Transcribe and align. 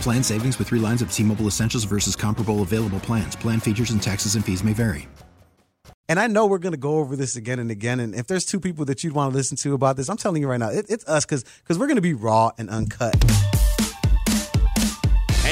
Plan 0.00 0.22
savings 0.22 0.58
with 0.58 0.68
three 0.68 0.80
lines 0.80 1.02
of 1.02 1.12
T 1.12 1.22
Mobile 1.22 1.46
Essentials 1.46 1.84
versus 1.84 2.16
comparable 2.16 2.62
available 2.62 3.00
plans. 3.00 3.36
Plan 3.36 3.60
features 3.60 3.90
and 3.90 4.02
taxes 4.02 4.34
and 4.34 4.44
fees 4.44 4.64
may 4.64 4.72
vary. 4.72 5.08
And 6.08 6.20
I 6.20 6.28
know 6.28 6.46
we're 6.46 6.58
going 6.58 6.72
to 6.72 6.78
go 6.78 6.98
over 6.98 7.16
this 7.16 7.34
again 7.34 7.58
and 7.58 7.70
again. 7.70 7.98
And 7.98 8.14
if 8.14 8.28
there's 8.28 8.46
two 8.46 8.60
people 8.60 8.84
that 8.84 9.02
you'd 9.02 9.12
want 9.12 9.32
to 9.32 9.36
listen 9.36 9.56
to 9.58 9.74
about 9.74 9.96
this, 9.96 10.08
I'm 10.08 10.16
telling 10.16 10.40
you 10.40 10.48
right 10.48 10.60
now, 10.60 10.70
it, 10.70 10.86
it's 10.88 11.04
us 11.08 11.24
because 11.24 11.42
because 11.42 11.78
we're 11.78 11.88
going 11.88 11.96
to 11.96 12.02
be 12.02 12.14
raw 12.14 12.52
and 12.58 12.70
uncut. 12.70 13.16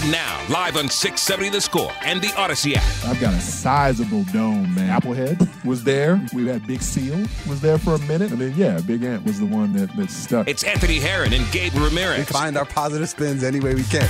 And 0.04 0.12
now, 0.12 0.38
live 0.50 0.76
on 0.76 0.90
670 0.90 1.48
The 1.48 1.62
Score 1.62 1.90
and 2.02 2.20
the 2.20 2.26
Audacy 2.26 2.74
app. 2.74 3.06
I've 3.06 3.18
got 3.22 3.32
a 3.32 3.40
sizable 3.40 4.24
dome, 4.34 4.74
man. 4.74 5.00
Applehead 5.00 5.64
was 5.64 5.82
there. 5.82 6.20
We 6.34 6.46
had 6.46 6.66
Big 6.66 6.82
Seal 6.82 7.26
was 7.48 7.62
there 7.62 7.78
for 7.78 7.94
a 7.94 7.98
minute. 8.00 8.30
And 8.30 8.38
then, 8.38 8.52
yeah, 8.54 8.82
Big 8.82 9.02
Ant 9.02 9.24
was 9.24 9.40
the 9.40 9.46
one 9.46 9.72
that, 9.72 9.96
that 9.96 10.10
stuck. 10.10 10.46
It's 10.46 10.62
Anthony 10.62 10.98
Herron 10.98 11.32
and 11.32 11.50
Gabe 11.50 11.72
Ramirez. 11.72 12.18
We 12.18 12.24
find 12.24 12.58
our 12.58 12.66
positive 12.66 13.08
spins 13.08 13.42
any 13.42 13.60
way 13.60 13.74
we 13.74 13.82
can. 13.84 14.02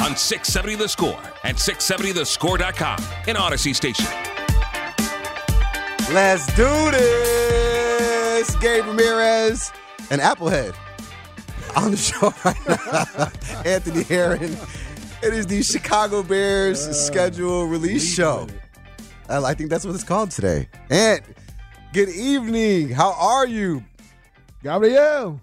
On 0.00 0.16
670 0.16 0.76
The 0.76 0.88
Score 0.88 1.20
and 1.44 1.54
670thescore.com 1.54 2.98
in 3.28 3.36
Audacy 3.36 3.74
Station. 3.74 4.06
Let's 6.14 6.46
do 6.56 6.90
this. 6.92 8.56
Gabe 8.56 8.86
Ramirez 8.86 9.70
and 10.08 10.22
Applehead 10.22 10.74
on 11.76 11.90
the 11.90 11.96
show 11.96 12.32
right 12.44 12.68
now. 12.68 13.60
Anthony 13.70 14.02
Herron. 14.02 14.56
It 15.22 15.34
is 15.34 15.46
the 15.46 15.62
Chicago 15.62 16.22
Bears 16.22 16.86
uh, 16.86 16.92
schedule 16.92 17.66
release 17.66 18.14
show. 18.14 18.48
I 19.28 19.54
think 19.54 19.70
that's 19.70 19.84
what 19.84 19.94
it's 19.94 20.04
called 20.04 20.30
today. 20.30 20.68
And 20.88 21.20
good 21.92 22.08
evening. 22.08 22.90
How 22.90 23.12
are 23.12 23.46
you? 23.46 23.84
Gabriel. 24.62 25.40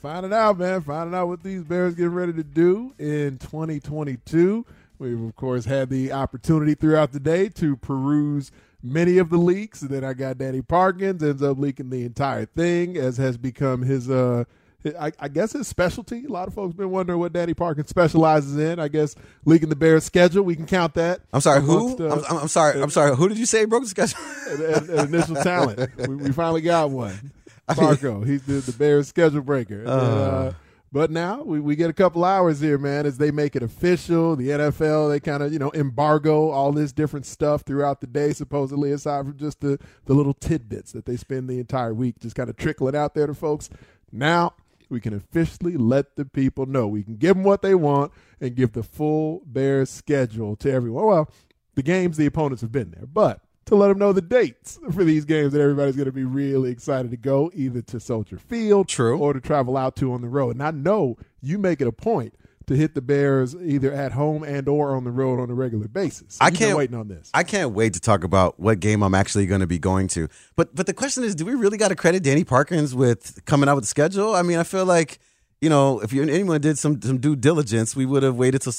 Finding 0.00 0.32
out, 0.32 0.58
man. 0.58 0.80
Finding 0.82 1.14
out 1.14 1.26
what 1.26 1.42
these 1.42 1.64
Bears 1.64 1.94
getting 1.94 2.14
ready 2.14 2.32
to 2.32 2.44
do 2.44 2.94
in 2.98 3.38
2022. 3.38 4.64
We've, 4.98 5.20
of 5.20 5.36
course, 5.36 5.64
had 5.64 5.90
the 5.90 6.12
opportunity 6.12 6.74
throughout 6.74 7.12
the 7.12 7.20
day 7.20 7.48
to 7.50 7.76
peruse 7.76 8.52
many 8.82 9.18
of 9.18 9.30
the 9.30 9.38
leaks. 9.38 9.82
And 9.82 9.90
then 9.90 10.04
I 10.04 10.12
got 10.12 10.38
Danny 10.38 10.62
Parkins 10.62 11.22
ends 11.22 11.42
up 11.42 11.58
leaking 11.58 11.90
the 11.90 12.04
entire 12.04 12.46
thing, 12.46 12.96
as 12.96 13.16
has 13.16 13.36
become 13.36 13.82
his 13.82 14.08
uh, 14.08 14.44
I, 14.84 15.12
I, 15.18 15.28
guess 15.28 15.52
his 15.52 15.66
specialty. 15.66 16.24
A 16.24 16.28
lot 16.28 16.46
of 16.46 16.54
folks 16.54 16.74
been 16.74 16.90
wondering 16.90 17.18
what 17.18 17.32
Danny 17.32 17.52
Parkins 17.52 17.88
specializes 17.88 18.56
in. 18.56 18.78
I 18.78 18.86
guess 18.86 19.16
leaking 19.44 19.70
the 19.70 19.76
Bears 19.76 20.04
schedule. 20.04 20.44
We 20.44 20.54
can 20.54 20.66
count 20.66 20.94
that. 20.94 21.20
I'm 21.32 21.40
sorry, 21.40 21.62
who? 21.62 21.96
Uh, 21.98 22.24
I'm, 22.28 22.38
I'm, 22.38 22.48
sorry. 22.48 22.80
I'm 22.80 22.90
sorry. 22.90 23.16
Who 23.16 23.28
did 23.28 23.38
you 23.38 23.46
say 23.46 23.64
broke 23.64 23.82
the 23.82 23.88
schedule? 23.88 24.98
initial 25.04 25.34
talent. 25.36 25.90
We, 25.96 26.14
we, 26.14 26.32
finally 26.32 26.60
got 26.60 26.90
one. 26.90 27.32
Marco. 27.76 28.22
He's 28.22 28.42
the, 28.42 28.54
the 28.54 28.72
Bears 28.72 29.08
schedule 29.08 29.42
breaker. 29.42 29.84
Uh, 29.84 29.90
uh, 29.90 30.52
but 30.92 31.10
now 31.10 31.42
we, 31.42 31.58
we 31.58 31.74
get 31.74 31.90
a 31.90 31.92
couple 31.92 32.24
hours 32.24 32.60
here, 32.60 32.78
man, 32.78 33.04
as 33.04 33.18
they 33.18 33.32
make 33.32 33.56
it 33.56 33.64
official. 33.64 34.36
The 34.36 34.48
NFL, 34.48 35.10
they 35.10 35.20
kind 35.20 35.42
of, 35.42 35.52
you 35.52 35.58
know, 35.58 35.72
embargo 35.74 36.50
all 36.50 36.72
this 36.72 36.92
different 36.92 37.26
stuff 37.26 37.62
throughout 37.62 38.00
the 38.00 38.06
day, 38.06 38.32
supposedly, 38.32 38.92
aside 38.92 39.26
from 39.26 39.36
just 39.36 39.60
the, 39.60 39.78
the 40.06 40.14
little 40.14 40.32
tidbits 40.32 40.92
that 40.92 41.04
they 41.04 41.16
spend 41.16 41.48
the 41.48 41.58
entire 41.58 41.92
week 41.92 42.20
just 42.20 42.36
kind 42.36 42.48
of 42.48 42.56
trickling 42.56 42.96
out 42.96 43.14
there 43.14 43.26
to 43.26 43.34
folks. 43.34 43.68
Now 44.10 44.54
we 44.88 45.00
can 45.00 45.14
officially 45.14 45.76
let 45.76 46.16
the 46.16 46.24
people 46.24 46.66
know. 46.66 46.86
We 46.86 47.02
can 47.02 47.16
give 47.16 47.36
them 47.36 47.44
what 47.44 47.62
they 47.62 47.74
want 47.74 48.12
and 48.40 48.54
give 48.54 48.72
the 48.72 48.82
full 48.82 49.42
Bears 49.46 49.90
schedule 49.90 50.56
to 50.56 50.70
everyone. 50.70 51.04
Well, 51.06 51.30
the 51.74 51.82
games 51.82 52.16
the 52.16 52.26
opponents 52.26 52.62
have 52.62 52.72
been 52.72 52.90
there, 52.90 53.06
but 53.06 53.40
to 53.66 53.74
let 53.74 53.88
them 53.88 53.98
know 53.98 54.12
the 54.12 54.22
dates 54.22 54.78
for 54.92 55.04
these 55.04 55.24
games 55.26 55.52
that 55.52 55.60
everybody's 55.60 55.94
going 55.94 56.06
to 56.06 56.12
be 56.12 56.24
really 56.24 56.70
excited 56.70 57.10
to 57.10 57.18
go 57.18 57.50
either 57.54 57.82
to 57.82 58.00
Soldier 58.00 58.38
Field 58.38 58.88
True. 58.88 59.18
or 59.18 59.34
to 59.34 59.40
travel 59.40 59.76
out 59.76 59.94
to 59.96 60.12
on 60.12 60.22
the 60.22 60.28
road. 60.28 60.56
And 60.56 60.62
I 60.62 60.70
know 60.70 61.18
you 61.42 61.58
make 61.58 61.82
it 61.82 61.86
a 61.86 61.92
point 61.92 62.34
to 62.68 62.76
hit 62.76 62.94
the 62.94 63.02
Bears 63.02 63.54
either 63.56 63.92
at 63.92 64.12
home 64.12 64.42
and 64.42 64.68
or 64.68 64.94
on 64.96 65.04
the 65.04 65.10
road 65.10 65.40
on 65.40 65.50
a 65.50 65.54
regular 65.54 65.88
basis. 65.88 66.34
So 66.34 66.44
I 66.44 66.50
can't 66.50 66.76
waiting 66.76 66.96
on 66.96 67.08
this. 67.08 67.30
I 67.34 67.42
can't 67.42 67.72
wait 67.72 67.94
to 67.94 68.00
talk 68.00 68.24
about 68.24 68.58
what 68.60 68.80
game 68.80 69.02
I'm 69.02 69.14
actually 69.14 69.46
going 69.46 69.60
to 69.60 69.66
be 69.66 69.78
going 69.78 70.08
to. 70.08 70.28
But 70.56 70.74
but 70.74 70.86
the 70.86 70.94
question 70.94 71.24
is, 71.24 71.34
do 71.34 71.44
we 71.44 71.54
really 71.54 71.78
got 71.78 71.88
to 71.88 71.96
credit 71.96 72.22
Danny 72.22 72.44
Parkins 72.44 72.94
with 72.94 73.44
coming 73.44 73.68
out 73.68 73.74
with 73.74 73.84
the 73.84 73.88
schedule? 73.88 74.34
I 74.34 74.42
mean, 74.42 74.58
I 74.58 74.64
feel 74.64 74.86
like 74.86 75.18
you 75.60 75.68
know, 75.68 76.00
if 76.00 76.12
you 76.12 76.22
anyone 76.22 76.60
did 76.60 76.78
some 76.78 77.02
some 77.02 77.18
due 77.18 77.36
diligence, 77.36 77.96
we 77.96 78.06
would 78.06 78.22
have 78.22 78.36
waited 78.36 78.62
till. 78.62 78.72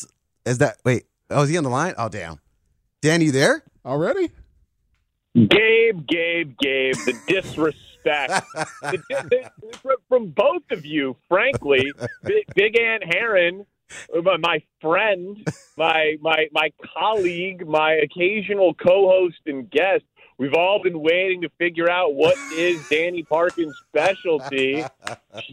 Is 0.46 0.60
that 0.60 0.78
wait? 0.86 1.06
Oh, 1.30 1.44
is 1.44 1.50
he 1.50 1.58
on 1.58 1.64
the 1.64 1.70
line? 1.70 1.94
Oh, 1.98 2.10
damn. 2.10 2.40
Danny, 3.02 3.26
you 3.26 3.32
there 3.32 3.64
already? 3.86 4.32
Gabe, 5.36 6.08
Gabe, 6.08 6.58
Gabe, 6.60 6.96
the 7.06 7.16
disrespect 7.28 7.86
the, 8.04 9.04
the, 9.10 9.52
the, 9.84 9.98
from 10.08 10.28
both 10.28 10.64
of 10.72 10.86
you, 10.86 11.16
frankly. 11.28 11.92
Big, 12.24 12.46
Big 12.56 12.80
Ant 12.80 13.04
My 14.14 14.62
friend, 14.82 15.38
my 15.78 16.16
my 16.22 16.48
my 16.52 16.72
colleague, 16.94 17.68
my 17.68 17.94
occasional 17.94 18.74
co-host 18.74 19.40
and 19.46 19.70
guest. 19.70 20.04
We've 20.38 20.54
all 20.54 20.82
been 20.82 21.02
waiting 21.02 21.42
to 21.42 21.50
figure 21.58 21.90
out 21.90 22.16
what 22.16 22.38
is 22.54 22.88
Danny 22.88 23.24
Parkins' 23.24 23.76
specialty. 23.90 24.86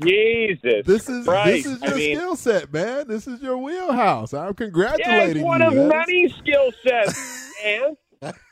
Jesus, 0.00 0.86
this 0.86 1.08
is 1.08 1.26
Christ. 1.26 1.64
this 1.64 1.74
is 1.74 1.82
your 1.82 1.92
I 1.92 1.96
mean, 1.96 2.16
skill 2.16 2.36
set, 2.36 2.72
man. 2.72 3.08
This 3.08 3.26
is 3.26 3.42
your 3.42 3.58
wheelhouse. 3.58 4.32
I'm 4.32 4.54
congratulating 4.54 5.12
yeah, 5.12 5.30
it's 5.30 5.40
one 5.42 5.60
you. 5.60 5.82
of 5.82 5.88
many 5.88 6.28
skill 6.28 6.70
sets, 6.86 7.50
and 7.64 7.96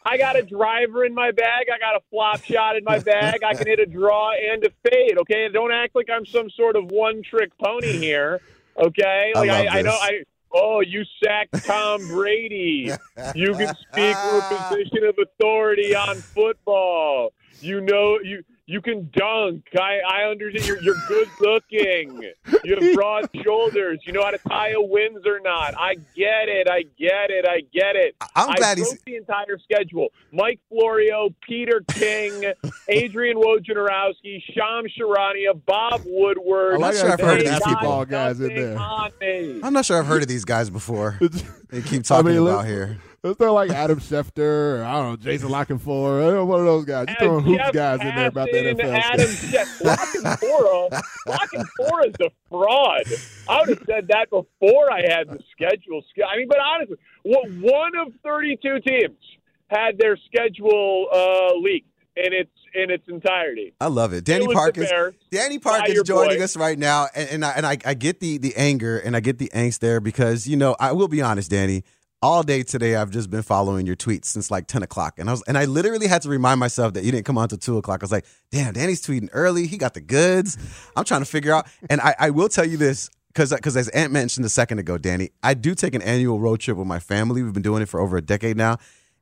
I 0.05 0.19
got 0.19 0.37
a 0.37 0.43
driver 0.43 1.05
in 1.05 1.15
my 1.15 1.31
bag. 1.31 1.67
I 1.73 1.79
got 1.79 1.97
a 1.97 2.01
flop 2.11 2.43
shot 2.43 2.77
in 2.77 2.85
my 2.85 2.99
bag. 2.99 3.45
I 3.45 3.55
can 3.55 3.67
hit 3.67 3.79
a 3.79 3.87
draw 3.87 4.33
and 4.33 4.65
a 4.65 4.71
fade. 4.91 5.19
Okay, 5.19 5.49
don't 5.53 5.73
act 5.73 5.95
like 5.95 6.11
I'm 6.11 6.27
some 6.27 6.51
sort 6.51 6.75
of 6.75 6.91
one-trick 6.91 7.57
pony 7.59 7.93
here. 7.93 8.41
Okay, 8.79 9.33
like 9.35 9.51
I, 9.51 9.67
I, 9.67 9.79
I 9.79 9.83
know 9.83 9.91
I. 9.93 10.11
Oh, 10.57 10.81
you 10.81 11.03
sacked 11.23 11.67
Tom 11.67 12.07
Brady. 12.07 12.93
you 13.35 13.55
can 13.55 13.75
speak 13.75 14.17
from 14.17 14.37
a 14.37 14.67
position 14.69 15.05
of 15.05 15.17
authority 15.19 15.97
on 15.97 16.23
football. 16.23 17.33
You 17.61 17.81
know 17.81 18.19
you 18.23 18.45
you 18.67 18.81
can 18.81 19.11
dunk. 19.15 19.65
I, 19.79 19.99
I 20.09 20.23
understand 20.31 20.67
you're, 20.67 20.83
you're 20.83 21.03
good 21.07 21.29
looking. 21.41 22.31
You 22.65 22.77
have 22.81 22.95
broad 22.95 23.29
shoulders. 23.43 24.01
You 24.07 24.13
know 24.15 24.23
how 24.23 24.31
to 24.31 24.39
tie 24.39 24.71
a 24.71 24.81
Windsor 24.81 25.41
knot. 25.41 25.75
I 25.79 25.97
get 26.17 26.49
it. 26.49 26.69
I 26.69 26.83
get 26.99 27.31
it. 27.31 27.45
I 27.47 27.61
get 27.73 27.97
it. 27.97 28.17
I'm 28.35 28.55
glad 28.55 28.79
he's 28.79 28.99
the 29.05 29.17
entire 29.17 29.59
schedule. 29.59 30.09
Mike 30.33 30.61
Florio, 30.71 31.29
Peter 31.47 31.83
King, 31.91 32.53
Adrian 32.89 33.37
Wojnarowski, 33.37 34.43
Sham 34.55 34.85
Charania, 34.99 35.61
Bob 35.67 36.03
Woodward. 36.07 36.77
I'm 36.77 36.81
not 36.81 36.95
sure 36.95 37.13
I've 37.13 37.21
heard 37.21 37.41
of 37.41 37.45
basketball 37.45 38.05
guys 38.07 38.41
in 38.41 38.55
there. 38.55 38.79
I'm 38.79 39.73
not 39.73 39.85
sure 39.85 39.99
I've 39.99 40.07
heard 40.07 40.23
of 40.23 40.29
these 40.29 40.45
guys 40.45 40.71
before. 40.71 41.19
they 41.69 41.83
keep 41.83 42.05
talking 42.05 42.31
I 42.31 42.35
mean, 42.35 42.43
about 42.43 42.67
here. 42.67 42.99
Let's 43.25 43.39
throw 43.39 43.55
like 43.55 43.71
Adam 43.71 44.01
Schefter, 44.01 44.81
or, 44.81 44.85
I 44.85 44.93
don't 44.93 45.11
know, 45.11 45.17
Jason 45.17 45.49
La 45.51 45.65
one 45.65 46.61
of 46.61 46.67
those 46.67 46.85
guys. 46.85 47.07
You 47.09 47.15
throwing 47.19 47.45
hoops 47.45 47.71
guys 47.73 48.01
in 48.03 48.15
there 48.15 48.27
about 48.27 48.49
the 48.53 48.59
NFL. 48.59 49.01
Adam 49.01 49.27
Schefter. 49.27 49.85
La 51.27 51.39
Canfora 51.39 52.09
is 52.09 52.15
a 52.21 52.31
fraud. 52.51 53.03
I 53.49 53.61
would 53.61 53.71
have 53.71 53.87
said 53.87 54.09
that 54.09 54.29
before 54.29 54.93
I 54.93 55.01
had 55.09 55.31
the 55.31 55.43
schedule. 55.53 56.03
I 56.29 56.37
mean, 56.37 56.49
but 56.49 56.59
honestly, 56.61 56.97
one 57.25 57.97
of 57.97 58.13
32 58.23 58.81
teams 58.87 59.17
had 59.69 59.97
their 59.99 60.19
schedule 60.27 61.09
uh, 61.11 61.55
leaked. 61.63 61.89
in 62.17 62.35
its 62.35 62.51
in 62.75 62.91
its 62.91 63.09
entirety. 63.09 63.73
I 63.81 63.87
love 63.87 64.13
it. 64.13 64.25
Danny 64.25 64.45
It 64.45 64.49
was 64.49 64.55
the 64.55 64.61
Parkins. 64.61 65.15
Danny 65.31 65.57
By 65.57 65.79
Parkins 65.79 66.03
joining 66.03 66.39
boy. 66.39 66.45
us 66.45 66.57
right 66.59 66.79
now, 66.79 67.09
and, 67.15 67.29
and 67.31 67.45
I 67.45 67.51
and 67.53 67.67
I, 67.67 67.79
I 67.87 67.95
get 67.95 68.21
the 68.21 68.37
the 68.37 68.55
anger 68.57 68.99
and 68.99 69.17
I 69.17 69.21
get 69.21 69.39
the 69.39 69.51
angst 69.55 69.79
there 69.79 70.01
because 70.01 70.47
you 70.47 70.57
know 70.59 70.77
I 70.79 70.93
will 70.93 71.09
be 71.09 71.23
honest, 71.23 71.51
Danny. 71.51 71.85
All 72.25 72.43
day 72.43 72.63
today, 72.63 72.97
I've 72.97 73.11
just 73.11 73.29
been 73.29 73.43
following 73.43 73.85
your 73.85 73.97
tweets 73.97 74.25
since 74.25 74.51
like 74.51 74.67
ten 74.67 74.83
o'clock, 74.83 75.19
and 75.19 75.29
I 75.29 75.33
was 75.35 75.43
and 75.43 75.59
I 75.59 75.67
literally 75.67 76.07
had 76.07 76.23
to 76.23 76.31
remind 76.31 76.59
myself 76.59 76.95
that 76.95 77.05
you 77.05 77.13
didn't 77.13 77.27
come 77.27 77.37
on 77.37 77.43
until 77.43 77.59
two 77.59 77.77
o'clock. 77.77 78.01
I 78.01 78.05
was 78.05 78.13
like, 78.13 78.25
damn, 78.51 78.73
Danny's 78.73 79.07
tweeting 79.07 79.29
early. 79.35 79.67
He 79.67 79.77
got 79.77 79.93
the 79.93 80.01
goods. 80.01 80.57
I'm 80.97 81.05
trying 81.05 81.21
to 81.21 81.27
figure 81.27 81.53
out, 81.53 81.67
and 81.91 82.01
I, 82.01 82.15
I 82.19 82.31
will 82.31 82.49
tell 82.49 82.65
you 82.65 82.79
this 82.79 83.11
because 83.29 83.53
because 83.53 83.77
as 83.77 83.89
Ant 83.91 84.11
mentioned 84.11 84.47
a 84.47 84.49
second 84.49 84.79
ago, 84.79 84.97
Danny, 84.97 85.33
I 85.43 85.53
do 85.53 85.75
take 85.75 85.95
an 85.95 86.01
annual 86.01 86.41
road 86.41 86.61
trip 86.61 86.79
with 86.79 86.87
my 86.87 86.99
family. 86.99 87.43
We've 87.43 87.53
been 87.53 87.63
doing 87.63 87.83
it 87.83 87.91
for 87.91 88.01
over 88.01 88.17
a 88.17 88.23
decade 88.23 88.57
now. 88.57 88.79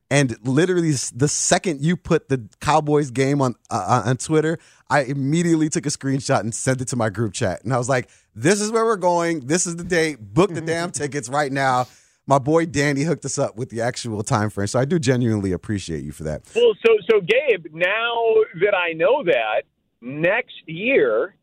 And 0.08 0.36
literally, 0.46 0.92
the 0.92 1.26
second 1.26 1.80
you 1.80 1.96
put 1.96 2.28
the 2.28 2.48
Cowboys 2.60 3.10
game 3.10 3.42
on 3.42 3.56
uh, 3.68 4.02
on 4.04 4.16
Twitter, 4.18 4.60
I 4.88 5.02
immediately 5.02 5.70
took 5.70 5.86
a 5.86 5.88
screenshot 5.88 6.38
and 6.38 6.54
sent 6.54 6.80
it 6.80 6.86
to 6.88 6.96
my 6.96 7.10
group 7.10 7.32
chat. 7.32 7.64
And 7.64 7.74
I 7.74 7.78
was 7.78 7.88
like, 7.88 8.10
"This 8.36 8.60
is 8.60 8.70
where 8.70 8.84
we're 8.84 8.94
going. 8.94 9.48
This 9.48 9.66
is 9.66 9.74
the 9.74 9.82
date. 9.82 10.20
Book 10.20 10.54
the 10.54 10.60
damn 10.60 10.92
tickets 10.92 11.28
right 11.28 11.50
now." 11.50 11.88
My 12.26 12.38
boy 12.38 12.66
Danny 12.66 13.02
hooked 13.02 13.24
us 13.24 13.38
up 13.38 13.56
with 13.56 13.70
the 13.70 13.80
actual 13.80 14.22
time 14.22 14.48
frame, 14.50 14.68
so 14.68 14.78
I 14.78 14.84
do 14.84 14.98
genuinely 14.98 15.52
appreciate 15.52 16.04
you 16.04 16.12
for 16.12 16.22
that. 16.24 16.42
Well, 16.54 16.72
so 16.86 16.96
so 17.10 17.20
Gabe, 17.20 17.66
now 17.72 18.14
that 18.60 18.74
I 18.74 18.92
know 18.92 19.24
that, 19.24 19.62
next 20.00 20.54
year, 20.66 21.34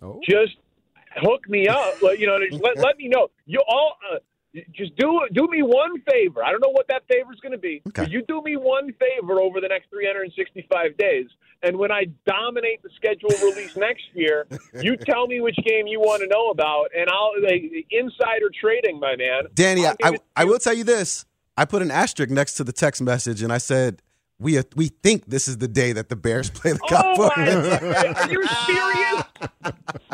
Oh. 0.00 0.20
just 0.28 0.54
hook 1.16 1.48
me 1.48 1.66
up. 1.66 2.00
Let, 2.02 2.20
you 2.20 2.28
know, 2.28 2.38
let, 2.62 2.78
let 2.78 2.96
me 2.98 3.08
know. 3.08 3.28
You 3.46 3.60
all 3.68 3.96
uh, 4.14 4.18
just 4.72 4.96
do 4.96 5.20
do 5.32 5.46
me 5.48 5.62
one 5.62 6.00
favor. 6.10 6.42
I 6.42 6.50
don't 6.50 6.60
know 6.60 6.70
what 6.70 6.88
that 6.88 7.02
favor 7.06 7.32
is 7.32 7.40
going 7.40 7.52
to 7.52 7.58
be. 7.58 7.82
Okay. 7.88 8.10
You 8.10 8.22
do 8.26 8.42
me 8.42 8.56
one 8.56 8.92
favor 8.94 9.40
over 9.40 9.60
the 9.60 9.68
next 9.68 9.90
365 9.90 10.96
days, 10.96 11.26
and 11.62 11.76
when 11.78 11.92
I 11.92 12.06
dominate 12.26 12.82
the 12.82 12.90
schedule 12.96 13.30
release 13.42 13.76
next 13.76 14.04
year, 14.14 14.46
you 14.80 14.96
tell 14.96 15.26
me 15.26 15.40
which 15.40 15.56
game 15.64 15.86
you 15.86 16.00
want 16.00 16.22
to 16.22 16.28
know 16.28 16.48
about, 16.48 16.88
and 16.96 17.08
I'll 17.10 17.32
like, 17.42 17.86
insider 17.90 18.50
trading, 18.60 18.98
my 18.98 19.16
man. 19.16 19.44
Danny, 19.54 19.86
I, 19.86 19.94
I, 20.02 20.18
I 20.36 20.44
will 20.44 20.58
tell 20.58 20.74
you 20.74 20.84
this. 20.84 21.26
I 21.56 21.64
put 21.64 21.82
an 21.82 21.90
asterisk 21.90 22.30
next 22.30 22.54
to 22.54 22.64
the 22.64 22.72
text 22.72 23.02
message, 23.02 23.42
and 23.42 23.52
I 23.52 23.58
said, 23.58 24.00
"We 24.38 24.58
uh, 24.58 24.62
we 24.76 24.88
think 24.88 25.26
this 25.26 25.48
is 25.48 25.58
the 25.58 25.68
day 25.68 25.92
that 25.92 26.08
the 26.08 26.16
Bears 26.16 26.50
play 26.50 26.72
the 26.72 26.80
Oh 26.84 26.88
Cowboys." 26.88 27.36
my! 27.36 28.08
Are 28.14 28.30
you 28.30 28.46
serious? 28.66 29.24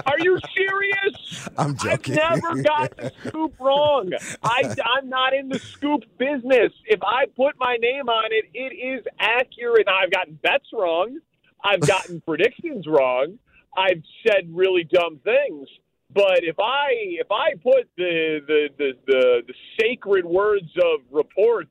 Are 0.07 0.19
you 0.19 0.39
serious? 0.57 1.49
I'm 1.57 1.77
joking. 1.77 2.19
I've 2.19 2.43
never 2.43 2.63
got 2.63 2.97
the 2.97 3.13
scoop 3.27 3.55
wrong. 3.61 4.11
I, 4.43 4.75
I'm 4.97 5.09
not 5.09 5.35
in 5.35 5.49
the 5.49 5.59
scoop 5.59 6.03
business. 6.19 6.73
If 6.87 7.01
I 7.03 7.27
put 7.37 7.55
my 7.59 7.77
name 7.81 8.09
on 8.09 8.33
it, 8.33 8.47
it 8.55 8.75
is 8.75 9.05
accurate. 9.19 9.87
Now, 9.87 9.99
I've 10.03 10.11
gotten 10.11 10.39
bets 10.43 10.69
wrong. 10.73 11.19
I've 11.63 11.81
gotten 11.81 12.21
predictions 12.27 12.87
wrong. 12.87 13.39
I've 13.77 14.03
said 14.27 14.49
really 14.51 14.85
dumb 14.85 15.21
things. 15.25 15.69
But 16.13 16.45
if 16.45 16.61
I 16.61 16.91
if 16.93 17.31
I 17.31 17.55
put 17.63 17.89
the 17.97 18.41
the 18.47 18.69
the, 18.79 18.93
the, 19.07 19.43
the 19.49 19.55
sacred 19.81 20.25
words 20.25 20.71
of 20.77 21.01
report 21.11 21.67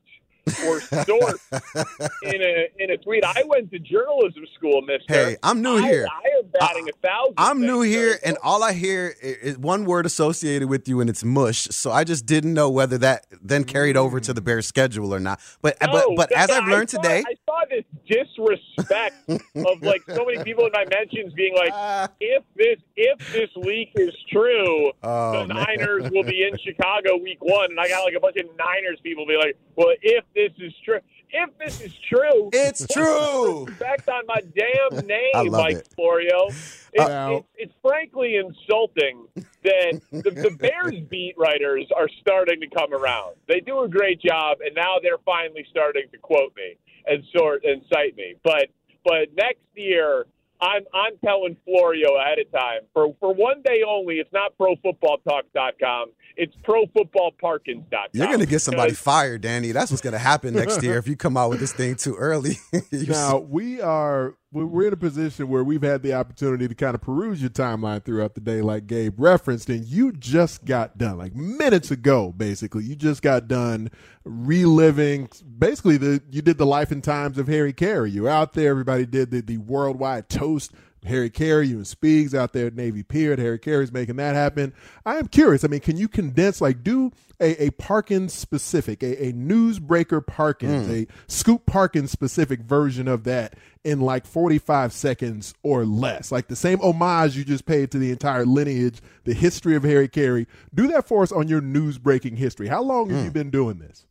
or 0.66 0.80
source 0.80 1.48
in 2.22 2.42
a 2.42 2.68
in 2.78 2.90
a 2.90 2.96
tweet, 2.98 3.24
I 3.24 3.42
went 3.46 3.70
to 3.72 3.78
journalism 3.78 4.44
school, 4.54 4.82
Mister. 4.82 5.04
Hey, 5.12 5.36
I'm 5.42 5.62
new 5.62 5.76
I- 5.78 5.82
here. 5.82 6.06
I 6.10 6.38
am 6.38 6.44
batting 6.58 6.88
a 6.88 7.06
thousand. 7.06 7.34
I'm 7.38 7.60
new 7.60 7.80
here, 7.80 8.18
and 8.24 8.36
all 8.42 8.62
I 8.62 8.72
hear 8.72 9.14
is 9.22 9.58
one 9.58 9.84
word 9.84 10.06
associated 10.06 10.68
with 10.68 10.88
you, 10.88 11.00
and 11.00 11.08
it's 11.08 11.24
mush. 11.24 11.62
So 11.70 11.90
I 11.90 12.04
just 12.04 12.26
didn't 12.26 12.54
know 12.54 12.68
whether 12.70 12.98
that 12.98 13.26
then 13.42 13.64
carried 13.64 13.96
over 13.96 14.20
to 14.20 14.32
the 14.32 14.40
Bears 14.42 14.66
schedule 14.66 15.14
or 15.14 15.20
not. 15.20 15.40
But 15.62 15.76
but 15.80 15.92
No, 15.92 16.14
but 16.16 16.32
as 16.32 16.50
I've 16.50 16.64
I 16.64 16.70
learned 16.70 16.90
saw- 16.90 17.00
today, 17.00 17.22
I 17.26 17.34
saw 17.46 17.60
this 17.70 17.84
disrespect 18.06 19.14
of 19.28 19.82
like 19.82 20.02
so 20.08 20.24
many 20.24 20.42
people 20.44 20.66
in 20.66 20.72
my 20.72 20.84
mentions 20.90 21.32
being 21.34 21.54
like, 21.54 21.72
if 22.20 22.42
this 22.56 22.78
if 22.96 23.32
this 23.32 23.50
leak 23.56 23.90
is 23.96 24.14
true, 24.30 24.92
Oh, 25.02 25.32
the 25.46 25.54
man. 25.54 25.64
Niners 25.78 26.10
will 26.10 26.24
be 26.24 26.44
in 26.50 26.56
Chicago 26.58 27.16
week 27.16 27.38
one, 27.40 27.70
and 27.70 27.80
I 27.80 27.88
got 27.88 28.04
like 28.04 28.14
a 28.16 28.20
bunch 28.20 28.36
of 28.36 28.46
Niners 28.58 28.98
people 29.02 29.26
be 29.26 29.36
like, 29.36 29.56
well, 29.76 29.94
if 30.02 30.24
this 30.34 30.52
is 30.58 30.72
true. 30.84 30.98
If 31.36 31.50
this 31.58 31.80
is 31.80 31.92
true, 32.08 32.48
It's 32.52 32.86
true. 32.86 33.64
the 33.66 33.72
Respect 33.72 34.08
on 34.08 34.22
my 34.28 34.40
damn 34.54 35.04
name, 35.06 35.30
I 35.34 35.42
love 35.42 35.50
Mike 35.64 35.76
it. 35.78 35.88
Florio. 35.96 36.44
Uh, 36.46 36.50
it's, 36.92 37.08
Now- 37.08 37.34
it's, 37.34 37.46
it's 37.56 37.72
frankly 37.82 38.36
insulting 38.36 39.26
that 39.64 40.00
the, 40.12 40.30
the 40.30 40.56
Bears 40.56 40.94
beat 41.10 41.34
writers 41.36 41.86
are 41.96 42.08
starting 42.20 42.60
to 42.60 42.68
come 42.68 42.94
around. 42.94 43.34
They 43.48 43.58
do 43.58 43.80
a 43.80 43.88
great 43.88 44.20
job, 44.22 44.58
and 44.64 44.76
now 44.76 44.98
they're 45.02 45.18
finally 45.26 45.66
starting 45.70 46.04
to 46.12 46.18
quote 46.18 46.54
me 46.56 46.76
and 47.06 47.22
sort 47.36 47.64
and 47.64 47.82
cite 47.92 48.16
me. 48.16 48.34
But 48.42 48.66
but 49.04 49.28
next 49.36 49.60
year, 49.74 50.24
I'm 50.60 50.82
I'm 50.94 51.12
telling 51.24 51.56
Florio 51.64 52.16
ahead 52.16 52.38
of 52.38 52.50
time 52.52 52.82
for 52.92 53.14
for 53.20 53.34
one 53.34 53.62
day 53.62 53.80
only. 53.86 54.16
It's 54.16 54.32
not 54.32 54.52
ProFootballTalk.com. 54.58 56.10
It's 56.36 56.54
ProFootballParkins.com. 56.64 58.08
you're 58.12 58.26
gonna 58.28 58.46
get 58.46 58.60
somebody 58.60 58.92
fired, 58.94 59.42
Danny. 59.42 59.72
That's 59.72 59.90
what's 59.90 60.02
gonna 60.02 60.18
happen 60.18 60.54
next 60.54 60.82
year 60.82 60.98
if 60.98 61.06
you 61.08 61.16
come 61.16 61.36
out 61.36 61.50
with 61.50 61.60
this 61.60 61.72
thing 61.72 61.96
too 61.96 62.14
early. 62.16 62.56
You 62.90 63.06
Now 63.06 63.38
we 63.38 63.80
are 63.80 64.30
we- 64.30 64.34
we're 64.54 64.86
in 64.86 64.92
a 64.92 64.96
position 64.96 65.48
where 65.48 65.64
we've 65.64 65.82
had 65.82 66.02
the 66.02 66.14
opportunity 66.14 66.68
to 66.68 66.74
kind 66.76 66.94
of 66.94 67.00
peruse 67.00 67.40
your 67.40 67.50
timeline 67.50 68.04
throughout 68.04 68.34
the 68.34 68.40
day, 68.40 68.62
like 68.62 68.86
Gabe 68.86 69.18
referenced, 69.18 69.68
and 69.68 69.84
you 69.84 70.12
just 70.12 70.64
got 70.64 70.96
done, 70.96 71.18
like 71.18 71.34
minutes 71.34 71.90
ago, 71.90 72.32
basically. 72.36 72.84
You 72.84 72.94
just 72.94 73.20
got 73.20 73.48
done 73.48 73.90
reliving 74.24 75.28
basically 75.58 75.96
the 75.96 76.22
you 76.30 76.40
did 76.40 76.58
the 76.58 76.66
life 76.66 76.92
and 76.92 77.02
times 77.02 77.36
of 77.36 77.48
Harry 77.48 77.72
Caray. 77.72 78.10
You 78.10 78.22
were 78.22 78.28
out 78.30 78.52
there, 78.52 78.70
everybody 78.70 79.06
did 79.06 79.32
the, 79.32 79.40
the 79.42 79.58
worldwide 79.58 80.28
toast. 80.28 80.72
Harry 81.04 81.30
Caray, 81.30 81.68
you 81.68 81.76
and 81.76 81.86
Speaks 81.86 82.34
out 82.34 82.52
there 82.52 82.68
at 82.68 82.74
Navy 82.74 83.02
Pier. 83.02 83.36
Harry 83.36 83.58
Caray's 83.58 83.92
making 83.92 84.16
that 84.16 84.34
happen. 84.34 84.72
I 85.04 85.16
am 85.16 85.28
curious. 85.28 85.64
I 85.64 85.68
mean, 85.68 85.80
can 85.80 85.96
you 85.96 86.08
condense, 86.08 86.60
like, 86.60 86.82
do 86.82 87.12
a, 87.40 87.64
a 87.64 87.70
Parkins 87.72 88.32
specific, 88.32 89.02
a, 89.02 89.26
a 89.26 89.32
newsbreaker 89.32 90.26
Parkins, 90.26 90.86
hmm. 90.86 90.92
a 90.92 91.06
Scoop 91.26 91.66
Parkins 91.66 92.10
specific 92.10 92.60
version 92.60 93.06
of 93.08 93.24
that 93.24 93.54
in 93.84 94.00
like 94.00 94.26
45 94.26 94.92
seconds 94.92 95.54
or 95.62 95.84
less? 95.84 96.32
Like 96.32 96.48
the 96.48 96.56
same 96.56 96.80
homage 96.80 97.36
you 97.36 97.44
just 97.44 97.66
paid 97.66 97.90
to 97.90 97.98
the 97.98 98.10
entire 98.10 98.46
lineage, 98.46 99.00
the 99.24 99.34
history 99.34 99.76
of 99.76 99.82
Harry 99.82 100.08
Caray. 100.08 100.46
Do 100.72 100.86
that 100.88 101.06
for 101.06 101.22
us 101.22 101.32
on 101.32 101.48
your 101.48 101.60
news 101.60 101.98
breaking 101.98 102.36
history. 102.36 102.68
How 102.68 102.82
long 102.82 103.10
have 103.10 103.18
hmm. 103.20 103.24
you 103.26 103.30
been 103.30 103.50
doing 103.50 103.78
this? 103.78 104.06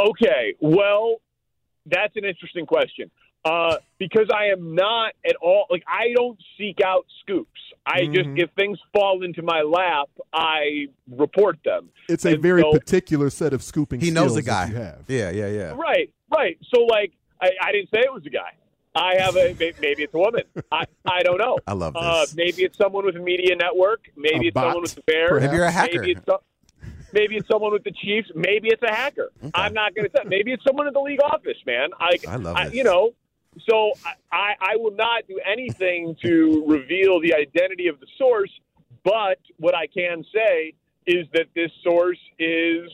Okay, 0.00 0.54
well, 0.60 1.16
that's 1.86 2.14
an 2.16 2.24
interesting 2.24 2.66
question. 2.66 3.10
Uh, 3.44 3.76
because 3.98 4.28
I 4.34 4.46
am 4.46 4.74
not 4.74 5.12
at 5.26 5.36
all 5.36 5.66
like 5.70 5.82
I 5.86 6.12
don't 6.14 6.38
seek 6.58 6.80
out 6.84 7.06
scoops. 7.22 7.60
I 7.86 8.04
just 8.06 8.28
if 8.36 8.50
things 8.56 8.78
fall 8.92 9.22
into 9.22 9.40
my 9.42 9.62
lap, 9.62 10.08
I 10.32 10.88
report 11.10 11.58
them. 11.64 11.88
It's 12.08 12.24
a 12.26 12.30
And 12.34 12.42
very 12.42 12.60
so- 12.62 12.72
particular 12.72 13.30
set 13.30 13.52
of 13.54 13.62
scooping 13.62 14.00
he 14.00 14.10
knows 14.10 14.36
a 14.36 14.42
guy. 14.42 14.66
you 14.68 14.74
have. 14.76 15.04
Yeah, 15.08 15.30
yeah, 15.30 15.46
yeah. 15.48 15.74
Right, 15.76 16.10
right. 16.34 16.58
So 16.74 16.82
like 16.82 17.12
I, 17.40 17.50
I 17.62 17.72
didn't 17.72 17.90
say 17.94 18.00
it 18.00 18.12
was 18.12 18.26
a 18.26 18.30
guy. 18.30 18.52
I 18.94 19.16
have 19.20 19.36
a 19.36 19.54
maybe 19.80 20.02
it's 20.02 20.12
a 20.14 20.18
woman. 20.18 20.42
I 20.72 20.84
I 21.06 21.22
don't 21.22 21.38
know. 21.38 21.58
I 21.66 21.72
love 21.72 21.94
Uh, 21.96 22.22
this. 22.22 22.34
maybe 22.34 22.64
it's 22.64 22.76
someone 22.76 23.06
with 23.06 23.16
a 23.16 23.20
media 23.20 23.54
network. 23.56 24.10
Maybe 24.16 24.46
A 24.46 24.48
it's 24.48 24.54
bot, 24.54 24.64
someone 24.64 24.82
with 24.82 24.94
the 24.96 25.02
Bears. 25.02 25.28
perhaps. 25.30 25.44
Maybe 25.46 25.56
you're 25.56 25.66
a 25.66 25.70
hacker. 25.70 26.00
Maybe 26.00 26.10
it's, 26.12 26.26
some- 26.26 26.38
maybe 27.12 27.36
it's 27.36 27.48
someone 27.48 27.72
with 27.72 27.84
the 27.84 27.92
Chiefs. 27.92 28.30
Maybe 28.34 28.68
it's 28.68 28.82
a 28.82 28.92
hacker. 28.92 29.30
I'm 29.54 29.72
not 29.72 29.94
going 29.94 30.06
to 30.10 30.12
say. 30.14 30.24
Maybe 30.26 30.52
it's 30.52 30.64
someone 30.64 30.86
in 30.88 30.92
the 30.92 31.00
league 31.00 31.22
office, 31.22 31.56
man. 31.64 31.90
I, 32.00 32.18
I 32.28 32.36
love 32.36 32.56
this. 32.64 32.74
You 32.74 32.84
know, 32.84 33.12
so 33.68 33.92
I, 34.32 34.54
I 34.60 34.76
will 34.76 34.94
not 34.94 35.26
do 35.28 35.40
anything 35.46 36.16
to 36.24 36.64
reveal 36.66 37.20
the 37.20 37.34
identity 37.34 37.88
of 37.88 38.00
the 38.00 38.06
source. 38.18 38.50
But 39.04 39.38
what 39.56 39.74
I 39.74 39.86
can 39.86 40.24
say 40.34 40.74
is 41.06 41.26
that 41.32 41.46
this 41.54 41.70
source 41.82 42.18
is 42.38 42.90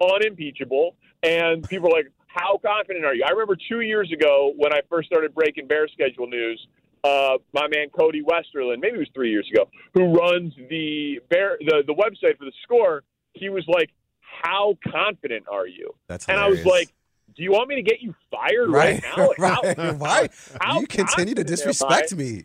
unimpeachable, 0.00 0.96
and 1.22 1.68
people 1.68 1.88
are 1.88 1.98
like, 1.98 2.12
"How 2.26 2.58
confident 2.64 3.04
are 3.04 3.14
you?" 3.14 3.24
I 3.26 3.32
remember 3.32 3.56
two 3.68 3.80
years 3.80 4.10
ago 4.12 4.52
when 4.56 4.72
I 4.72 4.80
first 4.88 5.08
started 5.08 5.34
breaking 5.34 5.66
Bear 5.66 5.88
schedule 5.88 6.26
news. 6.26 6.66
Uh, 7.04 7.38
my 7.52 7.68
man 7.68 7.88
Cody 7.90 8.22
Westerlund, 8.22 8.80
maybe 8.80 8.96
it 8.96 8.98
was 8.98 9.08
three 9.14 9.30
years 9.30 9.48
ago, 9.52 9.68
who 9.94 10.12
runs 10.14 10.52
the 10.68 11.20
bear 11.28 11.56
the, 11.60 11.82
the 11.86 11.94
website 11.94 12.36
for 12.38 12.44
the 12.44 12.52
score. 12.62 13.02
He 13.34 13.50
was 13.50 13.64
like, 13.68 13.90
"How 14.20 14.76
confident 14.90 15.46
are 15.50 15.66
you?" 15.66 15.94
That's 16.08 16.26
and 16.28 16.40
I 16.40 16.48
was 16.48 16.64
like, 16.64 16.88
"Do 17.36 17.42
you 17.42 17.52
want 17.52 17.68
me 17.68 17.76
to 17.76 17.82
get 17.82 18.00
you 18.00 18.14
fired 18.30 18.68
right, 18.70 19.02
Right, 19.02 19.16
now? 19.16 19.28
Like, 19.28 19.38
right. 19.38 19.76
how- 19.78 19.92
Why? 19.94 20.28
how 20.60 20.80
you 20.80 20.86
continue 20.86 21.34
to 21.34 21.44
disrespect 21.44 22.14
me. 22.16 22.44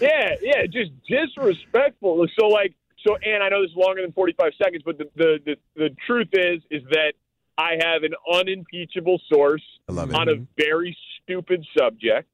Yeah, 0.00 0.34
yeah, 0.42 0.66
just 0.66 0.90
disrespectful. 1.08 2.26
So 2.38 2.46
like, 2.48 2.74
so, 3.06 3.16
and 3.16 3.42
I 3.42 3.48
know 3.48 3.62
this 3.62 3.70
is 3.70 3.76
longer 3.76 4.02
than 4.02 4.12
forty-five 4.12 4.52
seconds, 4.62 4.82
but 4.84 4.98
the 4.98 5.08
the 5.16 5.38
the, 5.44 5.56
the 5.76 5.90
truth 6.06 6.28
is, 6.32 6.60
is 6.70 6.82
that 6.90 7.14
I 7.58 7.72
have 7.82 8.02
an 8.02 8.12
unimpeachable 8.32 9.20
source 9.32 9.62
I 9.88 9.92
love 9.92 10.10
it. 10.10 10.16
on 10.16 10.28
a 10.28 10.46
very 10.56 10.96
stupid 11.22 11.64
subject, 11.76 12.28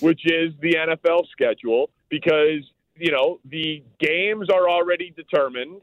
which 0.00 0.20
is 0.24 0.52
the 0.60 0.74
NFL 0.74 1.26
schedule, 1.30 1.90
because 2.08 2.62
you 2.96 3.10
know 3.10 3.40
the 3.44 3.82
games 3.98 4.48
are 4.50 4.68
already 4.68 5.12
determined. 5.16 5.80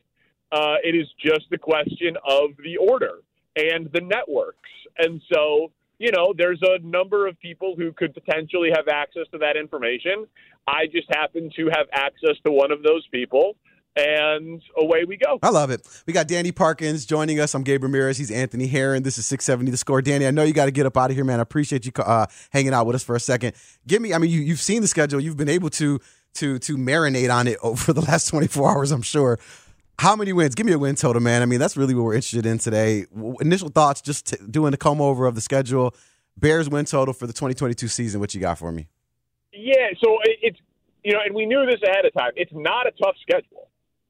Uh, 0.51 0.75
it 0.83 0.95
is 0.95 1.07
just 1.23 1.45
a 1.53 1.57
question 1.59 2.17
of 2.27 2.51
the 2.63 2.77
order 2.77 3.19
and 3.73 3.89
the 3.91 4.01
networks, 4.01 4.69
and 4.97 5.21
so 5.31 5.71
you 5.99 6.11
know, 6.13 6.33
there's 6.35 6.61
a 6.61 6.79
number 6.79 7.27
of 7.27 7.37
people 7.41 7.75
who 7.77 7.91
could 7.91 8.13
potentially 8.13 8.69
have 8.73 8.87
access 8.87 9.25
to 9.33 9.37
that 9.39 9.57
information. 9.57 10.27
I 10.65 10.85
just 10.85 11.07
happen 11.13 11.51
to 11.57 11.65
have 11.75 11.87
access 11.91 12.37
to 12.45 12.51
one 12.51 12.71
of 12.71 12.83
those 12.83 13.05
people 13.11 13.57
and 13.95 14.61
away 14.77 15.03
we 15.05 15.17
go. 15.17 15.39
I 15.43 15.49
love 15.49 15.71
it. 15.71 15.85
We 16.05 16.13
got 16.13 16.27
Danny 16.27 16.51
Parkins 16.51 17.05
joining 17.05 17.39
us. 17.39 17.53
I'm 17.53 17.63
Gabe 17.63 17.83
Ramirez. 17.83 18.17
He's 18.17 18.31
Anthony 18.31 18.67
Herron. 18.67 19.03
This 19.03 19.17
is 19.17 19.25
670 19.27 19.71
The 19.71 19.77
Score. 19.77 20.01
Danny, 20.01 20.25
I 20.25 20.31
know 20.31 20.43
you 20.43 20.53
got 20.53 20.65
to 20.65 20.71
get 20.71 20.85
up 20.85 20.95
out 20.95 21.09
of 21.09 21.17
here, 21.17 21.25
man. 21.25 21.39
I 21.39 21.41
appreciate 21.41 21.85
you 21.85 21.91
uh, 21.97 22.27
hanging 22.51 22.73
out 22.73 22.85
with 22.85 22.95
us 22.95 23.03
for 23.03 23.15
a 23.15 23.19
second. 23.19 23.53
Give 23.85 24.01
me, 24.01 24.13
I 24.13 24.19
mean, 24.19 24.31
you, 24.31 24.39
you've 24.39 24.61
seen 24.61 24.81
the 24.81 24.87
schedule. 24.87 25.19
You've 25.19 25.37
been 25.37 25.49
able 25.49 25.69
to 25.71 25.99
to 26.35 26.59
to 26.59 26.77
marinate 26.77 27.33
on 27.33 27.47
it 27.47 27.57
over 27.63 27.91
the 27.91 28.01
last 28.01 28.27
24 28.27 28.71
hours, 28.71 28.91
I'm 28.91 29.01
sure. 29.01 29.39
How 29.99 30.15
many 30.15 30.33
wins? 30.33 30.55
Give 30.55 30.65
me 30.65 30.71
a 30.71 30.79
win 30.79 30.95
total, 30.95 31.21
man. 31.21 31.41
I 31.41 31.45
mean, 31.45 31.59
that's 31.59 31.77
really 31.77 31.93
what 31.93 32.03
we're 32.05 32.15
interested 32.15 32.45
in 32.45 32.57
today. 32.57 33.05
Initial 33.41 33.69
thoughts, 33.69 34.01
just 34.01 34.27
t- 34.27 34.37
doing 34.49 34.71
the 34.71 34.77
comb 34.77 35.01
over 35.01 35.25
of 35.25 35.35
the 35.35 35.41
schedule. 35.41 35.93
Bears 36.37 36.69
win 36.69 36.85
total 36.85 37.13
for 37.13 37.27
the 37.27 37.33
2022 37.33 37.87
season. 37.87 38.19
What 38.19 38.33
you 38.33 38.41
got 38.41 38.57
for 38.57 38.71
me? 38.71 38.87
Yeah, 39.53 39.89
so 40.01 40.17
it's 40.23 40.57
you 41.03 41.13
know, 41.13 41.19
and 41.25 41.35
we 41.35 41.45
knew 41.45 41.65
this 41.65 41.81
ahead 41.85 42.05
of 42.05 42.13
time. 42.13 42.31
It's 42.35 42.51
not 42.53 42.87
a 42.87 42.91
tough 42.91 43.15
schedule 43.21 43.69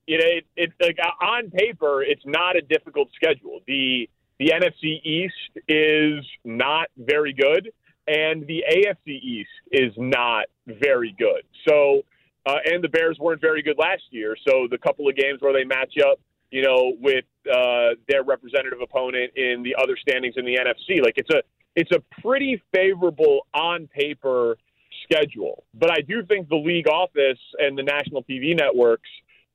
you 0.09 0.17
know, 0.17 0.25
it, 0.25 0.45
it 0.55 0.71
like 0.81 0.97
on 1.21 1.51
paper, 1.51 2.01
it's 2.01 2.25
not 2.25 2.55
a 2.55 2.61
difficult 2.61 3.09
schedule. 3.13 3.59
The 3.67 4.09
the 4.39 4.47
NFC 4.47 4.99
East 5.03 5.63
is 5.67 6.25
not 6.43 6.87
very 6.97 7.31
good, 7.31 7.71
and 8.07 8.47
the 8.47 8.63
AFC 8.71 9.09
East 9.21 9.49
is 9.71 9.93
not 9.97 10.45
very 10.65 11.15
good. 11.19 11.43
So, 11.67 12.01
uh, 12.45 12.55
and 12.65 12.83
the 12.83 12.89
Bears 12.89 13.17
weren't 13.19 13.41
very 13.41 13.61
good 13.61 13.77
last 13.77 14.03
year. 14.11 14.35
So, 14.47 14.67
the 14.69 14.77
couple 14.77 15.07
of 15.07 15.15
games 15.15 15.41
where 15.41 15.53
they 15.53 15.63
match 15.63 15.93
up, 16.03 16.19
you 16.51 16.63
know, 16.63 16.93
with 16.99 17.25
uh, 17.51 17.95
their 18.07 18.23
representative 18.23 18.79
opponent 18.81 19.31
in 19.35 19.63
the 19.63 19.75
other 19.81 19.97
standings 19.97 20.35
in 20.37 20.45
the 20.45 20.55
NFC, 20.55 21.03
like 21.03 21.13
it's 21.17 21.29
a 21.29 21.41
it's 21.75 21.91
a 21.91 22.21
pretty 22.21 22.61
favorable 22.73 23.47
on 23.53 23.87
paper 23.87 24.57
schedule. 25.03 25.63
But 25.73 25.91
I 25.91 26.01
do 26.01 26.25
think 26.25 26.49
the 26.49 26.55
league 26.55 26.87
office 26.87 27.39
and 27.57 27.77
the 27.77 27.83
national 27.83 28.23
TV 28.23 28.57
networks 28.57 29.09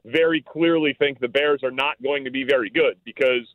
very 0.05 0.43
clearly 0.43 0.95
think 0.99 1.19
the 1.21 1.29
Bears 1.29 1.63
are 1.63 1.71
not 1.71 2.03
going 2.03 2.25
to 2.25 2.31
be 2.31 2.45
very 2.45 2.71
good 2.71 2.99
because 3.05 3.49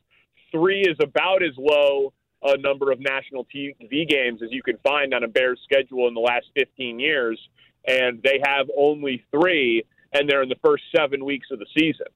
three 0.50 0.80
is 0.80 0.96
about 1.00 1.42
as 1.42 1.52
low 1.56 2.12
a 2.42 2.56
number 2.56 2.90
of 2.90 2.98
national 3.00 3.46
TV 3.54 4.08
games 4.08 4.40
as 4.42 4.50
you 4.50 4.62
can 4.62 4.78
find 4.78 5.14
on 5.14 5.22
a 5.24 5.28
Bears 5.28 5.60
schedule 5.64 6.08
in 6.08 6.14
the 6.14 6.20
last 6.20 6.46
15 6.54 6.98
years, 6.98 7.38
and 7.86 8.22
they 8.22 8.40
have 8.44 8.66
only 8.76 9.24
three, 9.30 9.84
and 10.12 10.28
they're 10.28 10.42
in 10.42 10.48
the 10.48 10.58
first 10.64 10.84
seven 10.94 11.24
weeks 11.24 11.48
of 11.50 11.58
the 11.58 11.66
season. 11.76 12.06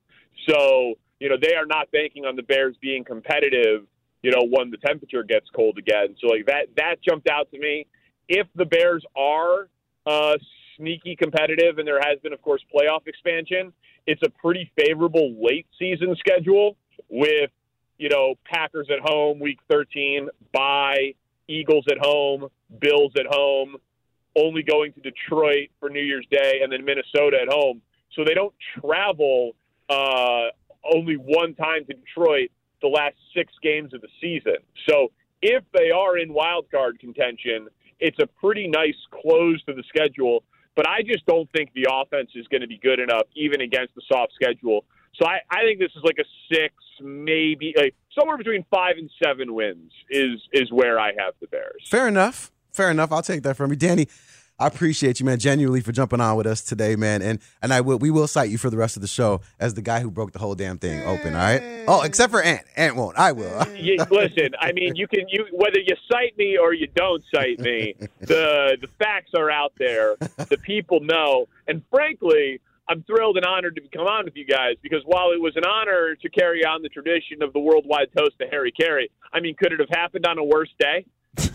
So, 0.49 0.95
you 1.21 1.29
know, 1.29 1.37
they 1.41 1.55
are 1.55 1.67
not 1.67 1.91
banking 1.91 2.25
on 2.25 2.37
the 2.37 2.43
Bears 2.43 2.77
being 2.81 3.05
competitive, 3.05 3.87
you 4.23 4.31
know, 4.31 4.47
when 4.49 4.71
the 4.71 4.77
temperature 4.79 5.23
gets 5.23 5.47
cold 5.55 5.79
again. 5.79 6.17
So, 6.21 6.29
like 6.29 6.47
that, 6.47 6.69
that 6.77 6.97
jumped 7.07 7.29
out 7.29 7.51
to 7.53 7.59
me. 7.59 7.87
If 8.29 8.47
the 8.55 8.65
Bears 8.65 9.05
are 9.17 9.69
uh, 10.07 10.37
sneaky 10.77 11.17
competitive, 11.17 11.79
and 11.79 11.87
there 11.87 12.01
has 12.01 12.19
been, 12.21 12.33
of 12.33 12.43
course, 12.43 12.63
playoff 12.75 13.07
expansion, 13.07 13.73
it's 14.07 14.23
a 14.23 14.31
pretty 14.31 14.71
favorable 14.79 15.35
late 15.41 15.67
season 15.79 16.17
schedule 16.19 16.77
with, 17.09 17.51
you 17.99 18.09
know, 18.09 18.35
Packers 18.45 18.89
at 18.91 19.01
home 19.01 19.41
week 19.41 19.59
13, 19.71 20.29
by 20.53 21.15
Eagles 21.49 21.85
at 21.91 21.99
home, 21.99 22.49
Bills 22.81 23.13
at 23.19 23.27
home, 23.27 23.77
only 24.37 24.63
going 24.63 24.93
to 24.93 25.01
Detroit 25.01 25.71
for 25.81 25.89
New 25.89 26.03
Year's 26.03 26.27
Day, 26.31 26.61
and 26.63 26.73
then 26.73 26.85
Minnesota 26.85 27.39
at 27.41 27.49
home. 27.49 27.83
So 28.15 28.25
they 28.25 28.35
don't 28.35 28.55
travel 28.81 29.53
uh, 29.89 30.49
only 30.93 31.17
one 31.17 31.55
time 31.55 31.85
to 31.87 31.95
Detroit 31.95 32.51
the 32.83 32.89
last 32.89 33.17
six 33.35 33.53
games 33.63 33.95
of 33.95 34.01
the 34.01 34.09
season. 34.21 34.57
So 34.89 35.13
if 35.43 35.65
they 35.73 35.91
are 35.91 36.19
in 36.19 36.33
wild 36.33 36.71
card 36.71 36.99
contention, 37.01 37.69
it's 38.01 38.19
a 38.19 38.27
pretty 38.27 38.69
nice 38.69 38.97
close 39.11 39.63
to 39.65 39.75
the 39.75 39.83
schedule 39.89 40.45
but 40.75 40.89
I 40.89 41.03
just 41.03 41.25
don't 41.27 41.51
think 41.53 41.73
the 41.75 41.87
offense 41.91 42.31
is 42.35 42.47
going 42.49 42.61
to 42.61 42.67
be 42.67 42.79
good 42.79 42.99
enough, 42.99 43.27
even 43.35 43.61
against 43.61 43.95
the 43.95 44.03
soft 44.11 44.33
schedule. 44.35 44.85
So 45.15 45.27
I, 45.27 45.39
I 45.51 45.63
think 45.63 45.79
this 45.79 45.93
is 45.97 46.03
like 46.03 46.19
a 46.19 46.25
six, 46.53 46.75
maybe 47.01 47.75
like 47.77 47.95
somewhere 48.19 48.37
between 48.37 48.65
five 48.71 48.97
and 48.99 49.09
seven 49.23 49.55
wins 49.55 49.93
is 50.11 50.41
is 50.53 50.73
where 50.73 50.99
I 50.99 51.13
have 51.19 51.35
the 51.41 51.47
Bears. 51.47 51.87
Fair 51.89 52.09
enough. 52.09 52.51
Fair 52.75 52.91
enough. 52.91 53.13
I'll 53.13 53.23
take 53.23 53.45
that 53.45 53.57
from 53.57 53.71
you, 53.71 53.77
Danny. 53.77 54.09
I 54.59 54.67
appreciate 54.67 55.19
you, 55.19 55.27
man, 55.27 55.39
genuinely 55.39 55.81
for 55.81 55.93
jumping 55.93 56.21
on 56.21 56.37
with 56.37 56.47
us 56.47 56.61
today, 56.61 56.97
man. 56.97 57.23
And 57.23 57.41
and 57.63 57.73
I 57.73 57.81
will 57.81 57.99
we 57.99 58.11
will 58.11 58.27
cite 58.27 58.51
you 58.51 58.59
for 58.59 58.69
the 58.69 58.77
rest 58.77 58.97
of 58.97 59.03
the 59.03 59.09
show 59.09 59.41
as 59.59 59.75
the 59.75 59.83
guy 59.83 60.01
who 60.01 60.11
broke 60.11 60.33
the 60.33 60.39
whole 60.39 60.55
damn 60.55 60.79
thing 60.79 61.03
open. 61.07 61.35
All 61.35 61.41
right. 61.41 61.85
Oh, 61.89 62.03
except 62.03 62.33
for 62.33 62.43
Ant. 62.43 62.63
Ant 62.77 62.97
won't. 62.97 63.17
I 63.17 63.33
will. 63.33 63.65
you, 63.77 63.97
listen, 64.11 64.51
I 64.61 64.73
mean, 64.73 64.95
you 64.97 65.09
can 65.09 65.29
you 65.29 65.47
whether 65.53 65.79
you 65.79 65.95
cite 66.11 66.37
me 66.37 66.57
or 66.57 66.73
you 66.73 66.89
don't 66.95 67.23
cite 67.35 67.61
me, 67.61 67.95
the 68.21 68.77
the 68.81 68.89
facts 68.99 69.31
are 69.37 69.51
out 69.51 69.73
there. 69.79 70.17
The 70.17 70.59
people 70.59 71.01
know, 71.01 71.47
and 71.69 71.83
frankly. 71.91 72.61
I'm 72.87 73.03
thrilled 73.05 73.39
and 73.39 73.47
honored 73.47 73.77
to 73.77 73.97
come 73.97 74.07
on 74.07 74.27
with 74.27 74.37
you 74.37 74.45
guys 74.45 74.77
because 74.83 75.01
while 75.07 75.33
it 75.33 75.41
was 75.41 75.57
an 75.57 75.65
honor 75.65 76.17
to 76.17 76.29
carry 76.29 76.67
on 76.67 76.83
the 76.83 76.91
tradition 76.91 77.43
of 77.43 77.55
the 77.55 77.59
worldwide 77.59 78.09
toast 78.15 78.39
to 78.41 78.47
Harry 78.47 78.75
Caray, 78.79 79.09
I 79.33 79.41
mean, 79.41 79.55
could 79.55 79.73
it 79.73 79.81
have 79.81 79.89
happened 79.89 80.27
on 80.27 80.37
a 80.37 80.45
worse 80.45 80.69
day? 80.79 81.07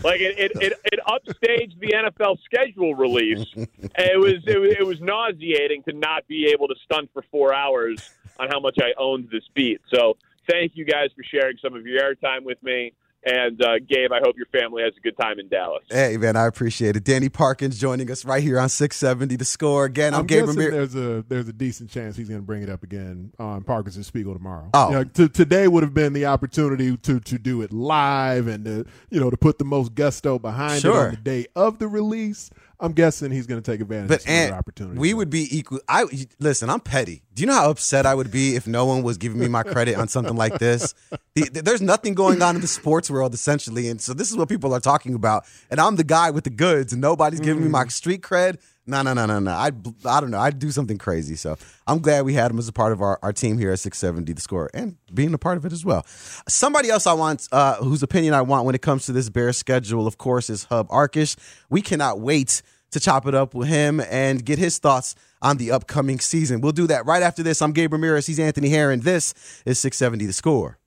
Like 0.02 0.20
it, 0.20 0.38
it, 0.38 0.52
it, 0.60 0.72
it 0.84 1.00
upstaged 1.06 1.78
the 1.78 1.92
NFL 1.92 2.38
schedule 2.44 2.94
release. 2.94 3.46
it 3.54 4.20
was, 4.20 4.42
it 4.46 4.58
was 4.58 4.72
it 4.78 4.86
was 4.86 5.00
nauseating 5.00 5.82
to 5.84 5.92
not 5.92 6.26
be 6.26 6.46
able 6.46 6.68
to 6.68 6.74
stunt 6.84 7.10
for 7.12 7.22
four 7.30 7.54
hours 7.54 8.10
on 8.38 8.48
how 8.48 8.60
much 8.60 8.78
I 8.80 8.92
owned 8.98 9.28
this 9.30 9.44
beat. 9.54 9.80
So 9.92 10.16
thank 10.48 10.72
you 10.74 10.84
guys 10.84 11.10
for 11.14 11.22
sharing 11.22 11.56
some 11.62 11.74
of 11.74 11.86
your 11.86 12.00
airtime 12.02 12.44
with 12.44 12.62
me. 12.62 12.92
And 13.22 13.62
uh, 13.62 13.78
Gabe, 13.86 14.12
I 14.12 14.20
hope 14.24 14.36
your 14.36 14.46
family 14.46 14.82
has 14.82 14.94
a 14.96 15.00
good 15.00 15.16
time 15.18 15.38
in 15.38 15.48
Dallas. 15.48 15.84
Hey, 15.90 16.16
man, 16.16 16.36
I 16.36 16.46
appreciate 16.46 16.96
it. 16.96 17.04
Danny 17.04 17.28
Parkins 17.28 17.78
joining 17.78 18.10
us 18.10 18.24
right 18.24 18.42
here 18.42 18.58
on 18.58 18.70
670 18.70 19.36
The 19.36 19.44
Score. 19.44 19.84
Again, 19.84 20.14
I'm, 20.14 20.20
I'm 20.20 20.26
Gabe 20.26 20.44
Ramir- 20.44 20.70
There's 20.70 20.94
a 20.94 21.22
there's 21.28 21.48
a 21.48 21.52
decent 21.52 21.90
chance 21.90 22.16
he's 22.16 22.28
going 22.28 22.40
to 22.40 22.46
bring 22.46 22.62
it 22.62 22.70
up 22.70 22.82
again 22.82 23.32
on 23.38 23.62
Parkins 23.62 23.96
and 23.96 24.06
Spiegel 24.06 24.32
tomorrow. 24.32 24.70
Oh, 24.72 24.88
you 24.88 24.94
know, 24.94 25.04
to, 25.04 25.28
today 25.28 25.68
would 25.68 25.82
have 25.82 25.92
been 25.92 26.14
the 26.14 26.26
opportunity 26.26 26.96
to 26.96 27.20
to 27.20 27.38
do 27.38 27.60
it 27.60 27.72
live 27.72 28.46
and 28.46 28.64
to, 28.64 28.86
you 29.10 29.20
know 29.20 29.28
to 29.28 29.36
put 29.36 29.58
the 29.58 29.64
most 29.64 29.94
gusto 29.94 30.38
behind 30.38 30.80
sure. 30.80 30.92
it 30.92 31.08
on 31.08 31.10
the 31.10 31.16
day 31.18 31.46
of 31.54 31.78
the 31.78 31.88
release. 31.88 32.50
I'm 32.80 32.92
guessing 32.92 33.30
he's 33.30 33.46
going 33.46 33.62
to 33.62 33.70
take 33.70 33.80
advantage 33.80 34.08
but 34.08 34.20
of 34.20 34.22
some 34.22 34.52
opportunity. 34.52 34.98
We 34.98 35.14
would 35.14 35.30
be 35.30 35.46
equal. 35.56 35.80
I 35.88 36.06
listen. 36.38 36.70
I'm 36.70 36.80
petty. 36.80 37.22
Do 37.34 37.42
you 37.42 37.46
know 37.46 37.54
how 37.54 37.70
upset 37.70 38.06
I 38.06 38.14
would 38.14 38.30
be 38.30 38.56
if 38.56 38.66
no 38.66 38.86
one 38.86 39.02
was 39.02 39.18
giving 39.18 39.38
me 39.38 39.48
my 39.48 39.62
credit 39.62 39.96
on 39.96 40.08
something 40.08 40.36
like 40.36 40.58
this? 40.58 40.94
The, 41.34 41.48
the, 41.48 41.62
there's 41.62 41.80
nothing 41.80 42.14
going 42.14 42.42
on 42.42 42.56
in 42.56 42.60
the 42.60 42.66
sports 42.66 43.08
world 43.08 43.34
essentially, 43.34 43.88
and 43.88 44.00
so 44.00 44.14
this 44.14 44.30
is 44.30 44.36
what 44.36 44.48
people 44.48 44.74
are 44.74 44.80
talking 44.80 45.14
about. 45.14 45.44
And 45.70 45.80
I'm 45.80 45.96
the 45.96 46.04
guy 46.04 46.30
with 46.30 46.44
the 46.44 46.50
goods, 46.50 46.92
and 46.92 47.00
nobody's 47.00 47.40
giving 47.40 47.62
mm. 47.62 47.66
me 47.66 47.70
my 47.70 47.86
street 47.86 48.22
cred. 48.22 48.58
No, 48.90 49.02
no, 49.02 49.14
no, 49.14 49.24
no, 49.24 49.38
no. 49.38 49.52
I, 49.52 49.70
I 50.04 50.20
don't 50.20 50.30
know. 50.30 50.40
I'd 50.40 50.58
do 50.58 50.72
something 50.72 50.98
crazy. 50.98 51.36
So 51.36 51.56
I'm 51.86 52.00
glad 52.00 52.24
we 52.24 52.34
had 52.34 52.50
him 52.50 52.58
as 52.58 52.66
a 52.66 52.72
part 52.72 52.92
of 52.92 53.00
our, 53.00 53.18
our 53.22 53.32
team 53.32 53.56
here 53.56 53.70
at 53.70 53.78
670 53.78 54.32
The 54.32 54.40
Score 54.40 54.68
and 54.74 54.96
being 55.14 55.32
a 55.32 55.38
part 55.38 55.56
of 55.56 55.64
it 55.64 55.72
as 55.72 55.84
well. 55.84 56.04
Somebody 56.48 56.90
else 56.90 57.06
I 57.06 57.12
want, 57.12 57.48
uh, 57.52 57.76
whose 57.76 58.02
opinion 58.02 58.34
I 58.34 58.42
want 58.42 58.66
when 58.66 58.74
it 58.74 58.82
comes 58.82 59.06
to 59.06 59.12
this 59.12 59.30
Bears 59.30 59.56
schedule, 59.56 60.06
of 60.08 60.18
course, 60.18 60.50
is 60.50 60.64
Hub 60.64 60.88
Arkush. 60.88 61.36
We 61.70 61.82
cannot 61.82 62.20
wait 62.20 62.62
to 62.90 62.98
chop 62.98 63.26
it 63.26 63.34
up 63.34 63.54
with 63.54 63.68
him 63.68 64.00
and 64.00 64.44
get 64.44 64.58
his 64.58 64.78
thoughts 64.78 65.14
on 65.40 65.56
the 65.56 65.70
upcoming 65.70 66.18
season. 66.18 66.60
We'll 66.60 66.72
do 66.72 66.88
that 66.88 67.06
right 67.06 67.22
after 67.22 67.42
this. 67.44 67.62
I'm 67.62 67.72
Gabe 67.72 67.92
Ramirez. 67.92 68.26
He's 68.26 68.40
Anthony 68.40 68.70
Herron. 68.70 69.00
This 69.00 69.32
is 69.64 69.78
670 69.78 70.26
The 70.26 70.32
Score. 70.32 70.78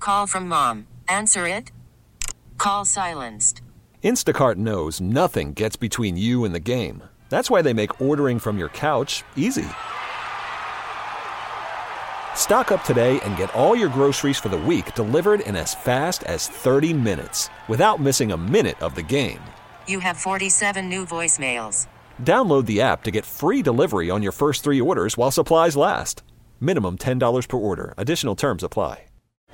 Call 0.00 0.26
from 0.26 0.48
mom. 0.48 0.88
Answer 1.08 1.46
it. 1.46 1.70
Call 2.58 2.84
silenced. 2.84 3.62
Instacart 4.02 4.56
knows 4.56 5.00
nothing 5.00 5.52
gets 5.52 5.76
between 5.76 6.16
you 6.16 6.44
and 6.44 6.54
the 6.54 6.60
game. 6.60 7.02
That's 7.30 7.48
why 7.48 7.62
they 7.62 7.72
make 7.72 8.00
ordering 8.00 8.40
from 8.40 8.58
your 8.58 8.70
couch 8.70 9.22
easy. 9.36 9.68
Stock 12.34 12.72
up 12.72 12.82
today 12.82 13.20
and 13.20 13.36
get 13.36 13.54
all 13.54 13.76
your 13.76 13.88
groceries 13.88 14.38
for 14.38 14.48
the 14.48 14.58
week 14.58 14.94
delivered 14.94 15.40
in 15.40 15.54
as 15.54 15.74
fast 15.74 16.24
as 16.24 16.48
30 16.48 16.92
minutes 16.92 17.48
without 17.68 18.00
missing 18.00 18.32
a 18.32 18.36
minute 18.36 18.82
of 18.82 18.96
the 18.96 19.02
game. 19.02 19.40
You 19.86 20.00
have 20.00 20.16
47 20.16 20.88
new 20.88 21.06
voicemails. 21.06 21.86
Download 22.20 22.66
the 22.66 22.80
app 22.80 23.04
to 23.04 23.10
get 23.10 23.24
free 23.24 23.62
delivery 23.62 24.10
on 24.10 24.22
your 24.22 24.32
first 24.32 24.64
three 24.64 24.80
orders 24.80 25.16
while 25.16 25.30
supplies 25.30 25.76
last. 25.76 26.22
Minimum 26.60 26.98
$10 26.98 27.48
per 27.48 27.56
order. 27.56 27.94
Additional 27.96 28.34
terms 28.34 28.64
apply. 28.64 29.09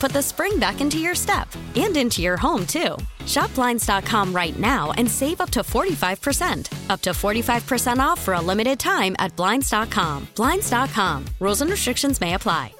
put 0.00 0.12
the 0.12 0.22
spring 0.22 0.58
back 0.58 0.80
into 0.80 0.98
your 0.98 1.14
step 1.14 1.48
and 1.76 1.96
into 1.96 2.22
your 2.22 2.36
home, 2.36 2.66
too. 2.66 2.96
Shop 3.26 3.54
Blinds.com 3.54 4.32
right 4.34 4.58
now 4.58 4.92
and 4.92 5.08
save 5.08 5.40
up 5.40 5.50
to 5.50 5.60
45%. 5.60 6.90
Up 6.90 7.00
to 7.02 7.10
45% 7.10 7.98
off 7.98 8.20
for 8.20 8.34
a 8.34 8.40
limited 8.40 8.80
time 8.80 9.14
at 9.18 9.36
Blinds.com. 9.36 10.28
Blinds.com. 10.34 11.26
Rules 11.38 11.62
and 11.62 11.70
restrictions 11.70 12.20
may 12.20 12.34
apply. 12.34 12.72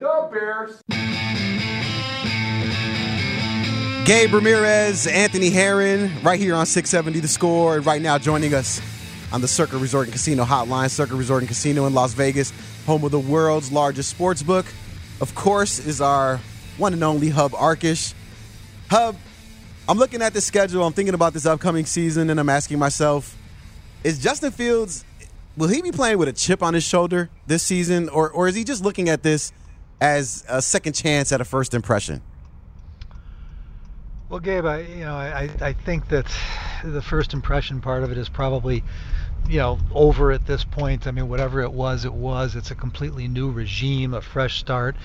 Go 0.00 0.30
Bears! 0.30 0.82
Gabe 4.06 4.34
Ramirez, 4.34 5.08
Anthony 5.08 5.50
Herron, 5.50 6.12
right 6.22 6.38
here 6.38 6.54
on 6.54 6.64
670 6.64 7.18
The 7.20 7.28
Score. 7.28 7.76
And 7.78 7.86
right 7.86 8.00
now 8.00 8.18
joining 8.18 8.54
us 8.54 8.80
on 9.32 9.40
the 9.40 9.48
Circa 9.48 9.76
Resort 9.78 10.04
and 10.04 10.12
Casino 10.12 10.44
Hotline. 10.44 10.90
Circa 10.90 11.16
Resort 11.16 11.42
and 11.42 11.48
Casino 11.48 11.86
in 11.86 11.94
Las 11.94 12.14
Vegas, 12.14 12.52
home 12.86 13.02
of 13.04 13.10
the 13.10 13.18
world's 13.18 13.72
largest 13.72 14.10
sports 14.10 14.42
book. 14.44 14.64
Of 15.20 15.34
course, 15.34 15.78
is 15.78 16.00
our 16.00 16.40
one 16.76 16.92
and 16.92 17.02
only 17.02 17.30
Hub 17.30 17.52
Arkush. 17.52 18.14
Hub, 18.90 19.16
I'm 19.88 19.98
looking 19.98 20.20
at 20.22 20.34
the 20.34 20.40
schedule. 20.40 20.84
I'm 20.84 20.92
thinking 20.92 21.14
about 21.14 21.32
this 21.32 21.46
upcoming 21.46 21.86
season, 21.86 22.28
and 22.30 22.38
I'm 22.38 22.48
asking 22.48 22.78
myself, 22.78 23.36
is 24.04 24.18
Justin 24.18 24.50
Fields, 24.50 25.04
will 25.56 25.68
he 25.68 25.80
be 25.80 25.92
playing 25.92 26.18
with 26.18 26.28
a 26.28 26.32
chip 26.32 26.62
on 26.62 26.74
his 26.74 26.84
shoulder 26.84 27.30
this 27.46 27.62
season, 27.62 28.08
or, 28.08 28.30
or 28.30 28.46
is 28.48 28.54
he 28.54 28.64
just 28.64 28.84
looking 28.84 29.08
at 29.08 29.22
this 29.22 29.52
as 30.00 30.44
a 30.48 30.60
second 30.60 30.92
chance 30.92 31.32
at 31.32 31.40
a 31.40 31.44
first 31.44 31.72
impression? 31.72 32.20
Well, 34.28 34.40
Gabe, 34.40 34.66
I 34.66 34.80
you 34.80 35.04
know 35.04 35.14
I, 35.14 35.48
I 35.60 35.72
think 35.72 36.08
that 36.08 36.26
the 36.84 37.02
first 37.02 37.32
impression 37.32 37.80
part 37.80 38.02
of 38.02 38.12
it 38.12 38.18
is 38.18 38.28
probably 38.28 38.82
you 39.48 39.58
know 39.58 39.78
over 39.94 40.32
at 40.32 40.46
this 40.46 40.64
point. 40.64 41.06
I 41.06 41.10
mean, 41.10 41.28
whatever 41.28 41.62
it 41.62 41.72
was, 41.72 42.04
it 42.04 42.12
was. 42.12 42.56
It's 42.56 42.70
a 42.70 42.74
completely 42.74 43.28
new 43.28 43.50
regime, 43.50 44.14
a 44.14 44.20
fresh 44.20 44.58
start, 44.58 44.96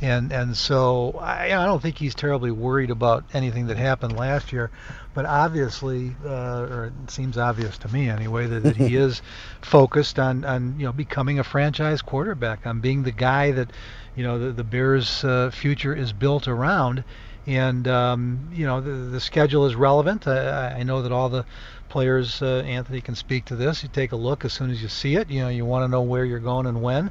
and 0.00 0.32
and 0.32 0.56
so 0.56 1.18
I, 1.20 1.46
I 1.46 1.66
don't 1.66 1.82
think 1.82 1.98
he's 1.98 2.14
terribly 2.14 2.50
worried 2.50 2.90
about 2.90 3.24
anything 3.32 3.66
that 3.66 3.76
happened 3.76 4.16
last 4.16 4.52
year. 4.52 4.70
But 5.14 5.26
obviously, 5.26 6.14
uh, 6.24 6.66
or 6.70 6.92
it 7.04 7.10
seems 7.10 7.36
obvious 7.36 7.76
to 7.78 7.88
me 7.92 8.08
anyway, 8.08 8.46
that, 8.46 8.62
that 8.62 8.76
he 8.76 8.94
is 9.06 9.20
focused 9.62 10.18
on 10.18 10.44
on 10.44 10.78
you 10.78 10.86
know 10.86 10.92
becoming 10.92 11.38
a 11.38 11.44
franchise 11.44 12.02
quarterback, 12.02 12.66
on 12.66 12.80
being 12.80 13.02
the 13.02 13.12
guy 13.12 13.50
that 13.52 13.70
you 14.14 14.22
know 14.22 14.38
the, 14.38 14.52
the 14.52 14.64
Bears' 14.64 15.24
uh, 15.24 15.50
future 15.50 15.94
is 15.94 16.12
built 16.12 16.46
around 16.46 17.04
and 17.48 17.88
um, 17.88 18.50
you 18.52 18.66
know 18.66 18.80
the, 18.80 18.90
the 18.90 19.20
schedule 19.20 19.64
is 19.64 19.74
relevant. 19.74 20.28
I, 20.28 20.80
I 20.80 20.82
know 20.82 21.02
that 21.02 21.10
all 21.10 21.30
the 21.30 21.46
players, 21.88 22.42
uh, 22.42 22.62
Anthony 22.66 23.00
can 23.00 23.14
speak 23.14 23.46
to 23.46 23.56
this. 23.56 23.82
You 23.82 23.88
take 23.88 24.12
a 24.12 24.16
look 24.16 24.44
as 24.44 24.52
soon 24.52 24.70
as 24.70 24.82
you 24.82 24.88
see 24.88 25.16
it. 25.16 25.30
You 25.30 25.40
know 25.40 25.48
you 25.48 25.64
want 25.64 25.84
to 25.84 25.88
know 25.88 26.02
where 26.02 26.24
you're 26.24 26.38
going 26.38 26.66
and 26.66 26.82
when. 26.82 27.10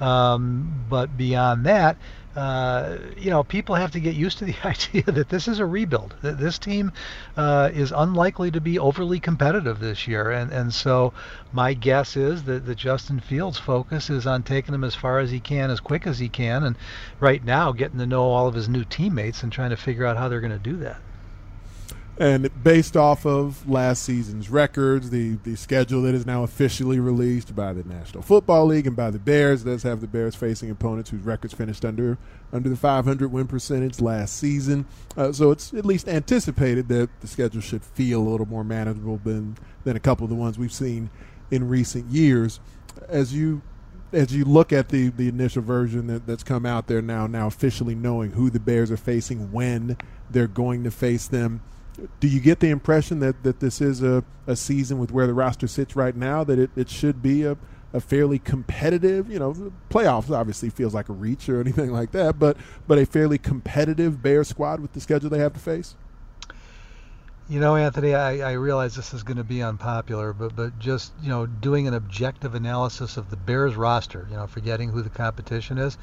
Um, 0.00 0.84
but 0.88 1.16
beyond 1.16 1.66
that, 1.66 1.96
uh, 2.36 2.98
you 3.16 3.30
know, 3.30 3.42
people 3.42 3.74
have 3.74 3.90
to 3.90 4.00
get 4.00 4.14
used 4.14 4.38
to 4.38 4.44
the 4.44 4.54
idea 4.64 5.02
that 5.02 5.28
this 5.28 5.48
is 5.48 5.58
a 5.58 5.66
rebuild. 5.66 6.14
That 6.22 6.38
this 6.38 6.58
team 6.58 6.92
uh, 7.36 7.70
is 7.74 7.92
unlikely 7.92 8.52
to 8.52 8.60
be 8.60 8.78
overly 8.78 9.18
competitive 9.18 9.80
this 9.80 10.06
year, 10.06 10.30
and 10.30 10.52
and 10.52 10.72
so 10.72 11.12
my 11.52 11.74
guess 11.74 12.16
is 12.16 12.44
that, 12.44 12.64
that 12.66 12.76
Justin 12.76 13.18
Fields' 13.18 13.58
focus 13.58 14.08
is 14.08 14.26
on 14.26 14.44
taking 14.44 14.72
them 14.72 14.84
as 14.84 14.94
far 14.94 15.18
as 15.18 15.32
he 15.32 15.40
can, 15.40 15.70
as 15.70 15.80
quick 15.80 16.06
as 16.06 16.20
he 16.20 16.28
can, 16.28 16.62
and 16.62 16.76
right 17.18 17.42
now 17.42 17.72
getting 17.72 17.98
to 17.98 18.06
know 18.06 18.22
all 18.22 18.46
of 18.46 18.54
his 18.54 18.68
new 18.68 18.84
teammates 18.84 19.42
and 19.42 19.50
trying 19.50 19.70
to 19.70 19.76
figure 19.76 20.06
out 20.06 20.16
how 20.16 20.28
they're 20.28 20.40
going 20.40 20.52
to 20.52 20.58
do 20.58 20.76
that. 20.76 21.02
And 22.18 22.50
based 22.64 22.96
off 22.96 23.24
of 23.24 23.68
last 23.68 24.02
season's 24.02 24.50
records, 24.50 25.10
the, 25.10 25.36
the 25.44 25.54
schedule 25.54 26.02
that 26.02 26.16
is 26.16 26.26
now 26.26 26.42
officially 26.42 26.98
released 26.98 27.54
by 27.54 27.72
the 27.72 27.84
National 27.84 28.24
Football 28.24 28.66
League 28.66 28.88
and 28.88 28.96
by 28.96 29.12
the 29.12 29.20
Bears 29.20 29.62
does 29.62 29.84
have 29.84 30.00
the 30.00 30.08
Bears 30.08 30.34
facing 30.34 30.68
opponents 30.68 31.10
whose 31.10 31.22
records 31.22 31.54
finished 31.54 31.84
under 31.84 32.18
under 32.52 32.68
the 32.68 32.76
500 32.76 33.30
win 33.30 33.46
percentage 33.46 34.00
last 34.00 34.36
season. 34.36 34.84
Uh, 35.16 35.30
so 35.30 35.52
it's 35.52 35.72
at 35.72 35.86
least 35.86 36.08
anticipated 36.08 36.88
that 36.88 37.08
the 37.20 37.28
schedule 37.28 37.60
should 37.60 37.84
feel 37.84 38.20
a 38.20 38.28
little 38.28 38.48
more 38.48 38.64
manageable 38.64 39.20
than 39.22 39.56
than 39.84 39.94
a 39.94 40.00
couple 40.00 40.24
of 40.24 40.30
the 40.30 40.36
ones 40.36 40.58
we've 40.58 40.72
seen 40.72 41.10
in 41.52 41.68
recent 41.68 42.10
years. 42.10 42.58
As 43.08 43.32
you 43.32 43.62
as 44.12 44.34
you 44.34 44.44
look 44.44 44.72
at 44.72 44.88
the 44.88 45.10
the 45.10 45.28
initial 45.28 45.62
version 45.62 46.08
that, 46.08 46.26
that's 46.26 46.42
come 46.42 46.66
out 46.66 46.88
there 46.88 47.00
now, 47.00 47.28
now 47.28 47.46
officially 47.46 47.94
knowing 47.94 48.32
who 48.32 48.50
the 48.50 48.58
Bears 48.58 48.90
are 48.90 48.96
facing, 48.96 49.52
when 49.52 49.96
they're 50.28 50.48
going 50.48 50.82
to 50.82 50.90
face 50.90 51.28
them 51.28 51.60
do 52.20 52.28
you 52.28 52.40
get 52.40 52.60
the 52.60 52.70
impression 52.70 53.20
that, 53.20 53.42
that 53.42 53.60
this 53.60 53.80
is 53.80 54.02
a, 54.02 54.24
a 54.46 54.56
season 54.56 54.98
with 54.98 55.10
where 55.10 55.26
the 55.26 55.34
roster 55.34 55.66
sits 55.66 55.96
right 55.96 56.16
now 56.16 56.44
that 56.44 56.58
it, 56.58 56.70
it 56.76 56.88
should 56.88 57.22
be 57.22 57.44
a, 57.44 57.56
a 57.92 58.00
fairly 58.00 58.38
competitive 58.38 59.30
you 59.30 59.38
know 59.38 59.72
playoffs 59.90 60.30
obviously 60.30 60.70
feels 60.70 60.94
like 60.94 61.08
a 61.08 61.12
reach 61.12 61.48
or 61.48 61.60
anything 61.60 61.90
like 61.90 62.12
that 62.12 62.38
but 62.38 62.56
but 62.86 62.98
a 62.98 63.06
fairly 63.06 63.38
competitive 63.38 64.22
bear 64.22 64.44
squad 64.44 64.80
with 64.80 64.92
the 64.92 65.00
schedule 65.00 65.30
they 65.30 65.38
have 65.38 65.54
to 65.54 65.60
face? 65.60 65.94
You 67.48 67.60
know 67.60 67.76
anthony 67.76 68.14
i, 68.14 68.50
I 68.50 68.52
realize 68.52 68.94
this 68.94 69.14
is 69.14 69.22
going 69.22 69.38
to 69.38 69.44
be 69.44 69.62
unpopular 69.62 70.32
but 70.32 70.54
but 70.54 70.78
just 70.78 71.12
you 71.22 71.30
know 71.30 71.46
doing 71.46 71.88
an 71.88 71.94
objective 71.94 72.54
analysis 72.54 73.16
of 73.16 73.30
the 73.30 73.36
bears 73.36 73.74
roster 73.74 74.26
you 74.30 74.36
know 74.36 74.46
forgetting 74.46 74.90
who 74.90 75.02
the 75.02 75.10
competition 75.10 75.78
is 75.78 75.96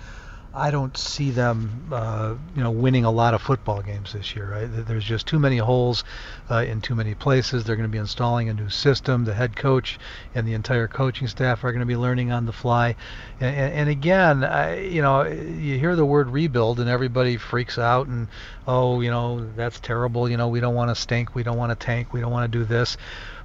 I 0.56 0.72
don't 0.72 0.96
see 0.96 1.32
them, 1.32 1.90
uh, 1.92 2.36
you 2.56 2.64
know, 2.64 2.72
winning 2.72 3.04
a 3.04 3.12
lot 3.12 3.34
of 3.34 3.42
football 3.42 3.82
games 3.82 4.14
this 4.14 4.36
year. 4.36 4.50
Right? 4.50 4.68
There's 4.88 5.04
just 5.04 5.28
too 5.28 5.38
many 5.38 5.58
holes 5.58 6.04
uh, 6.50 6.64
in 6.68 6.82
too 6.82 6.96
many 6.96 7.14
places. 7.14 7.64
They're 7.64 7.76
going 7.76 7.90
to 7.90 7.92
be 7.92 7.98
installing 7.98 8.50
a 8.50 8.54
new 8.54 8.70
system. 8.70 9.26
The 9.26 9.34
head 9.34 9.56
coach 9.56 10.00
and 10.34 10.48
the 10.48 10.54
entire 10.54 10.88
coaching 10.88 11.28
staff 11.28 11.64
are 11.64 11.72
going 11.72 11.82
to 11.82 11.86
be 11.86 11.98
learning 11.98 12.32
on 12.32 12.46
the 12.46 12.54
fly. 12.54 12.96
And, 13.40 13.56
and, 13.56 13.90
again, 13.90 14.44
I, 14.44 14.80
you 14.80 15.02
know, 15.02 15.24
you 15.24 15.78
hear 15.78 15.96
the 15.96 16.06
word 16.06 16.30
rebuild 16.30 16.80
and 16.80 16.90
everybody 16.90 17.38
freaks 17.38 17.78
out 17.78 18.08
and, 18.08 18.28
oh, 18.68 19.02
you 19.02 19.12
know, 19.12 19.46
that's 19.56 19.80
terrible. 19.80 20.30
You 20.30 20.38
know, 20.38 20.48
we 20.48 20.62
don't 20.62 20.76
want 20.76 20.90
to 20.90 20.96
stink. 20.96 21.36
We 21.36 21.44
don't 21.44 21.58
want 21.58 21.78
to 21.78 21.86
tank. 21.86 22.14
We 22.14 22.22
don't 22.22 22.32
want 22.32 22.52
to 22.52 22.58
do 22.58 22.64
this. 22.64 22.98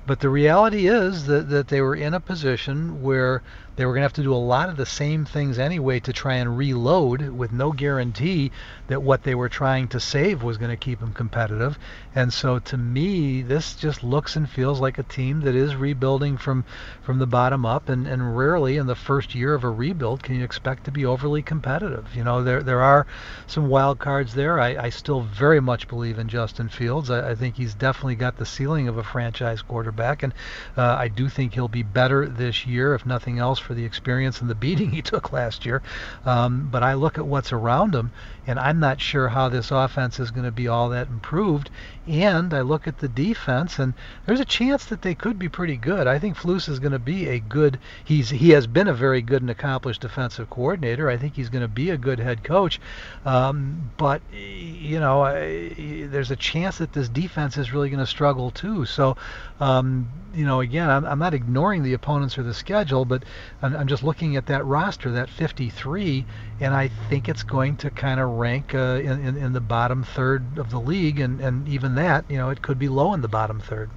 But 0.07 0.20
the 0.20 0.31
reality 0.31 0.88
is 0.88 1.27
that, 1.27 1.51
that 1.51 1.68
they 1.68 1.81
were 1.81 1.94
in 1.94 2.14
a 2.14 2.20
position 2.20 3.03
where 3.03 3.42
they 3.81 3.87
were 3.87 3.95
going 3.95 4.03
to 4.03 4.05
have 4.05 4.12
to 4.12 4.23
do 4.23 4.35
a 4.35 4.37
lot 4.37 4.69
of 4.69 4.77
the 4.77 4.85
same 4.85 5.25
things 5.25 5.59
anyway 5.59 5.99
to 5.99 6.12
try 6.12 6.35
and 6.35 6.59
reload 6.59 7.31
with 7.31 7.51
no 7.51 7.73
guarantee 7.73 8.53
that 8.88 9.03
what 9.03 9.23
they 9.23 9.35
were 9.35 9.49
trying 9.49 9.88
to 9.88 9.99
save 9.99 10.43
was 10.43 10.59
going 10.59 10.71
to 10.71 10.77
keep 10.77 11.01
them 11.01 11.14
competitive. 11.14 11.79
And 12.14 12.31
so 12.31 12.59
to 12.59 12.77
me, 12.77 13.40
this 13.40 13.75
just 13.75 14.05
looks 14.05 14.37
and 14.37 14.47
feels 14.47 14.81
like 14.83 14.99
a 14.99 15.03
team 15.03 15.40
that 15.40 15.55
is 15.55 15.77
rebuilding 15.77 16.37
from 16.37 16.66
from 17.01 17.21
the 17.21 17.27
bottom 17.27 17.64
up 17.64 17.88
and, 17.88 18.07
and 18.07 18.37
rarely 18.37 18.77
in 18.77 18.87
the 18.87 18.95
first 18.95 19.35
year 19.35 19.55
of 19.55 19.64
a 19.64 19.71
rebuild 19.71 20.23
can 20.23 20.35
you 20.35 20.45
expect 20.45 20.85
to 20.85 20.90
be 20.90 21.07
overly 21.07 21.40
competitive. 21.40 22.14
You 22.14 22.25
know, 22.25 22.45
there 22.45 22.62
there 22.62 22.83
are 22.83 23.07
some 23.47 23.69
wild 23.69 23.99
cards 23.99 24.35
there. 24.35 24.61
I, 24.61 24.77
I 24.77 24.88
still 24.90 25.23
very 25.23 25.61
much 25.61 25.88
believe 25.88 26.19
in 26.19 26.29
Justin 26.29 26.69
Fields. 26.69 27.09
I, 27.11 27.31
I 27.31 27.35
think 27.35 27.57
he's 27.57 27.73
definitely 27.73 28.16
got 28.16 28.37
the 28.37 28.45
ceiling 28.45 28.88
of 28.88 28.99
a 28.99 29.03
franchise 29.03 29.62
quarterback 29.62 30.23
and 30.23 30.35
uh, 30.77 30.97
I 30.99 31.09
do 31.09 31.31
think 31.31 31.55
he'll 31.55 31.69
be 31.69 31.83
better 31.83 32.29
this 32.29 32.66
year, 32.66 32.95
if 32.95 33.07
nothing 33.07 33.38
else 33.38 33.59
for 33.70 33.74
the 33.74 33.85
experience 33.85 34.40
and 34.40 34.50
the 34.50 34.54
beating 34.56 34.90
he 34.90 35.00
took 35.00 35.33
last 35.33 35.64
year. 35.64 35.80
Um, 36.26 36.68
but 36.72 36.83
I 36.83 36.94
look 36.94 37.18
at 37.18 37.24
what's 37.24 37.52
around 37.52 37.94
him, 37.94 38.11
and 38.51 38.59
I'm 38.59 38.81
not 38.81 39.01
sure 39.01 39.29
how 39.29 39.49
this 39.49 39.71
offense 39.71 40.19
is 40.19 40.33
going 40.33 40.45
to 40.45 40.51
be 40.51 40.67
all 40.67 40.89
that 40.89 41.07
improved. 41.07 41.71
And 42.09 42.53
I 42.53 42.63
look 42.63 42.89
at 42.89 42.99
the 42.99 43.07
defense, 43.07 43.79
and 43.79 43.95
there's 44.27 44.41
a 44.41 44.45
chance 44.45 44.87
that 44.87 45.03
they 45.03 45.15
could 45.15 45.39
be 45.39 45.49
pretty 45.49 45.77
good. 45.77 46.09
I 46.09 46.19
think 46.19 46.37
Flus 46.37 46.69
is 46.69 46.81
going 46.81 46.91
to 46.91 46.99
be 46.99 47.29
a 47.29 47.39
good. 47.39 47.79
He's 48.05 48.31
he 48.31 48.51
has 48.51 48.67
been 48.67 48.89
a 48.89 48.93
very 48.93 49.23
good 49.23 49.43
and 49.43 49.51
accomplished 49.51 50.01
defensive 50.01 50.51
coordinator. 50.51 51.09
I 51.09 51.17
think 51.17 51.37
he's 51.37 51.49
going 51.49 51.63
to 51.63 51.69
be 51.69 51.91
a 51.91 51.97
good 51.97 52.19
head 52.19 52.43
coach. 52.43 52.81
Um, 53.25 53.93
but 53.97 54.21
you 54.33 54.99
know, 54.99 55.23
I, 55.23 55.73
there's 56.09 56.33
a 56.33 56.37
chance 56.37 56.79
that 56.79 56.93
this 56.93 57.09
defense 57.09 57.57
is 57.57 57.73
really 57.73 57.89
going 57.89 58.01
to 58.01 58.07
struggle 58.07 58.51
too. 58.51 58.85
So, 58.85 59.17
um, 59.61 60.11
you 60.35 60.45
know, 60.45 60.61
again, 60.61 60.91
I'm, 60.91 61.05
I'm 61.05 61.21
not 61.21 61.35
ignoring 61.35 61.85
the 61.85 61.93
opponents 61.93 62.37
or 62.37 62.43
the 62.43 62.55
schedule, 62.55 63.05
but 63.05 63.25
I'm, 63.63 63.77
I'm 63.77 63.87
just 63.87 64.03
looking 64.03 64.35
at 64.35 64.47
that 64.47 64.65
roster, 64.65 65.13
that 65.13 65.31
53, 65.31 66.27
and 66.61 66.75
I 66.75 66.88
think 67.09 67.29
it's 67.29 67.42
going 67.42 67.77
to 67.79 67.90
kind 67.90 68.20
of 68.20 68.29
rank 68.31 68.75
uh, 68.75 69.01
in, 69.03 69.27
in, 69.27 69.37
in 69.37 69.53
the 69.53 69.61
bottom 69.61 70.05
third 70.05 70.59
of 70.59 70.70
the 70.70 70.79
league, 70.79 71.18
and, 71.18 71.40
and 71.40 71.66
even 71.66 71.94
that, 71.94 72.25
you 72.31 72.37
know, 72.37 72.51
it 72.51 72.62
could 72.62 72.79
be 72.79 72.88
low 72.88 73.14
in 73.14 73.23
the 73.23 73.29
bottom 73.29 73.61
third. 73.61 73.90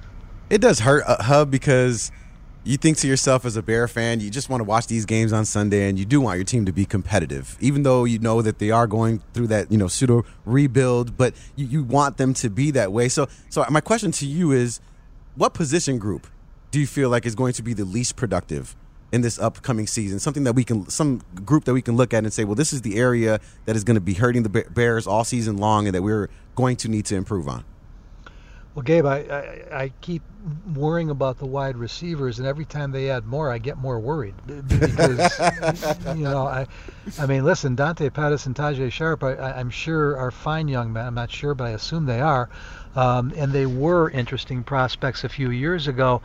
It 0.48 0.60
does 0.60 0.80
hurt, 0.80 1.04
uh, 1.06 1.22
Hub, 1.22 1.50
because 1.50 2.10
you 2.64 2.78
think 2.78 2.96
to 2.98 3.06
yourself 3.06 3.44
as 3.44 3.56
a 3.56 3.62
Bear 3.62 3.86
fan, 3.86 4.20
you 4.20 4.30
just 4.30 4.48
want 4.48 4.60
to 4.60 4.64
watch 4.64 4.86
these 4.86 5.04
games 5.04 5.32
on 5.32 5.44
Sunday, 5.44 5.88
and 5.88 5.98
you 5.98 6.06
do 6.06 6.20
want 6.20 6.38
your 6.38 6.44
team 6.44 6.64
to 6.64 6.72
be 6.72 6.86
competitive, 6.86 7.58
even 7.60 7.82
though 7.82 8.04
you 8.04 8.18
know 8.18 8.40
that 8.40 8.58
they 8.58 8.70
are 8.70 8.86
going 8.86 9.22
through 9.34 9.48
that 9.48 9.70
you 9.70 9.76
know 9.76 9.88
pseudo 9.88 10.24
rebuild. 10.46 11.16
But 11.16 11.34
you, 11.56 11.66
you 11.66 11.82
want 11.84 12.16
them 12.16 12.32
to 12.34 12.48
be 12.48 12.70
that 12.70 12.92
way. 12.92 13.08
So, 13.08 13.28
so 13.50 13.64
my 13.70 13.80
question 13.80 14.12
to 14.12 14.26
you 14.26 14.52
is, 14.52 14.80
what 15.34 15.52
position 15.52 15.98
group 15.98 16.26
do 16.70 16.80
you 16.80 16.86
feel 16.86 17.10
like 17.10 17.26
is 17.26 17.34
going 17.34 17.52
to 17.54 17.62
be 17.62 17.74
the 17.74 17.84
least 17.84 18.16
productive 18.16 18.74
in 19.14 19.20
this 19.20 19.38
upcoming 19.38 19.86
season? 19.86 20.18
Something 20.18 20.44
that 20.44 20.54
we 20.54 20.64
can, 20.64 20.88
some 20.90 21.22
group 21.44 21.64
that 21.64 21.72
we 21.72 21.82
can 21.82 21.96
look 21.96 22.12
at 22.12 22.24
and 22.24 22.32
say, 22.32 22.44
well, 22.44 22.54
this 22.54 22.72
is 22.72 22.82
the 22.82 22.96
area 22.96 23.40
that 23.64 23.76
is 23.76 23.84
going 23.84 23.94
to 23.94 24.00
be 24.00 24.14
hurting 24.14 24.42
the 24.42 24.48
Bears 24.48 25.06
all 25.06 25.24
season 25.24 25.56
long, 25.56 25.86
and 25.86 25.94
that 25.94 26.02
we're 26.02 26.28
going 26.54 26.76
to 26.76 26.88
need 26.88 27.06
to 27.06 27.16
improve 27.16 27.48
on. 27.48 27.64
Well, 28.74 28.82
Gabe, 28.82 29.06
I, 29.06 29.18
I, 29.18 29.82
I, 29.82 29.92
keep 30.00 30.22
worrying 30.74 31.08
about 31.08 31.38
the 31.38 31.46
wide 31.46 31.76
receivers, 31.76 32.40
and 32.40 32.48
every 32.48 32.64
time 32.64 32.90
they 32.90 33.08
add 33.08 33.24
more, 33.24 33.52
I 33.52 33.58
get 33.58 33.78
more 33.78 34.00
worried 34.00 34.34
because 34.46 35.38
you 36.08 36.24
know 36.24 36.44
I, 36.44 36.66
I 37.20 37.26
mean, 37.26 37.44
listen, 37.44 37.76
Dante 37.76 38.10
Pettis 38.10 38.46
and 38.46 38.56
Tajae 38.56 38.90
Sharpe, 38.90 39.22
I, 39.22 39.60
am 39.60 39.70
sure 39.70 40.16
are 40.16 40.32
fine 40.32 40.66
young 40.66 40.92
men. 40.92 41.06
I'm 41.06 41.14
not 41.14 41.30
sure, 41.30 41.54
but 41.54 41.68
I 41.68 41.70
assume 41.70 42.04
they 42.04 42.20
are, 42.20 42.48
um, 42.96 43.32
and 43.36 43.52
they 43.52 43.66
were 43.66 44.10
interesting 44.10 44.64
prospects 44.64 45.22
a 45.22 45.28
few 45.28 45.50
years 45.50 45.86
ago. 45.86 46.20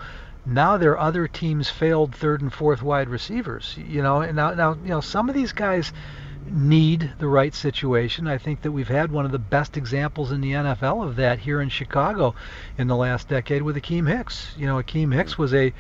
Now 0.52 0.78
their 0.78 0.98
other 0.98 1.28
teams 1.28 1.70
failed 1.70 2.16
third 2.16 2.42
and 2.42 2.52
fourth 2.52 2.82
wide 2.82 3.08
receivers. 3.08 3.76
You 3.78 4.02
know, 4.02 4.22
and 4.22 4.36
now 4.36 4.54
now 4.56 4.78
you 4.84 4.90
know 4.90 5.02
some 5.02 5.30
of 5.30 5.36
these 5.36 5.54
guys 5.54 5.94
need 6.46 7.14
the 7.20 7.28
right 7.28 7.54
situation. 7.54 8.28
I 8.28 8.38
think 8.38 8.62
that 8.62 8.72
we've 8.72 8.88
had 8.88 9.12
one 9.12 9.26
of 9.26 9.32
the 9.32 9.40
best 9.40 9.78
examples 9.78 10.32
in 10.32 10.42
the 10.42 10.52
NFL 10.52 11.06
of 11.06 11.16
that 11.18 11.40
here 11.40 11.62
in 11.62 11.70
Chicago 11.70 12.36
in 12.78 12.88
the 12.88 12.96
last 12.96 13.28
decade 13.28 13.62
with 13.62 13.76
Akiem 13.76 14.08
Hicks. 14.08 14.54
You 14.58 14.66
know, 14.66 14.78
Akiem 14.78 15.14
Hicks 15.14 15.38
was 15.38 15.54
a 15.54 15.74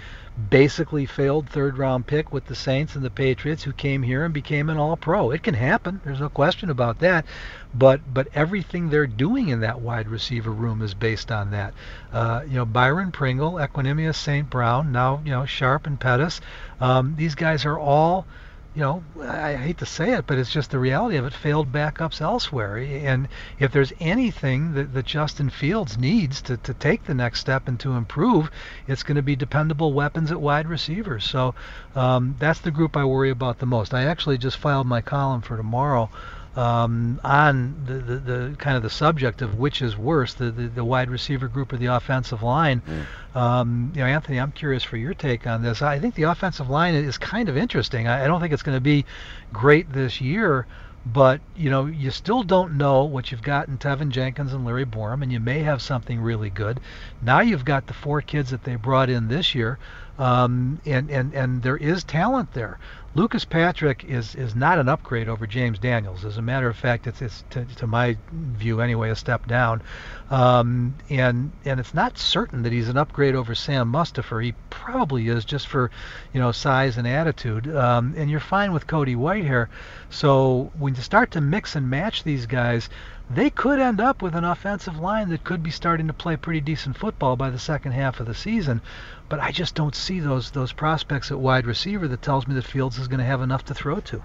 basically 0.49 1.05
failed 1.05 1.49
third 1.49 1.77
round 1.77 2.07
pick 2.07 2.31
with 2.31 2.45
the 2.45 2.55
Saints 2.55 2.95
and 2.95 3.03
the 3.03 3.09
Patriots 3.09 3.63
who 3.63 3.73
came 3.73 4.03
here 4.03 4.23
and 4.23 4.33
became 4.33 4.69
an 4.69 4.77
all 4.77 4.95
pro. 4.95 5.31
It 5.31 5.43
can 5.43 5.53
happen. 5.53 5.99
There's 6.05 6.21
no 6.21 6.29
question 6.29 6.69
about 6.69 6.99
that. 6.99 7.25
But 7.73 8.01
but 8.13 8.29
everything 8.33 8.89
they're 8.89 9.07
doing 9.07 9.49
in 9.49 9.59
that 9.61 9.81
wide 9.81 10.07
receiver 10.07 10.51
room 10.51 10.81
is 10.81 10.93
based 10.93 11.31
on 11.31 11.51
that. 11.51 11.73
Uh, 12.13 12.41
you 12.47 12.55
know, 12.55 12.65
Byron 12.65 13.11
Pringle, 13.11 13.53
Equanimeous 13.53 14.15
St. 14.15 14.49
Brown, 14.49 14.91
now, 14.91 15.21
you 15.25 15.31
know, 15.31 15.45
Sharpe 15.45 15.87
and 15.87 15.99
Pettis. 15.99 16.41
Um, 16.79 17.15
these 17.17 17.35
guys 17.35 17.65
are 17.65 17.77
all 17.77 18.25
you 18.75 18.81
know, 18.81 19.03
I 19.21 19.55
hate 19.55 19.79
to 19.79 19.85
say 19.85 20.13
it, 20.13 20.27
but 20.27 20.37
it's 20.37 20.51
just 20.51 20.69
the 20.69 20.79
reality 20.79 21.17
of 21.17 21.25
it, 21.25 21.33
failed 21.33 21.71
backups 21.71 22.21
elsewhere. 22.21 22.77
And 22.77 23.27
if 23.59 23.71
there's 23.71 23.91
anything 23.99 24.73
that, 24.73 24.93
that 24.93 25.05
Justin 25.05 25.49
Fields 25.49 25.97
needs 25.97 26.41
to, 26.43 26.57
to 26.57 26.73
take 26.73 27.05
the 27.05 27.15
next 27.15 27.39
step 27.39 27.67
and 27.67 27.79
to 27.79 27.93
improve, 27.93 28.51
it's 28.87 29.03
going 29.03 29.15
to 29.15 29.23
be 29.23 29.35
dependable 29.35 29.93
weapons 29.93 30.31
at 30.31 30.39
wide 30.39 30.67
receivers. 30.67 31.25
So 31.25 31.55
um, 31.95 32.35
that's 32.39 32.59
the 32.59 32.71
group 32.71 32.95
I 32.95 33.05
worry 33.05 33.31
about 33.31 33.57
the 33.57 33.65
most. 33.65 33.93
I 33.93 34.03
actually 34.03 34.37
just 34.37 34.57
filed 34.57 34.87
my 34.87 35.01
column 35.01 35.41
for 35.41 35.57
tomorrow 35.57 36.09
um, 36.55 37.21
on 37.23 37.83
the, 37.85 37.93
the, 37.93 38.15
the, 38.15 38.55
kind 38.57 38.75
of 38.75 38.83
the 38.83 38.89
subject 38.89 39.41
of 39.41 39.57
which 39.59 39.81
is 39.81 39.95
worse, 39.95 40.33
the, 40.33 40.51
the, 40.51 40.67
the 40.67 40.83
wide 40.83 41.09
receiver 41.09 41.47
group 41.47 41.71
or 41.71 41.77
the 41.77 41.87
offensive 41.87 42.41
line. 42.43 42.81
Mm. 42.81 43.39
Um, 43.39 43.91
you 43.95 44.01
know, 44.01 44.07
Anthony, 44.07 44.39
I'm 44.39 44.51
curious 44.51 44.83
for 44.83 44.97
your 44.97 45.13
take 45.13 45.45
on 45.45 45.61
this. 45.61 45.81
I 45.81 45.99
think 45.99 46.15
the 46.15 46.23
offensive 46.23 46.69
line 46.69 46.95
is 46.95 47.17
kind 47.17 47.49
of 47.49 47.57
interesting. 47.57 48.07
I, 48.07 48.25
I 48.25 48.27
don't 48.27 48.41
think 48.41 48.53
it's 48.53 48.63
going 48.63 48.77
to 48.77 48.81
be 48.81 49.05
great 49.53 49.93
this 49.93 50.19
year, 50.19 50.65
but 51.05 51.39
you 51.55 51.69
know, 51.69 51.85
you 51.85 52.11
still 52.11 52.43
don't 52.43 52.77
know 52.77 53.03
what 53.03 53.31
you've 53.31 53.41
got 53.41 53.67
in 53.67 53.77
Teven 53.77 54.09
Jenkins 54.09 54.53
and 54.53 54.65
Larry 54.65 54.85
Borom, 54.85 55.23
and 55.23 55.31
you 55.31 55.39
may 55.39 55.59
have 55.59 55.81
something 55.81 56.19
really 56.19 56.49
good. 56.49 56.79
Now 57.21 57.39
you've 57.39 57.65
got 57.65 57.87
the 57.87 57.93
four 57.93 58.21
kids 58.21 58.49
that 58.49 58.63
they 58.63 58.75
brought 58.75 59.09
in 59.09 59.27
this 59.27 59.55
year, 59.55 59.79
um, 60.17 60.81
and 60.85 61.09
and 61.09 61.33
and 61.33 61.63
there 61.63 61.77
is 61.77 62.03
talent 62.03 62.53
there. 62.53 62.79
Lucas 63.15 63.43
Patrick 63.43 64.03
is 64.03 64.35
is 64.35 64.55
not 64.55 64.77
an 64.77 64.87
upgrade 64.87 65.27
over 65.27 65.47
James 65.47 65.79
Daniels. 65.79 66.23
As 66.23 66.37
a 66.37 66.41
matter 66.41 66.67
of 66.69 66.77
fact, 66.77 67.07
it's 67.07 67.21
it's 67.21 67.43
to, 67.49 67.65
to 67.65 67.87
my 67.87 68.17
view 68.31 68.81
anyway 68.81 69.09
a 69.09 69.15
step 69.15 69.47
down, 69.47 69.81
um, 70.29 70.93
and 71.09 71.51
and 71.65 71.79
it's 71.79 71.93
not 71.95 72.19
certain 72.19 72.61
that 72.61 72.71
he's 72.71 72.87
an 72.87 72.97
upgrade 72.97 73.33
over 73.33 73.55
Sam 73.55 73.91
Mustipher. 73.91 74.43
He 74.43 74.53
probably 74.69 75.27
is 75.27 75.43
just 75.43 75.67
for 75.67 75.89
you 76.33 76.39
know 76.39 76.51
size 76.51 76.97
and 76.97 77.07
attitude. 77.07 77.67
Um, 77.75 78.13
and 78.15 78.29
you're 78.29 78.39
fine 78.39 78.71
with 78.71 78.85
Cody 78.85 79.15
Whitehair. 79.15 79.69
So 80.11 80.71
when 80.77 80.93
you 80.93 81.01
start 81.01 81.31
to 81.31 81.41
mix 81.41 81.75
and 81.75 81.89
match 81.89 82.23
these 82.23 82.45
guys, 82.45 82.89
they 83.27 83.49
could 83.49 83.79
end 83.79 83.99
up 83.99 84.21
with 84.21 84.35
an 84.35 84.43
offensive 84.43 84.99
line 84.99 85.29
that 85.29 85.43
could 85.43 85.63
be 85.63 85.71
starting 85.71 86.05
to 86.07 86.13
play 86.13 86.37
pretty 86.37 86.61
decent 86.61 86.95
football 86.95 87.35
by 87.35 87.49
the 87.49 87.59
second 87.59 87.93
half 87.93 88.19
of 88.19 88.27
the 88.27 88.35
season. 88.35 88.81
But 89.29 89.39
I 89.39 89.51
just 89.51 89.73
don't 89.73 89.95
see 89.95 90.19
those 90.19 90.51
those 90.51 90.73
prospects 90.73 91.31
at 91.31 91.39
wide 91.39 91.65
receiver 91.65 92.07
that 92.07 92.21
tells 92.21 92.47
me 92.47 92.53
that 92.53 92.65
Fields 92.65 92.99
is 92.99 93.07
going 93.07 93.19
to 93.19 93.25
have 93.25 93.41
enough 93.41 93.65
to 93.65 93.73
throw 93.73 93.99
to. 94.01 94.23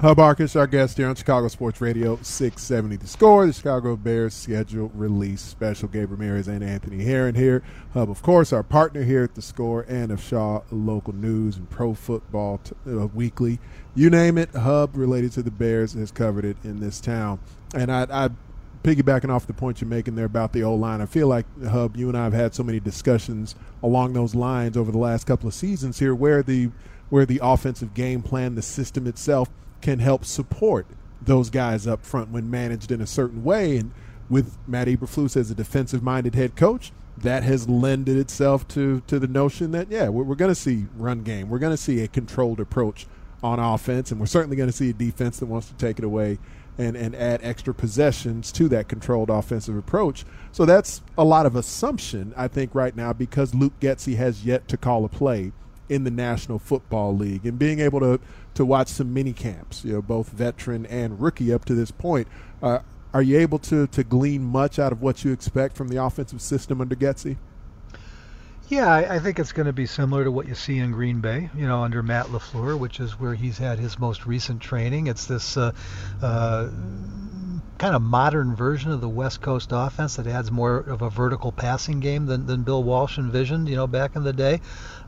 Hub 0.00 0.16
Arkush, 0.16 0.58
our 0.58 0.66
guest 0.66 0.96
here 0.96 1.08
on 1.08 1.14
Chicago 1.14 1.46
Sports 1.48 1.78
Radio 1.82 2.18
670 2.22 2.96
The 2.96 3.06
Score, 3.06 3.46
the 3.46 3.52
Chicago 3.52 3.96
Bears 3.96 4.32
schedule 4.32 4.90
release 4.94 5.42
special. 5.42 5.88
Gabe 5.88 6.12
Ramirez 6.12 6.48
and 6.48 6.64
Anthony 6.64 7.04
Herron 7.04 7.34
here. 7.34 7.62
Hub, 7.92 8.08
of 8.08 8.22
course, 8.22 8.50
our 8.50 8.62
partner 8.62 9.02
here 9.02 9.24
at 9.24 9.34
The 9.34 9.42
Score 9.42 9.84
and 9.90 10.10
of 10.10 10.22
Shaw 10.22 10.62
Local 10.70 11.12
News 11.12 11.58
and 11.58 11.68
Pro 11.68 11.92
Football 11.92 12.62
t- 12.64 12.74
uh, 12.86 13.08
Weekly. 13.08 13.58
You 13.94 14.08
name 14.08 14.38
it, 14.38 14.48
Hub 14.52 14.96
related 14.96 15.32
to 15.32 15.42
the 15.42 15.50
Bears 15.50 15.92
has 15.92 16.10
covered 16.10 16.46
it 16.46 16.56
in 16.64 16.80
this 16.80 16.98
town. 16.98 17.38
And 17.74 17.92
I, 17.92 18.06
I 18.10 18.30
piggybacking 18.82 19.28
off 19.28 19.46
the 19.46 19.52
point 19.52 19.82
you're 19.82 19.90
making 19.90 20.14
there 20.14 20.24
about 20.24 20.54
the 20.54 20.62
O 20.62 20.74
line, 20.76 21.02
I 21.02 21.06
feel 21.06 21.28
like 21.28 21.44
Hub, 21.62 21.94
you 21.94 22.08
and 22.08 22.16
I 22.16 22.24
have 22.24 22.32
had 22.32 22.54
so 22.54 22.62
many 22.62 22.80
discussions 22.80 23.54
along 23.82 24.14
those 24.14 24.34
lines 24.34 24.78
over 24.78 24.90
the 24.90 24.98
last 24.98 25.26
couple 25.26 25.46
of 25.46 25.52
seasons 25.52 25.98
here, 25.98 26.14
where 26.14 26.42
the 26.42 26.70
where 27.10 27.26
the 27.26 27.40
offensive 27.42 27.92
game 27.92 28.22
plan, 28.22 28.54
the 28.54 28.62
system 28.62 29.06
itself, 29.06 29.50
can 29.80 29.98
help 29.98 30.24
support 30.24 30.86
those 31.20 31.50
guys 31.50 31.86
up 31.86 32.04
front 32.04 32.30
when 32.30 32.50
managed 32.50 32.90
in 32.90 33.00
a 33.00 33.06
certain 33.06 33.44
way. 33.44 33.76
And 33.76 33.92
with 34.28 34.56
Matt 34.66 34.88
Eberflus 34.88 35.36
as 35.36 35.50
a 35.50 35.54
defensive-minded 35.54 36.34
head 36.34 36.56
coach, 36.56 36.92
that 37.16 37.42
has 37.42 37.68
lended 37.68 38.16
itself 38.16 38.66
to 38.68 39.02
to 39.06 39.18
the 39.18 39.26
notion 39.26 39.72
that 39.72 39.90
yeah, 39.90 40.08
we're, 40.08 40.24
we're 40.24 40.34
going 40.34 40.50
to 40.50 40.54
see 40.54 40.86
run 40.96 41.22
game, 41.22 41.50
we're 41.50 41.58
going 41.58 41.72
to 41.72 41.82
see 41.82 42.02
a 42.02 42.08
controlled 42.08 42.60
approach 42.60 43.06
on 43.42 43.58
offense, 43.58 44.10
and 44.10 44.20
we're 44.20 44.26
certainly 44.26 44.56
going 44.56 44.68
to 44.68 44.76
see 44.76 44.90
a 44.90 44.94
defense 44.94 45.38
that 45.38 45.46
wants 45.46 45.68
to 45.68 45.74
take 45.74 45.98
it 45.98 46.04
away 46.04 46.38
and, 46.78 46.96
and 46.96 47.14
add 47.14 47.40
extra 47.42 47.74
possessions 47.74 48.52
to 48.52 48.68
that 48.68 48.88
controlled 48.88 49.30
offensive 49.30 49.76
approach. 49.76 50.24
So 50.52 50.64
that's 50.64 51.02
a 51.16 51.24
lot 51.24 51.46
of 51.46 51.56
assumption, 51.56 52.32
I 52.36 52.48
think, 52.48 52.74
right 52.74 52.94
now 52.94 53.12
because 53.12 53.54
Luke 53.54 53.78
Getsy 53.80 54.16
has 54.16 54.44
yet 54.44 54.68
to 54.68 54.76
call 54.76 55.04
a 55.04 55.08
play 55.08 55.52
in 55.88 56.04
the 56.04 56.10
National 56.10 56.58
Football 56.58 57.16
League 57.16 57.44
and 57.44 57.58
being 57.58 57.80
able 57.80 58.00
to 58.00 58.20
to 58.54 58.64
watch 58.64 58.88
some 58.88 59.12
mini 59.14 59.32
camps, 59.32 59.84
you 59.84 59.92
know, 59.92 60.02
both 60.02 60.30
veteran 60.30 60.86
and 60.86 61.20
rookie 61.20 61.52
up 61.52 61.64
to 61.66 61.74
this 61.74 61.90
point. 61.90 62.28
Uh, 62.62 62.80
are 63.12 63.22
you 63.22 63.38
able 63.38 63.58
to 63.58 63.86
to 63.88 64.04
glean 64.04 64.44
much 64.44 64.78
out 64.78 64.92
of 64.92 65.02
what 65.02 65.24
you 65.24 65.32
expect 65.32 65.76
from 65.76 65.88
the 65.88 65.96
offensive 65.96 66.40
system 66.40 66.80
under 66.80 66.94
Getsy? 66.94 67.36
Yeah, 68.68 68.86
I, 68.86 69.16
I 69.16 69.18
think 69.18 69.40
it's 69.40 69.50
going 69.50 69.66
to 69.66 69.72
be 69.72 69.86
similar 69.86 70.22
to 70.22 70.30
what 70.30 70.46
you 70.46 70.54
see 70.54 70.78
in 70.78 70.92
Green 70.92 71.20
Bay, 71.20 71.50
you 71.56 71.66
know, 71.66 71.82
under 71.82 72.04
Matt 72.04 72.26
LaFleur, 72.26 72.78
which 72.78 73.00
is 73.00 73.18
where 73.18 73.34
he's 73.34 73.58
had 73.58 73.80
his 73.80 73.98
most 73.98 74.26
recent 74.26 74.62
training. 74.62 75.08
It's 75.08 75.26
this 75.26 75.56
uh, 75.56 75.72
uh, 76.22 76.68
kind 77.80 77.94
of 77.94 78.02
modern 78.02 78.54
version 78.54 78.92
of 78.92 79.00
the 79.00 79.08
West 79.08 79.40
Coast 79.40 79.70
offense 79.72 80.16
that 80.16 80.26
adds 80.26 80.50
more 80.50 80.80
of 80.80 81.00
a 81.00 81.08
vertical 81.08 81.50
passing 81.50 81.98
game 81.98 82.26
than, 82.26 82.44
than 82.44 82.62
Bill 82.62 82.82
Walsh 82.82 83.16
envisioned, 83.16 83.70
you 83.70 83.74
know, 83.74 83.86
back 83.86 84.16
in 84.16 84.22
the 84.22 84.34
day. 84.34 84.60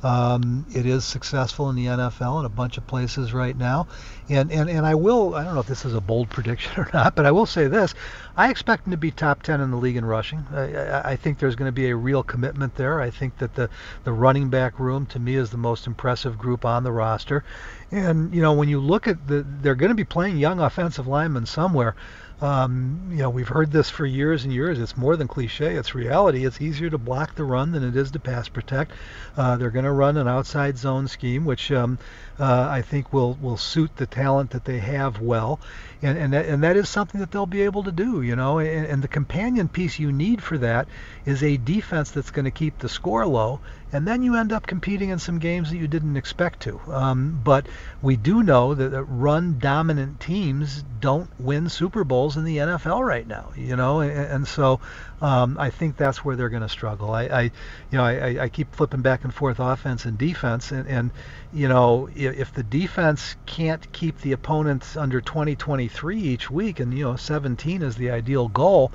Um, 0.03 0.65
it 0.75 0.87
is 0.87 1.05
successful 1.05 1.69
in 1.69 1.77
the 1.77 1.85
NFL 1.85 2.41
in 2.41 2.47
a 2.47 2.49
bunch 2.49 2.79
of 2.79 2.87
places 2.87 3.35
right 3.35 3.55
now. 3.55 3.89
And, 4.31 4.51
and, 4.51 4.71
and 4.71 4.87
I 4.87 4.95
will, 4.95 5.35
I 5.35 5.45
don't 5.45 5.53
know 5.53 5.61
if 5.61 5.67
this 5.67 5.85
is 5.85 5.93
a 5.93 6.01
bold 6.01 6.31
prediction 6.31 6.73
or 6.81 6.89
not, 6.95 7.15
but 7.15 7.27
I 7.27 7.31
will 7.31 7.45
say 7.45 7.67
this. 7.67 7.95
I 8.39 8.49
expect 8.49 8.87
him 8.87 8.93
to 8.93 8.97
be 8.97 9.11
top 9.11 9.43
10 9.43 9.61
in 9.61 9.71
the 9.71 9.77
league 9.77 9.99
in 9.99 10.07
rushing. 10.07 10.47
I, 10.51 10.75
I, 10.75 11.11
I 11.11 11.17
think 11.17 11.39
there's 11.39 11.57
going 11.57 11.69
to 11.69 11.73
be 11.73 11.91
a 11.91 11.95
real 11.95 12.23
commitment 12.23 12.77
there. 12.77 13.03
I 13.03 13.11
think 13.11 13.37
that 13.37 13.55
the, 13.55 13.69
the 14.05 14.13
running 14.13 14.49
back 14.49 14.79
room, 14.79 15.05
to 15.07 15.19
me, 15.19 15.35
is 15.35 15.51
the 15.51 15.59
most 15.59 15.87
impressive 15.87 16.39
group 16.39 16.65
on 16.65 16.85
the 16.85 16.93
roster. 16.93 17.45
And, 17.91 18.35
you 18.35 18.41
know, 18.41 18.55
when 18.55 18.71
you 18.71 18.81
look 18.81 19.07
at 19.07 19.29
the, 19.29 19.45
they're 19.61 19.75
going 19.75 19.91
to 19.91 19.95
be 19.95 20.05
playing 20.05 20.39
young 20.39 20.59
offensive 20.59 21.07
linemen 21.07 21.45
somewhere. 21.45 21.95
Um, 22.43 23.09
you 23.11 23.19
know, 23.19 23.31
we've 23.31 23.47
heard 23.47 23.71
this 23.71 23.89
for 23.89 24.05
years 24.05 24.43
and 24.43 24.53
years. 24.53 24.81
It's 24.81 24.97
more 24.97 25.17
than 25.17 25.29
cliche. 25.29 25.77
It's 25.77 25.95
reality. 25.95 26.45
It's 26.45 26.61
easier 26.61 26.91
to 26.91 26.99
block 26.99 27.37
the 27.37 27.45
run 27.45 27.71
than 27.71 27.85
it 27.85 27.95
is 27.95 28.11
to 28.11 28.19
pass 28.19 28.49
protect. 28.49 28.91
Uh, 29.37 29.57
they're 29.57 29.71
going 29.71 29.85
to 29.85 29.93
run 29.93 30.17
an 30.17 30.27
outside 30.27 30.77
zone 30.77 31.07
scheme, 31.07 31.45
which 31.45 31.71
um, 31.71 31.99
uh, 32.43 32.67
I 32.69 32.83
think 32.83 33.13
will 33.13 33.35
will 33.41 33.57
suit 33.57 33.95
the 33.95 34.07
talent 34.07 34.51
that 34.51 34.65
they 34.65 34.81
have 34.81 35.21
well, 35.21 35.61
and 36.03 36.19
and 36.19 36.33
that, 36.33 36.47
and 36.47 36.65
that 36.65 36.77
is 36.77 36.89
something 36.89 37.21
that 37.21 37.31
they'll 37.31 37.47
be 37.47 37.63
able 37.63 37.85
to 37.85 37.93
do. 37.93 38.21
You 38.21 38.35
know, 38.35 38.59
and, 38.59 38.85
and 38.85 39.01
the 39.01 39.07
companion 39.07 39.69
piece 39.69 40.01
you 40.01 40.11
need 40.11 40.43
for 40.43 40.59
that 40.59 40.89
is 41.25 41.45
a 41.45 41.57
defense 41.57 42.11
that's 42.11 42.33
going 42.33 42.47
to 42.47 42.51
keep 42.51 42.79
the 42.79 42.89
score 42.89 43.25
low 43.27 43.61
and 43.93 44.09
then 44.09 44.23
you 44.23 44.37
end 44.37 44.53
up 44.53 44.67
competing 44.67 45.11
in 45.11 45.19
some 45.19 45.39
games 45.39 45.71
that 45.71 45.77
you 45.77 45.87
didn't 45.87 46.17
expect 46.17 46.61
to. 46.61 46.81
Um, 46.89 47.41
but 47.45 47.67
we 48.01 48.17
do 48.17 48.43
know 48.43 48.75
that, 48.75 49.03
run 49.03 49.59
dominant 49.59 50.19
teams 50.19 50.83
don't 51.01 51.29
win 51.39 51.69
Super 51.69 52.03
Bowls 52.03 52.37
in 52.37 52.45
the 52.45 52.57
NFL 52.57 53.07
right 53.07 53.27
now, 53.27 53.53
you 53.55 53.77
know, 53.77 54.01
and, 54.01 54.13
and 54.13 54.49
so 54.49 54.81
um, 55.23 55.57
I 55.57 55.71
think 55.71 55.97
that's 55.97 56.25
where 56.25 56.35
they're 56.35 56.49
going 56.49 56.63
to 56.63 56.69
struggle. 56.69 57.13
I, 57.13 57.23
I, 57.23 57.43
you 57.43 57.51
know, 57.93 58.05
I, 58.05 58.43
I 58.43 58.49
keep 58.49 58.75
flipping 58.75 59.03
back 59.03 59.23
and 59.23 59.33
forth 59.33 59.61
offense 59.61 60.05
and 60.05 60.19
defense, 60.19 60.73
and, 60.73 60.89
and 60.89 61.13
you 61.53 61.69
know, 61.69 62.09
if, 62.15 62.37
if 62.37 62.53
the 62.53 62.65
defense 62.65 63.37
can't 63.47 63.91
keep 63.93 64.21
the 64.21 64.33
opponents 64.33 64.97
under 64.97 65.21
20, 65.21 65.55
23 65.55 66.21
each 66.21 66.51
week, 66.51 66.81
and 66.81 66.93
you 66.93 67.05
know, 67.05 67.15
17 67.15 67.83
is 67.83 67.95
the 67.97 68.11
ideal 68.11 68.49
goal. 68.49 68.93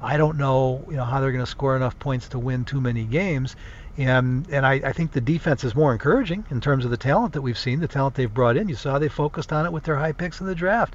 I 0.00 0.16
don't 0.16 0.38
know, 0.38 0.84
you 0.88 0.96
know, 0.96 1.04
how 1.04 1.20
they're 1.20 1.32
going 1.32 1.44
to 1.44 1.50
score 1.50 1.76
enough 1.76 1.98
points 1.98 2.28
to 2.30 2.38
win 2.38 2.64
too 2.64 2.80
many 2.80 3.04
games. 3.04 3.54
And 3.98 4.46
and 4.50 4.66
I, 4.66 4.74
I 4.74 4.92
think 4.92 5.12
the 5.12 5.20
defense 5.20 5.64
is 5.64 5.74
more 5.74 5.92
encouraging 5.92 6.44
in 6.50 6.60
terms 6.60 6.84
of 6.84 6.90
the 6.90 6.96
talent 6.96 7.32
that 7.32 7.42
we've 7.42 7.58
seen, 7.58 7.80
the 7.80 7.88
talent 7.88 8.14
they've 8.14 8.32
brought 8.32 8.56
in. 8.56 8.68
You 8.68 8.74
saw 8.74 8.98
they 8.98 9.08
focused 9.08 9.52
on 9.52 9.64
it 9.64 9.72
with 9.72 9.84
their 9.84 9.96
high 9.96 10.12
picks 10.12 10.40
in 10.40 10.46
the 10.46 10.54
draft. 10.54 10.94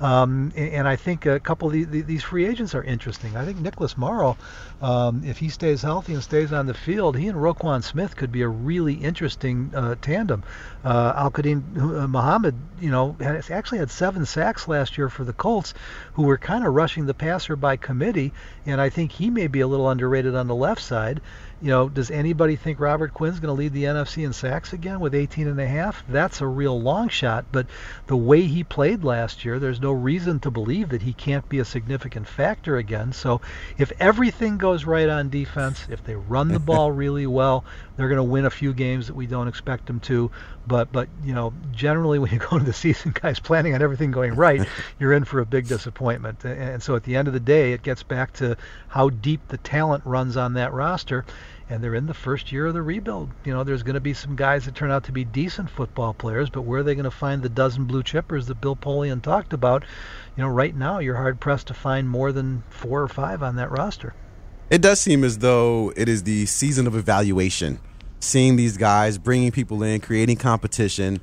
Um, 0.00 0.52
and, 0.56 0.72
and, 0.72 0.88
I 0.88 0.96
think 0.96 1.26
a 1.26 1.38
couple 1.38 1.68
of 1.68 1.74
the, 1.74 1.84
the, 1.84 2.00
these 2.00 2.22
free 2.22 2.46
agents 2.46 2.74
are 2.74 2.82
interesting. 2.82 3.36
I 3.36 3.44
think 3.44 3.58
Nicholas 3.58 3.98
Morrow, 3.98 4.38
um, 4.80 5.22
if 5.24 5.36
he 5.36 5.50
stays 5.50 5.82
healthy 5.82 6.14
and 6.14 6.22
stays 6.22 6.54
on 6.54 6.64
the 6.64 6.72
field, 6.72 7.18
he 7.18 7.28
and 7.28 7.36
Roquan 7.36 7.84
Smith 7.84 8.16
could 8.16 8.32
be 8.32 8.40
a 8.40 8.48
really 8.48 8.94
interesting 8.94 9.70
uh, 9.74 9.96
tandem. 10.00 10.42
Uh, 10.82 11.12
Al-Quadin 11.16 11.76
uh, 11.76 12.08
Muhammad, 12.08 12.54
you 12.80 12.90
know, 12.90 13.14
has 13.20 13.50
actually 13.50 13.78
had 13.78 13.90
seven 13.90 14.24
sacks 14.24 14.66
last 14.66 14.96
year 14.96 15.10
for 15.10 15.22
the 15.22 15.34
Colts, 15.34 15.74
who 16.14 16.22
were 16.22 16.38
kind 16.38 16.66
of 16.66 16.72
rushing 16.72 17.04
the 17.04 17.12
passer 17.12 17.54
by 17.54 17.76
committee, 17.76 18.32
and 18.64 18.80
I 18.80 18.88
think 18.88 19.12
he 19.12 19.28
may 19.28 19.48
be 19.48 19.60
a 19.60 19.66
little 19.66 19.90
underrated 19.90 20.34
on 20.34 20.46
the 20.46 20.54
left 20.54 20.80
side 20.80 21.20
you 21.62 21.68
know, 21.68 21.88
does 21.88 22.10
anybody 22.10 22.56
think 22.56 22.80
Robert 22.80 23.12
Quinn's 23.12 23.38
going 23.38 23.54
to 23.54 23.58
lead 23.58 23.74
the 23.74 23.84
NFC 23.84 24.24
in 24.24 24.32
sacks 24.32 24.72
again 24.72 24.98
with 24.98 25.14
18 25.14 25.46
and 25.46 25.60
a 25.60 25.66
half? 25.66 26.02
That's 26.08 26.40
a 26.40 26.46
real 26.46 26.80
long 26.80 27.08
shot, 27.08 27.44
but 27.52 27.66
the 28.06 28.16
way 28.16 28.42
he 28.42 28.64
played 28.64 29.04
last 29.04 29.44
year, 29.44 29.58
there's 29.58 29.80
no 29.80 29.92
reason 29.92 30.40
to 30.40 30.50
believe 30.50 30.88
that 30.88 31.02
he 31.02 31.12
can't 31.12 31.46
be 31.50 31.58
a 31.58 31.64
significant 31.64 32.26
factor 32.26 32.78
again. 32.78 33.12
So 33.12 33.42
if 33.76 33.92
everything 34.00 34.56
goes 34.56 34.86
right 34.86 35.08
on 35.08 35.28
defense, 35.28 35.86
if 35.90 36.02
they 36.02 36.16
run 36.16 36.48
the 36.48 36.58
ball 36.58 36.90
really 37.00 37.26
well, 37.26 37.64
they're 37.96 38.08
going 38.08 38.16
to 38.16 38.22
win 38.22 38.46
a 38.46 38.50
few 38.50 38.72
games 38.72 39.08
that 39.08 39.14
we 39.14 39.26
don't 39.26 39.48
expect 39.48 39.84
them 39.84 40.00
to. 40.00 40.30
But 40.66 40.90
but 40.90 41.08
you 41.22 41.34
know, 41.34 41.52
generally 41.72 42.18
when 42.20 42.32
you 42.32 42.38
go 42.38 42.56
into 42.56 42.64
the 42.64 42.72
season, 42.72 43.12
guys, 43.12 43.38
planning 43.38 43.74
on 43.74 43.82
everything 43.82 44.10
going 44.10 44.34
right, 44.34 44.66
you're 44.98 45.12
in 45.12 45.24
for 45.24 45.40
a 45.40 45.46
big 45.46 45.68
disappointment. 45.68 46.44
And 46.44 46.82
so 46.82 46.96
at 46.96 47.02
the 47.02 47.16
end 47.16 47.28
of 47.28 47.34
the 47.34 47.40
day, 47.40 47.74
it 47.74 47.82
gets 47.82 48.02
back 48.02 48.32
to 48.34 48.56
how 48.88 49.10
deep 49.10 49.48
the 49.48 49.58
talent 49.58 50.06
runs 50.06 50.38
on 50.38 50.54
that 50.54 50.72
roster 50.72 51.26
and 51.70 51.82
they're 51.82 51.94
in 51.94 52.06
the 52.06 52.14
first 52.14 52.50
year 52.50 52.66
of 52.66 52.74
the 52.74 52.82
rebuild. 52.82 53.30
You 53.44 53.54
know, 53.54 53.62
there's 53.62 53.84
going 53.84 53.94
to 53.94 54.00
be 54.00 54.12
some 54.12 54.34
guys 54.34 54.64
that 54.64 54.74
turn 54.74 54.90
out 54.90 55.04
to 55.04 55.12
be 55.12 55.24
decent 55.24 55.70
football 55.70 56.12
players, 56.12 56.50
but 56.50 56.62
where 56.62 56.80
are 56.80 56.82
they 56.82 56.96
going 56.96 57.04
to 57.04 57.12
find 57.12 57.42
the 57.42 57.48
dozen 57.48 57.84
blue 57.84 58.02
chippers 58.02 58.46
that 58.46 58.60
Bill 58.60 58.74
Polian 58.74 59.22
talked 59.22 59.52
about? 59.52 59.84
You 60.36 60.42
know, 60.42 60.48
right 60.48 60.74
now 60.74 60.98
you're 60.98 61.14
hard 61.14 61.38
pressed 61.38 61.68
to 61.68 61.74
find 61.74 62.08
more 62.08 62.32
than 62.32 62.64
four 62.70 63.00
or 63.00 63.08
five 63.08 63.42
on 63.42 63.54
that 63.56 63.70
roster. 63.70 64.14
It 64.68 64.82
does 64.82 65.00
seem 65.00 65.22
as 65.22 65.38
though 65.38 65.92
it 65.96 66.08
is 66.08 66.24
the 66.24 66.46
season 66.46 66.88
of 66.88 66.96
evaluation, 66.96 67.78
seeing 68.18 68.56
these 68.56 68.76
guys, 68.76 69.16
bringing 69.16 69.52
people 69.52 69.82
in, 69.84 70.00
creating 70.00 70.36
competition. 70.36 71.20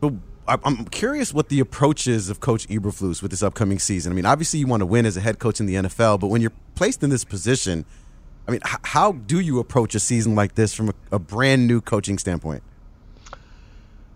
But 0.00 0.12
I'm 0.46 0.84
curious 0.86 1.32
what 1.32 1.48
the 1.48 1.60
approach 1.60 2.06
is 2.06 2.28
of 2.28 2.40
Coach 2.40 2.68
Eberflus 2.68 3.22
with 3.22 3.30
this 3.30 3.42
upcoming 3.42 3.78
season. 3.78 4.12
I 4.12 4.14
mean, 4.14 4.26
obviously 4.26 4.60
you 4.60 4.66
want 4.66 4.80
to 4.82 4.86
win 4.86 5.06
as 5.06 5.16
a 5.16 5.20
head 5.20 5.38
coach 5.38 5.58
in 5.58 5.64
the 5.64 5.74
NFL, 5.74 6.20
but 6.20 6.26
when 6.26 6.42
you're 6.42 6.52
placed 6.74 7.02
in 7.02 7.08
this 7.08 7.24
position– 7.24 7.86
I 8.46 8.52
mean, 8.52 8.60
h- 8.66 8.80
how 8.82 9.12
do 9.12 9.40
you 9.40 9.58
approach 9.58 9.94
a 9.94 10.00
season 10.00 10.34
like 10.34 10.54
this 10.54 10.74
from 10.74 10.88
a, 10.88 10.94
a 11.12 11.18
brand 11.18 11.66
new 11.66 11.80
coaching 11.80 12.18
standpoint? 12.18 12.62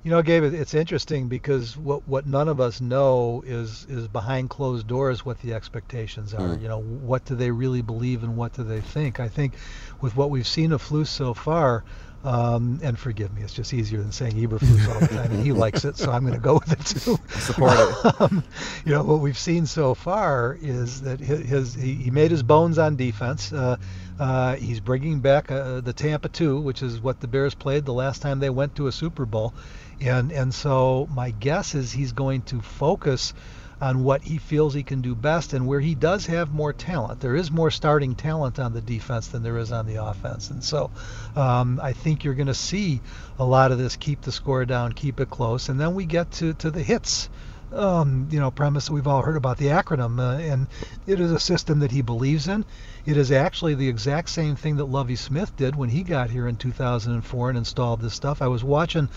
You 0.05 0.11
know, 0.11 0.21
Gabe, 0.21 0.45
it's 0.45 0.75
interesting 0.75 1.29
because 1.29 1.79
what 1.79 2.07
what 2.07 2.27
none 2.27 2.49
of 2.49 2.61
us 2.61 2.79
know 2.83 3.43
is 3.47 3.87
is 3.89 4.07
behind 4.07 4.51
closed 4.51 4.87
doors 4.87 5.25
what 5.25 5.41
the 5.41 5.55
expectations 5.55 6.35
are. 6.35 6.41
Mm. 6.41 6.61
You 6.61 6.69
know, 6.69 6.83
what 6.83 7.25
do 7.25 7.35
they 7.35 7.51
really 7.51 7.81
believe 7.81 8.23
and 8.23 8.37
what 8.37 8.53
do 8.53 8.65
they 8.65 8.83
think? 8.83 9.19
I 9.19 9.29
think 9.29 9.55
with 10.03 10.15
what 10.15 10.29
we've 10.29 10.47
seen 10.47 10.73
of 10.73 10.83
Flus 10.83 11.07
so 11.07 11.33
far, 11.33 11.85
um, 12.25 12.81
and 12.83 12.99
forgive 12.99 13.35
me, 13.35 13.43
it's 13.43 13.53
just 13.53 13.75
easier 13.75 14.01
than 14.01 14.11
saying 14.11 14.33
Eberflus 14.33 14.89
all 14.93 15.01
the 15.01 15.09
time, 15.09 15.31
and 15.31 15.45
he 15.45 15.53
likes 15.65 15.85
it, 15.85 15.99
so 15.99 16.11
I'm 16.11 16.23
going 16.23 16.35
to 16.35 16.41
go 16.41 16.55
with 16.55 16.73
it 16.73 16.85
too. 16.85 17.19
Support 17.39 17.73
it. 17.75 18.21
um, 18.21 18.45
you 18.87 18.93
know, 18.93 19.03
what 19.05 19.21
we've 19.21 19.39
seen 19.39 19.67
so 19.67 19.95
far 19.95 20.59
is 20.61 21.03
that 21.03 21.21
his, 21.21 21.41
his 21.41 21.75
he, 21.75 21.95
he, 21.95 22.11
made 22.11 22.31
his 22.31 22.43
bones 22.43 22.79
on 22.79 22.97
defense. 22.97 23.53
Uh, 23.53 23.77
uh, 24.19 24.57
he's 24.57 24.81
bringing 24.81 25.21
back 25.21 25.51
uh, 25.51 25.81
the 25.81 25.93
Tampa 25.93 26.29
2, 26.29 26.61
which 26.61 26.83
is 26.83 27.01
what 27.01 27.21
the 27.21 27.29
Bears 27.29 27.55
played 27.55 27.85
the 27.85 27.93
last 27.93 28.23
time 28.23 28.41
they 28.41 28.51
went 28.51 28.77
to 28.77 28.87
a 28.87 28.93
Super 28.93 29.27
Bowl, 29.27 29.55
and 30.01 30.33
and 30.33 30.55
so 30.55 31.09
my 31.13 31.31
guess 31.31 31.75
is 31.75 31.93
he's 31.93 32.13
going 32.13 32.43
to 32.43 32.61
focus 32.61 33.35
on 33.81 34.03
what 34.05 34.23
he 34.23 34.39
feels 34.39 34.73
he 34.73 34.83
can 34.83 35.01
do 35.01 35.15
best 35.15 35.53
and 35.53 35.67
where 35.67 35.81
he 35.81 35.95
does 35.95 36.27
have 36.27 36.53
more 36.53 36.73
talent. 36.73 37.21
There 37.21 37.37
is 37.37 37.51
more 37.51 37.71
starting 37.71 38.15
talent 38.15 38.59
on 38.59 38.73
the 38.73 38.81
defense 38.81 39.29
than 39.29 39.43
there 39.43 39.59
is 39.59 39.73
on 39.73 39.87
the 39.87 39.97
offense. 39.97 40.51
And 40.51 40.63
so 40.63 40.91
um, 41.37 41.81
I 41.83 41.93
think 41.93 42.25
you're 42.25 42.35
going 42.35 42.47
to 42.47 42.55
see 42.55 43.01
a 43.39 43.45
lot 43.45 43.73
of 43.73 43.79
this 43.79 43.97
keep 43.97 44.23
the 44.23 44.33
score 44.33 44.65
down, 44.65 44.93
keep 44.93 45.21
it 45.21 45.29
close. 45.29 45.69
And 45.69 45.79
then 45.79 45.95
we 45.95 46.07
get 46.07 46.31
to, 46.33 46.55
to 46.55 46.71
the 46.71 46.83
hits. 46.83 47.29
Um, 47.73 48.29
you 48.31 48.39
know, 48.39 48.53
premise 48.53 48.87
that 48.87 48.93
we've 48.93 49.07
all 49.07 49.23
heard 49.23 49.37
about 49.37 49.59
the 49.59 49.69
acronym, 49.69 50.21
uh, 50.21 50.39
and 50.39 50.69
it 51.09 51.19
is 51.19 51.33
a 51.33 51.41
system 51.41 51.81
that 51.81 51.91
he 51.91 52.03
believes 52.03 52.47
in. 52.47 52.65
It 53.07 53.19
is 53.19 53.31
actually 53.31 53.75
the 53.75 53.89
exact 53.89 54.31
same 54.31 54.57
thing 54.57 54.77
that 54.77 54.87
Lovie 54.87 55.17
Smith 55.17 55.55
did 55.57 55.77
when 55.77 55.91
he 55.91 56.03
got 56.03 56.31
here 56.31 56.49
in 56.49 56.57
2004 56.57 57.49
and 57.51 57.59
installed 57.59 58.01
this 58.01 58.15
stuff. 58.15 58.41
I 58.41 58.47
was 58.47 58.65
watching 58.65 59.11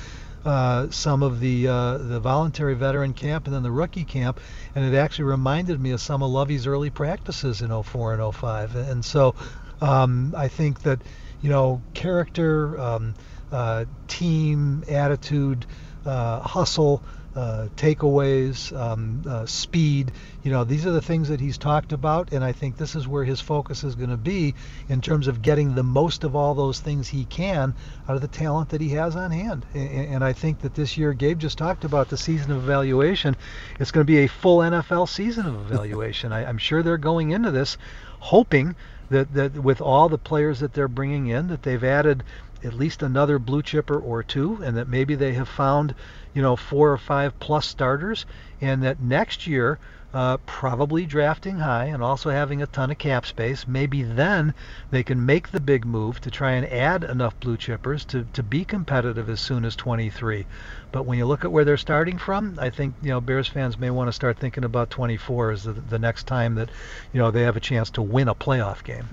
uh, 0.44 0.90
some 0.90 1.24
of 1.24 1.40
the 1.40 1.68
uh, 1.68 1.98
the 1.98 2.20
voluntary 2.20 2.76
veteran 2.76 3.14
camp 3.14 3.46
and 3.46 3.56
then 3.56 3.64
the 3.64 3.72
rookie 3.72 4.04
camp, 4.04 4.42
and 4.76 4.84
it 4.84 4.98
actually 4.98 5.26
reminded 5.26 5.80
me 5.80 5.92
of 5.92 6.02
some 6.02 6.22
of 6.22 6.30
Lovie's 6.30 6.68
early 6.68 6.90
practices 6.90 7.62
in 7.62 7.84
04 7.84 8.14
and 8.14 8.36
05. 8.36 8.76
And 8.76 9.06
so 9.06 9.36
um, 9.80 10.34
I 10.38 10.50
think 10.50 10.82
that 10.82 11.02
you 11.42 11.50
know 11.50 11.82
character, 11.94 12.78
um, 12.80 13.16
uh, 13.54 13.86
team 14.10 14.84
attitude, 14.90 15.66
uh, 16.06 16.42
hustle 16.42 17.04
uh, 17.38 17.70
takeaways, 17.78 18.76
um, 18.76 19.22
uh, 19.28 19.46
speed. 19.46 20.12
You 20.42 20.52
know, 20.52 20.64
these 20.64 20.88
are 20.88 20.92
the 20.92 21.02
things 21.02 21.30
that 21.30 21.40
he's 21.40 21.60
talked 21.60 21.94
about, 21.94 22.34
and 22.34 22.44
I 22.44 22.52
think 22.52 22.78
this 22.78 22.96
is 22.96 23.08
where 23.08 23.24
his 23.24 23.40
focus 23.40 23.84
is 23.84 23.94
going 23.94 24.10
to 24.10 24.18
be 24.18 24.56
in 24.90 25.02
terms 25.02 25.28
of 25.28 25.44
getting 25.44 25.76
the 25.76 25.84
most 25.84 26.24
of 26.24 26.36
all 26.36 26.56
those 26.56 26.80
things 26.80 27.08
he 27.08 27.26
can 27.26 27.76
out 28.10 28.16
of 28.16 28.22
the 28.22 28.28
talent 28.28 28.70
that 28.70 28.82
he 28.82 28.90
has 28.90 29.16
on 29.16 29.30
hand. 29.30 29.68
And, 29.76 30.16
and 30.16 30.24
I 30.24 30.34
think 30.34 30.62
that 30.62 30.74
this 30.74 30.98
year, 30.98 31.14
Gabe 31.14 31.38
just 31.38 31.60
talked 31.60 31.86
about 31.86 32.10
the 32.10 32.18
season 32.18 32.52
of 32.52 32.58
evaluation. 32.64 33.36
It's 33.80 33.92
going 33.92 34.06
to 34.06 34.12
be 34.12 34.24
a 34.24 34.28
full 34.28 34.60
NFL 34.60 35.08
season 35.08 35.46
of 35.46 35.56
evaluation. 35.72 36.34
I, 36.34 36.44
I'm 36.44 36.58
sure 36.58 36.82
they're 36.82 36.98
going 36.98 37.32
into 37.32 37.52
this 37.52 37.78
hoping 38.20 38.76
that, 39.10 39.34
that 39.34 39.54
with 39.54 39.80
all 39.82 40.10
the 40.10 40.18
players 40.18 40.60
that 40.60 40.74
they're 40.74 40.88
bringing 40.88 41.28
in, 41.28 41.48
that 41.48 41.64
they've 41.64 41.84
added 41.84 42.24
at 42.64 42.74
least 42.74 43.04
another 43.04 43.40
blue 43.40 43.62
chipper 43.62 44.00
or 44.00 44.24
two, 44.24 44.60
and 44.64 44.78
that 44.78 44.88
maybe 44.88 45.16
they 45.16 45.34
have 45.34 45.48
found, 45.48 45.94
you 46.34 46.42
know, 46.42 46.56
four 46.56 46.92
or 46.92 46.98
five 46.98 47.40
plus 47.40 47.66
starters, 47.66 48.26
and 48.62 48.84
that 48.84 49.00
next 49.00 49.48
year, 49.48 49.80
uh, 50.14 50.38
probably 50.46 51.06
drafting 51.06 51.60
high 51.60 51.86
and 51.86 52.02
also 52.02 52.30
having 52.30 52.62
a 52.62 52.68
ton 52.68 52.90
of 52.90 52.98
cap 52.98 53.26
space, 53.26 53.68
maybe 53.68 54.02
then 54.02 54.54
they 54.90 55.04
can 55.04 55.26
make 55.26 55.50
the 55.50 55.60
big 55.60 55.86
move 55.86 56.20
to 56.22 56.32
try 56.32 56.54
and 56.54 56.66
add 56.72 57.04
enough 57.04 57.40
blue 57.40 57.58
chippers 57.58 58.06
to, 58.08 58.26
to 58.34 58.42
be 58.42 58.64
competitive 58.64 59.30
as 59.30 59.40
soon 59.40 59.66
as 59.66 59.76
23. 59.76 60.46
But 60.92 61.06
when 61.06 61.18
you 61.18 61.26
look 61.26 61.44
at 61.44 61.52
where 61.52 61.66
they're 61.66 61.78
starting 61.78 62.18
from, 62.18 62.58
I 62.58 62.70
think 62.70 62.96
you 63.02 63.10
know 63.10 63.22
Bears 63.22 63.48
fans 63.48 63.78
may 63.78 63.90
want 63.90 64.08
to 64.08 64.14
start 64.14 64.40
thinking 64.40 64.64
about 64.64 64.90
24 64.90 65.52
as 65.52 65.64
the, 65.64 65.74
the 65.74 66.00
next 66.00 66.26
time 66.26 66.56
that 66.56 66.70
you 67.14 67.20
know 67.20 67.30
they 67.30 67.44
have 67.44 67.58
a 67.58 67.60
chance 67.60 67.90
to 67.92 68.02
win 68.02 68.28
a 68.28 68.36
playoff 68.36 68.84
game. 68.84 69.10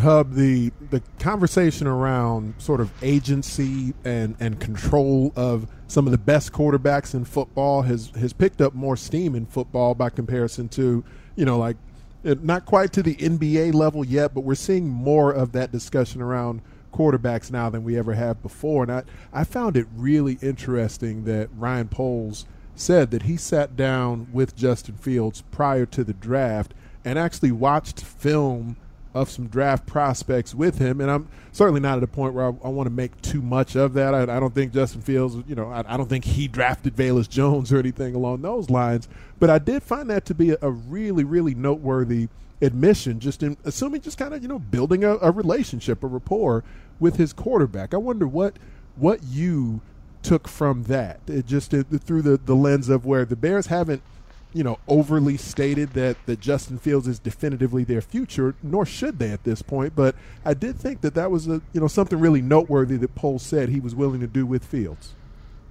Hub, 0.00 0.34
the 0.34 0.72
the 0.90 1.02
conversation 1.18 1.86
around 1.86 2.54
sort 2.58 2.80
of 2.80 2.92
agency 3.02 3.94
and, 4.04 4.36
and 4.38 4.60
control 4.60 5.32
of 5.34 5.66
some 5.88 6.06
of 6.06 6.10
the 6.10 6.18
best 6.18 6.52
quarterbacks 6.52 7.14
in 7.14 7.24
football 7.24 7.82
has 7.82 8.10
has 8.10 8.32
picked 8.34 8.60
up 8.60 8.74
more 8.74 8.96
steam 8.96 9.34
in 9.34 9.46
football 9.46 9.94
by 9.94 10.10
comparison 10.10 10.68
to 10.68 11.02
you 11.34 11.46
know 11.46 11.56
like 11.58 11.78
eh, 12.26 12.34
not 12.42 12.66
quite 12.66 12.92
to 12.92 13.02
the 13.02 13.14
NBA 13.16 13.72
level 13.72 14.04
yet, 14.04 14.34
but 14.34 14.42
we're 14.42 14.54
seeing 14.54 14.86
more 14.86 15.32
of 15.32 15.52
that 15.52 15.72
discussion 15.72 16.20
around 16.20 16.60
quarterbacks 16.92 17.50
now 17.50 17.70
than 17.70 17.82
we 17.82 17.96
ever 17.96 18.14
have 18.14 18.42
before. 18.42 18.82
And 18.82 18.92
I, 18.92 19.02
I 19.32 19.44
found 19.44 19.76
it 19.76 19.86
really 19.96 20.38
interesting 20.42 21.24
that 21.24 21.48
Ryan 21.56 21.88
Poles 21.88 22.44
said 22.74 23.10
that 23.12 23.22
he 23.22 23.36
sat 23.36 23.76
down 23.76 24.28
with 24.32 24.56
Justin 24.56 24.96
Fields 24.96 25.42
prior 25.50 25.86
to 25.86 26.04
the 26.04 26.12
draft 26.12 26.74
and 27.04 27.18
actually 27.18 27.52
watched 27.52 28.00
film 28.02 28.76
of 29.14 29.30
some 29.30 29.48
draft 29.48 29.86
prospects 29.86 30.54
with 30.54 30.78
him. 30.78 31.00
And 31.00 31.10
I'm 31.10 31.28
certainly 31.52 31.80
not 31.80 31.98
at 31.98 32.04
a 32.04 32.06
point 32.06 32.34
where 32.34 32.44
I, 32.44 32.48
I 32.64 32.68
want 32.68 32.86
to 32.86 32.94
make 32.94 33.20
too 33.22 33.42
much 33.42 33.74
of 33.74 33.94
that. 33.94 34.14
I, 34.14 34.22
I 34.22 34.40
don't 34.40 34.54
think 34.54 34.72
Justin 34.72 35.02
Fields, 35.02 35.36
you 35.48 35.54
know, 35.54 35.70
I, 35.70 35.84
I, 35.86 35.96
don't 35.96 36.08
think 36.08 36.24
he 36.24 36.46
drafted 36.46 36.94
Velus 36.94 37.28
Jones 37.28 37.72
or 37.72 37.78
anything 37.78 38.14
along 38.14 38.42
those 38.42 38.70
lines. 38.70 39.08
But 39.38 39.50
I 39.50 39.58
did 39.58 39.82
find 39.82 40.08
that 40.10 40.24
to 40.26 40.34
be 40.34 40.50
a, 40.50 40.58
a 40.62 40.70
really, 40.70 41.24
really 41.24 41.54
noteworthy 41.54 42.28
admission, 42.62 43.20
just 43.20 43.42
in 43.42 43.56
assuming 43.64 44.02
just 44.02 44.18
kind 44.18 44.34
of, 44.34 44.42
you 44.42 44.48
know, 44.48 44.58
building 44.58 45.02
a, 45.02 45.16
a 45.16 45.30
relationship, 45.30 46.04
a 46.04 46.06
rapport 46.06 46.62
with 47.00 47.16
his 47.16 47.32
quarterback. 47.32 47.94
I 47.94 47.96
wonder 47.96 48.26
what 48.26 48.56
what 48.96 49.22
you 49.24 49.80
took 50.22 50.46
from 50.46 50.82
that, 50.84 51.20
it 51.26 51.46
just 51.46 51.72
it, 51.72 51.86
through 52.04 52.20
the, 52.20 52.36
the 52.36 52.54
lens 52.54 52.90
of 52.90 53.06
where 53.06 53.24
the 53.24 53.36
Bears 53.36 53.66
haven't– 53.68 54.02
you 54.52 54.64
know, 54.64 54.78
overly 54.88 55.36
stated 55.36 55.90
that, 55.90 56.16
that 56.26 56.40
Justin 56.40 56.78
Fields 56.78 57.06
is 57.06 57.18
definitively 57.18 57.84
their 57.84 58.00
future, 58.00 58.54
nor 58.62 58.84
should 58.84 59.18
they 59.18 59.30
at 59.30 59.44
this 59.44 59.62
point. 59.62 59.94
But 59.94 60.14
I 60.44 60.54
did 60.54 60.76
think 60.76 61.00
that 61.02 61.14
that 61.14 61.30
was 61.30 61.48
a 61.48 61.62
you 61.72 61.80
know 61.80 61.88
something 61.88 62.18
really 62.18 62.42
noteworthy 62.42 62.96
that 62.96 63.14
Poles 63.14 63.42
said 63.42 63.68
he 63.68 63.80
was 63.80 63.94
willing 63.94 64.20
to 64.20 64.26
do 64.26 64.44
with 64.46 64.64
Fields. 64.64 65.14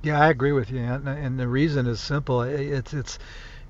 Yeah, 0.02 0.22
I 0.22 0.30
agree 0.30 0.54
with 0.54 0.72
you, 0.72 0.80
and 0.80 1.40
the 1.40 1.48
reason 1.48 1.86
is 1.86 2.00
simple. 2.00 2.42
It's 2.42 2.94
it's 2.94 3.20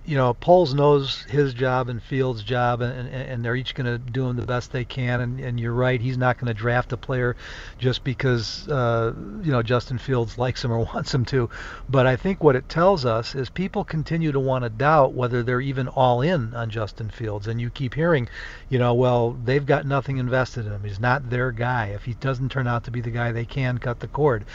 you 0.06 0.16
know, 0.16 0.34
Poles 0.34 0.74
knows 0.74 1.24
his 1.24 1.54
job 1.54 1.88
and 1.90 2.02
Fields' 2.02 2.42
job, 2.42 2.82
and, 2.82 3.10
and 3.10 3.46
they're 3.46 3.56
each 3.56 3.76
going 3.76 3.86
to 3.86 3.98
do 3.98 4.28
him 4.28 4.38
the 4.38 4.46
best 4.46 4.72
they 4.72 4.86
can. 4.86 5.22
And, 5.22 5.40
and 5.40 5.60
you're 5.60 5.74
right, 5.74 6.02
he's 6.02 6.18
not 6.18 6.38
going 6.38 6.48
to 6.48 6.54
draft 6.54 6.92
a 6.94 6.98
player 6.98 7.36
just 7.78 8.04
because, 8.04 8.68
uh, 8.70 9.14
you 9.44 9.52
know, 9.52 9.62
Justin 9.62 9.98
Fields 9.98 10.38
likes 10.38 10.64
him 10.64 10.72
or 10.72 10.80
wants 10.94 11.14
him 11.14 11.26
to. 11.26 11.50
But 11.88 12.08
I 12.08 12.16
think 12.16 12.44
what 12.44 12.56
it 12.56 12.70
tells 12.70 13.06
us 13.06 13.36
is 13.36 13.50
people 13.50 13.84
continue 13.84 14.32
to 14.32 14.40
want 14.40 14.64
to 14.64 14.70
doubt 14.70 15.14
whether 15.14 15.44
they're 15.44 15.62
even 15.62 15.88
all 15.88 16.22
in 16.22 16.56
on 16.56 16.70
Justin 16.70 17.10
Fields. 17.10 17.48
And 17.48 17.62
you 17.62 17.70
keep 17.70 17.94
hearing, 17.94 18.30
you 18.70 18.80
know, 18.80 18.94
well, 18.94 19.38
they've 19.44 19.66
got 19.66 19.86
nothing 19.86 20.18
invested 20.18 20.66
in 20.66 20.72
him. 20.72 20.84
He's 20.84 21.00
not 21.00 21.30
their 21.30 21.52
guy. 21.52 21.88
If 21.88 22.06
he 22.06 22.14
doesn't 22.16 22.50
turn 22.50 22.68
out 22.68 22.86
to 22.86 22.92
be 22.92 23.02
the 23.02 23.12
guy, 23.12 23.32
they 23.32 23.46
can 23.46 23.78
cut 23.78 24.00
the 24.00 24.08
cord 24.08 24.46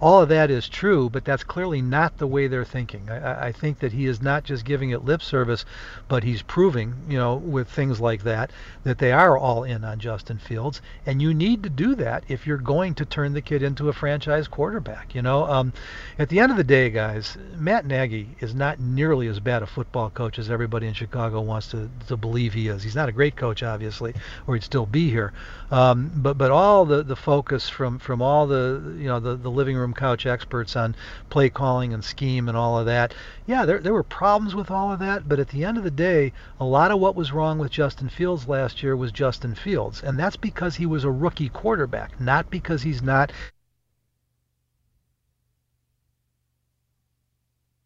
all 0.00 0.22
of 0.22 0.28
that 0.28 0.50
is 0.50 0.68
true, 0.68 1.08
but 1.08 1.24
that's 1.24 1.44
clearly 1.44 1.80
not 1.80 2.18
the 2.18 2.26
way 2.26 2.46
they're 2.46 2.64
thinking. 2.64 3.08
I, 3.10 3.46
I, 3.46 3.52
think 3.52 3.78
that 3.78 3.92
he 3.92 4.06
is 4.06 4.20
not 4.20 4.44
just 4.44 4.64
giving 4.64 4.90
it 4.90 5.04
lip 5.04 5.22
service, 5.22 5.64
but 6.08 6.22
he's 6.22 6.42
proving, 6.42 6.94
you 7.08 7.16
know, 7.16 7.36
with 7.36 7.68
things 7.68 8.00
like 8.00 8.22
that, 8.24 8.50
that 8.82 8.98
they 8.98 9.12
are 9.12 9.38
all 9.38 9.64
in 9.64 9.84
on 9.84 9.98
Justin 9.98 10.38
Fields, 10.38 10.82
and 11.06 11.22
you 11.22 11.32
need 11.32 11.62
to 11.62 11.70
do 11.70 11.94
that 11.94 12.24
if 12.28 12.46
you're 12.46 12.58
going 12.58 12.94
to 12.94 13.04
turn 13.04 13.32
the 13.32 13.40
kid 13.40 13.62
into 13.62 13.88
a 13.88 13.92
franchise 13.92 14.48
quarterback. 14.48 15.14
You 15.14 15.22
know, 15.22 15.44
um, 15.44 15.72
at 16.18 16.28
the 16.28 16.40
end 16.40 16.50
of 16.50 16.58
the 16.58 16.64
day, 16.64 16.90
guys, 16.90 17.36
Matt 17.56 17.86
Nagy 17.86 18.28
is 18.40 18.54
not 18.54 18.80
nearly 18.80 19.28
as 19.28 19.40
bad 19.40 19.62
a 19.62 19.66
football 19.66 20.10
coach 20.10 20.38
as 20.38 20.50
everybody 20.50 20.86
in 20.86 20.94
Chicago 20.94 21.40
wants 21.40 21.68
to, 21.68 21.90
to 22.08 22.16
believe 22.16 22.52
he 22.52 22.68
is. 22.68 22.82
He's 22.82 22.96
not 22.96 23.08
a 23.08 23.12
great 23.12 23.36
coach, 23.36 23.62
obviously, 23.62 24.14
or 24.46 24.54
he'd 24.54 24.64
still 24.64 24.86
be 24.86 25.10
here. 25.10 25.32
Um, 25.70 26.10
but 26.14 26.38
but 26.38 26.50
all 26.50 26.84
the, 26.84 27.02
the 27.02 27.16
focus 27.16 27.68
from 27.68 27.98
from 27.98 28.22
all 28.22 28.46
the 28.46 28.94
you 28.96 29.08
know 29.08 29.18
the, 29.18 29.34
the 29.34 29.50
living 29.50 29.76
room 29.76 29.83
couch 29.92 30.24
experts 30.24 30.76
on 30.76 30.94
play 31.28 31.50
calling 31.50 31.92
and 31.92 32.02
scheme 32.02 32.48
and 32.48 32.56
all 32.56 32.78
of 32.78 32.86
that. 32.86 33.12
Yeah, 33.46 33.66
there, 33.66 33.80
there 33.80 33.92
were 33.92 34.02
problems 34.02 34.54
with 34.54 34.70
all 34.70 34.92
of 34.92 35.00
that, 35.00 35.28
but 35.28 35.38
at 35.38 35.48
the 35.48 35.64
end 35.64 35.76
of 35.76 35.84
the 35.84 35.90
day, 35.90 36.32
a 36.58 36.64
lot 36.64 36.90
of 36.90 37.00
what 37.00 37.14
was 37.14 37.32
wrong 37.32 37.58
with 37.58 37.70
Justin 37.70 38.08
Fields 38.08 38.48
last 38.48 38.82
year 38.82 38.96
was 38.96 39.12
Justin 39.12 39.54
Fields. 39.54 40.02
And 40.02 40.18
that's 40.18 40.36
because 40.36 40.76
he 40.76 40.86
was 40.86 41.04
a 41.04 41.10
rookie 41.10 41.48
quarterback, 41.48 42.18
not 42.20 42.50
because 42.50 42.82
he's 42.82 43.02
not. 43.02 43.32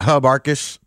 Hub 0.01 0.23
Arkush, 0.23 0.79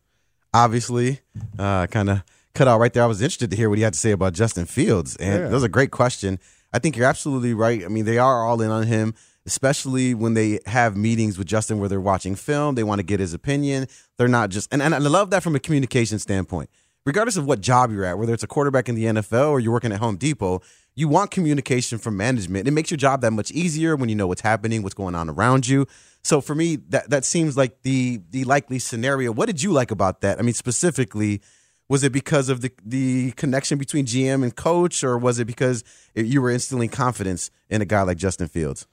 obviously, 0.54 1.20
uh, 1.60 1.88
kind 1.88 2.10
of 2.10 2.24
cut 2.54 2.68
out 2.68 2.80
right 2.80 2.94
there. 2.94 3.04
I 3.04 3.08
was 3.08 3.22
interested 3.22 3.50
to 3.52 3.58
hear 3.58 3.70
what 3.70 3.78
he 3.78 3.84
had 3.84 3.94
to 3.94 4.00
say 4.00 4.12
about 4.12 4.34
Justin 4.34 4.66
Fields. 4.66 5.16
And 5.18 5.34
yeah. 5.34 5.48
that 5.48 5.54
was 5.54 5.64
a 5.64 5.70
great 5.70 5.92
question. 5.92 6.40
I 6.74 6.80
think 6.80 6.96
you're 6.96 7.06
absolutely 7.06 7.54
right. 7.54 7.84
I 7.84 7.88
mean, 7.88 8.06
they 8.06 8.18
are 8.18 8.46
all 8.46 8.62
in 8.62 8.72
on 8.72 8.88
him 8.88 9.14
especially 9.46 10.14
when 10.14 10.34
they 10.34 10.60
have 10.66 10.96
meetings 10.96 11.38
with 11.38 11.48
Justin 11.48 11.80
where 11.80 11.90
they're 11.90 12.02
watching 12.02 12.36
film, 12.36 12.76
they 12.76 12.84
want 12.84 13.00
to 13.00 13.04
get 13.04 13.20
his 13.20 13.34
opinion. 13.34 13.88
They're 14.18 14.28
not 14.28 14.50
just, 14.50 14.72
and, 14.72 14.82
and 14.82 14.94
I 14.94 15.00
love 15.00 15.32
that 15.32 15.44
from 15.44 15.56
a 15.56 15.60
communication 15.60 16.20
standpoint. 16.20 16.70
Regardless 17.06 17.36
of 17.38 17.48
what 17.48 17.62
job 17.62 17.92
you're 17.92 18.06
at, 18.06 18.20
whether 18.20 18.34
it's 18.34 18.44
a 18.44 18.48
quarterback 18.48 18.88
in 18.88 18.94
the 18.94 19.06
NFL 19.06 19.50
or 19.50 19.60
you're 19.60 19.74
working 19.74 19.92
at 19.92 20.00
Home 20.00 20.18
Depot, 20.18 20.62
you 20.94 21.08
want 21.08 21.32
communication 21.32 21.98
from 21.98 22.16
management. 22.16 22.68
It 22.68 22.72
makes 22.72 22.92
your 22.92 22.98
job 22.98 23.22
that 23.22 23.32
much 23.32 23.50
easier 23.52 23.96
when 23.96 24.10
you 24.10 24.16
know 24.16 24.28
what's 24.28 24.42
happening, 24.42 24.84
what's 24.84 24.94
going 24.94 25.16
on 25.16 25.30
around 25.30 25.68
you. 25.68 25.88
So 26.24 26.42
for 26.42 26.54
me, 26.54 26.76
that 26.90 27.10
that 27.10 27.26
seems 27.26 27.58
like 27.58 27.82
the 27.82 28.22
the 28.30 28.44
likely 28.44 28.78
scenario. 28.78 29.32
What 29.32 29.48
did 29.48 29.64
you 29.64 29.72
like 29.72 29.90
about 29.90 30.22
that? 30.22 30.38
I 30.38 30.44
mean, 30.44 30.54
specifically, 30.54 31.42
was 31.90 32.04
it 32.04 32.12
because 32.12 32.50
of 32.50 32.62
the 32.62 32.72
the 32.86 33.32
connection 33.32 33.78
between 33.78 34.06
GM 34.06 34.44
and 34.44 34.56
coach, 34.56 35.04
or 35.04 35.18
was 35.18 35.40
it 35.40 35.46
because 35.46 35.84
you 36.14 36.42
were 36.42 36.52
instilling 36.52 36.90
confidence 36.90 37.50
in 37.70 37.82
a 37.82 37.86
guy 37.86 38.04
like 38.04 38.18
Justin 38.18 38.48
Fields? 38.48 38.86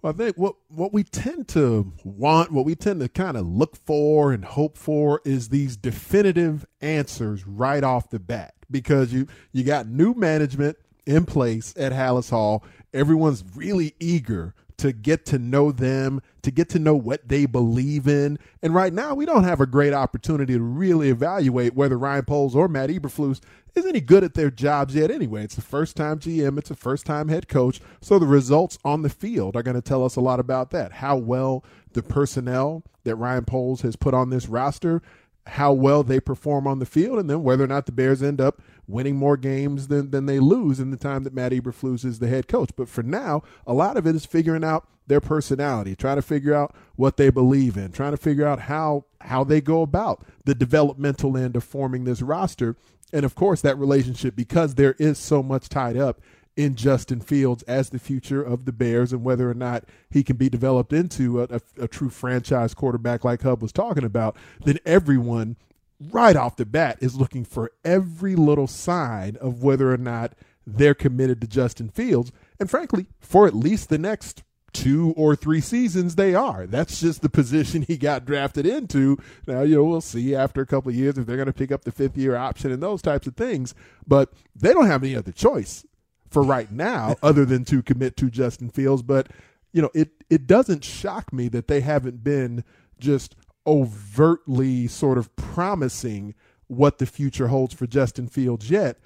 Well, 0.00 0.12
I 0.12 0.16
think 0.16 0.36
what 0.36 0.54
what 0.68 0.92
we 0.92 1.02
tend 1.02 1.48
to 1.48 1.92
want, 2.04 2.52
what 2.52 2.64
we 2.64 2.74
tend 2.74 3.00
to 3.00 3.08
kind 3.08 3.36
of 3.36 3.46
look 3.46 3.76
for 3.76 4.32
and 4.32 4.44
hope 4.44 4.78
for 4.78 5.20
is 5.24 5.48
these 5.48 5.76
definitive 5.76 6.66
answers 6.80 7.46
right 7.46 7.82
off 7.82 8.10
the 8.10 8.20
bat 8.20 8.54
because 8.70 9.12
you 9.12 9.26
you 9.52 9.64
got 9.64 9.88
new 9.88 10.14
management 10.14 10.76
in 11.06 11.24
place 11.24 11.74
at 11.76 11.92
Halas 11.92 12.30
Hall. 12.30 12.64
Everyone's 12.94 13.44
really 13.54 13.94
eager 13.98 14.54
to 14.78 14.92
get 14.92 15.26
to 15.26 15.38
know 15.38 15.70
them, 15.70 16.22
to 16.42 16.50
get 16.50 16.68
to 16.70 16.78
know 16.78 16.94
what 16.94 17.28
they 17.28 17.46
believe 17.46 18.08
in. 18.08 18.38
And 18.62 18.74
right 18.74 18.92
now, 18.92 19.14
we 19.14 19.26
don't 19.26 19.44
have 19.44 19.60
a 19.60 19.66
great 19.66 19.92
opportunity 19.92 20.54
to 20.54 20.62
really 20.62 21.10
evaluate 21.10 21.74
whether 21.74 21.98
Ryan 21.98 22.24
Poles 22.24 22.54
or 22.54 22.68
Matt 22.68 22.90
Eberflus 22.90 23.40
is 23.74 23.86
any 23.86 24.00
good 24.00 24.24
at 24.24 24.34
their 24.34 24.50
jobs 24.50 24.94
yet 24.94 25.10
anyway. 25.10 25.44
It's 25.44 25.54
the 25.54 25.62
first 25.62 25.96
time 25.96 26.18
GM, 26.18 26.58
it's 26.58 26.70
a 26.70 26.76
first 26.76 27.06
time 27.06 27.28
head 27.28 27.48
coach. 27.48 27.80
So 28.00 28.18
the 28.18 28.26
results 28.26 28.78
on 28.84 29.02
the 29.02 29.10
field 29.10 29.56
are 29.56 29.62
going 29.62 29.76
to 29.76 29.82
tell 29.82 30.04
us 30.04 30.16
a 30.16 30.20
lot 30.20 30.40
about 30.40 30.70
that. 30.70 30.92
How 30.92 31.16
well 31.16 31.64
the 31.92 32.02
personnel 32.02 32.84
that 33.04 33.16
Ryan 33.16 33.44
Poles 33.44 33.82
has 33.82 33.96
put 33.96 34.14
on 34.14 34.30
this 34.30 34.48
roster, 34.48 35.02
how 35.46 35.72
well 35.72 36.02
they 36.02 36.20
perform 36.20 36.66
on 36.66 36.78
the 36.78 36.86
field, 36.86 37.18
and 37.18 37.28
then 37.28 37.42
whether 37.42 37.64
or 37.64 37.68
not 37.68 37.86
the 37.86 37.92
Bears 37.92 38.22
end 38.22 38.40
up 38.40 38.60
winning 38.88 39.16
more 39.16 39.36
games 39.36 39.88
than, 39.88 40.10
than 40.10 40.26
they 40.26 40.40
lose 40.40 40.80
in 40.80 40.90
the 40.90 40.96
time 40.96 41.22
that 41.24 41.34
Matt 41.34 41.52
Eberflus 41.52 42.04
is 42.04 42.18
the 42.18 42.28
head 42.28 42.48
coach. 42.48 42.70
But 42.74 42.88
for 42.88 43.02
now, 43.02 43.42
a 43.66 43.74
lot 43.74 43.96
of 43.96 44.06
it 44.06 44.16
is 44.16 44.26
figuring 44.26 44.64
out 44.64 44.88
their 45.06 45.20
personality, 45.20 45.94
trying 45.94 46.16
to 46.16 46.22
figure 46.22 46.54
out 46.54 46.74
what 46.96 47.16
they 47.16 47.30
believe 47.30 47.76
in, 47.76 47.92
trying 47.92 48.10
to 48.12 48.16
figure 48.16 48.46
out 48.46 48.60
how 48.60 49.04
how 49.20 49.44
they 49.44 49.60
go 49.60 49.82
about 49.82 50.24
the 50.44 50.54
developmental 50.54 51.36
end 51.36 51.56
of 51.56 51.64
forming 51.64 52.04
this 52.04 52.22
roster 52.22 52.76
and 53.12 53.24
of 53.24 53.34
course, 53.34 53.60
that 53.62 53.78
relationship, 53.78 54.36
because 54.36 54.74
there 54.74 54.94
is 54.98 55.18
so 55.18 55.42
much 55.42 55.68
tied 55.68 55.96
up 55.96 56.20
in 56.56 56.74
Justin 56.74 57.20
Fields 57.20 57.62
as 57.64 57.90
the 57.90 57.98
future 57.98 58.42
of 58.42 58.64
the 58.64 58.72
Bears 58.72 59.12
and 59.12 59.22
whether 59.22 59.48
or 59.48 59.54
not 59.54 59.84
he 60.10 60.22
can 60.22 60.36
be 60.36 60.48
developed 60.48 60.92
into 60.92 61.40
a, 61.40 61.44
a, 61.44 61.84
a, 61.84 61.88
true 61.88 62.10
franchise 62.10 62.74
quarterback 62.74 63.24
like 63.24 63.42
Hub 63.42 63.62
was 63.62 63.72
talking 63.72 64.04
about, 64.04 64.36
then 64.64 64.78
everyone 64.84 65.56
right 66.00 66.36
off 66.36 66.56
the 66.56 66.66
bat 66.66 66.98
is 67.00 67.16
looking 67.16 67.44
for 67.44 67.72
every 67.84 68.36
little 68.36 68.66
sign 68.66 69.36
of 69.36 69.62
whether 69.62 69.92
or 69.92 69.96
not 69.96 70.32
they're 70.66 70.94
committed 70.94 71.40
to 71.40 71.46
Justin 71.46 71.88
Fields. 71.88 72.30
And 72.60 72.70
frankly, 72.70 73.06
for 73.20 73.46
at 73.46 73.54
least 73.54 73.88
the 73.88 73.98
next 73.98 74.42
two 74.72 75.14
or 75.16 75.34
three 75.34 75.60
seasons 75.60 76.14
they 76.14 76.34
are. 76.34 76.66
That's 76.66 77.00
just 77.00 77.22
the 77.22 77.28
position 77.28 77.82
he 77.88 77.96
got 77.96 78.24
drafted 78.24 78.66
into. 78.66 79.18
Now, 79.46 79.62
you 79.62 79.76
know, 79.76 79.84
we'll 79.84 80.00
see 80.00 80.34
after 80.34 80.60
a 80.60 80.66
couple 80.66 80.90
of 80.90 80.96
years 80.96 81.18
if 81.18 81.26
they're 81.26 81.36
going 81.36 81.46
to 81.46 81.52
pick 81.52 81.72
up 81.72 81.84
the 81.84 81.92
fifth 81.92 82.16
year 82.16 82.36
option 82.36 82.70
and 82.70 82.82
those 82.82 83.02
types 83.02 83.26
of 83.26 83.36
things. 83.36 83.74
But 84.06 84.32
they 84.54 84.72
don't 84.72 84.86
have 84.86 85.02
any 85.02 85.16
other 85.16 85.32
choice 85.32 85.86
for 86.28 86.42
right 86.42 86.70
now 86.70 87.16
other 87.22 87.44
than 87.44 87.64
to 87.66 87.82
commit 87.82 88.16
to 88.18 88.30
Justin 88.30 88.70
Fields. 88.70 89.02
But, 89.02 89.28
you 89.72 89.82
know, 89.82 89.90
it, 89.94 90.10
it 90.28 90.46
doesn't 90.46 90.84
shock 90.84 91.32
me 91.32 91.48
that 91.48 91.68
they 91.68 91.80
haven't 91.80 92.22
been 92.22 92.62
just 92.98 93.34
overtly 93.68 94.86
sort 94.86 95.18
of 95.18 95.34
promising 95.36 96.34
what 96.66 96.98
the 96.98 97.06
future 97.06 97.48
holds 97.48 97.74
for 97.74 97.86
Justin 97.86 98.26
Fields 98.26 98.70
yet 98.70 98.98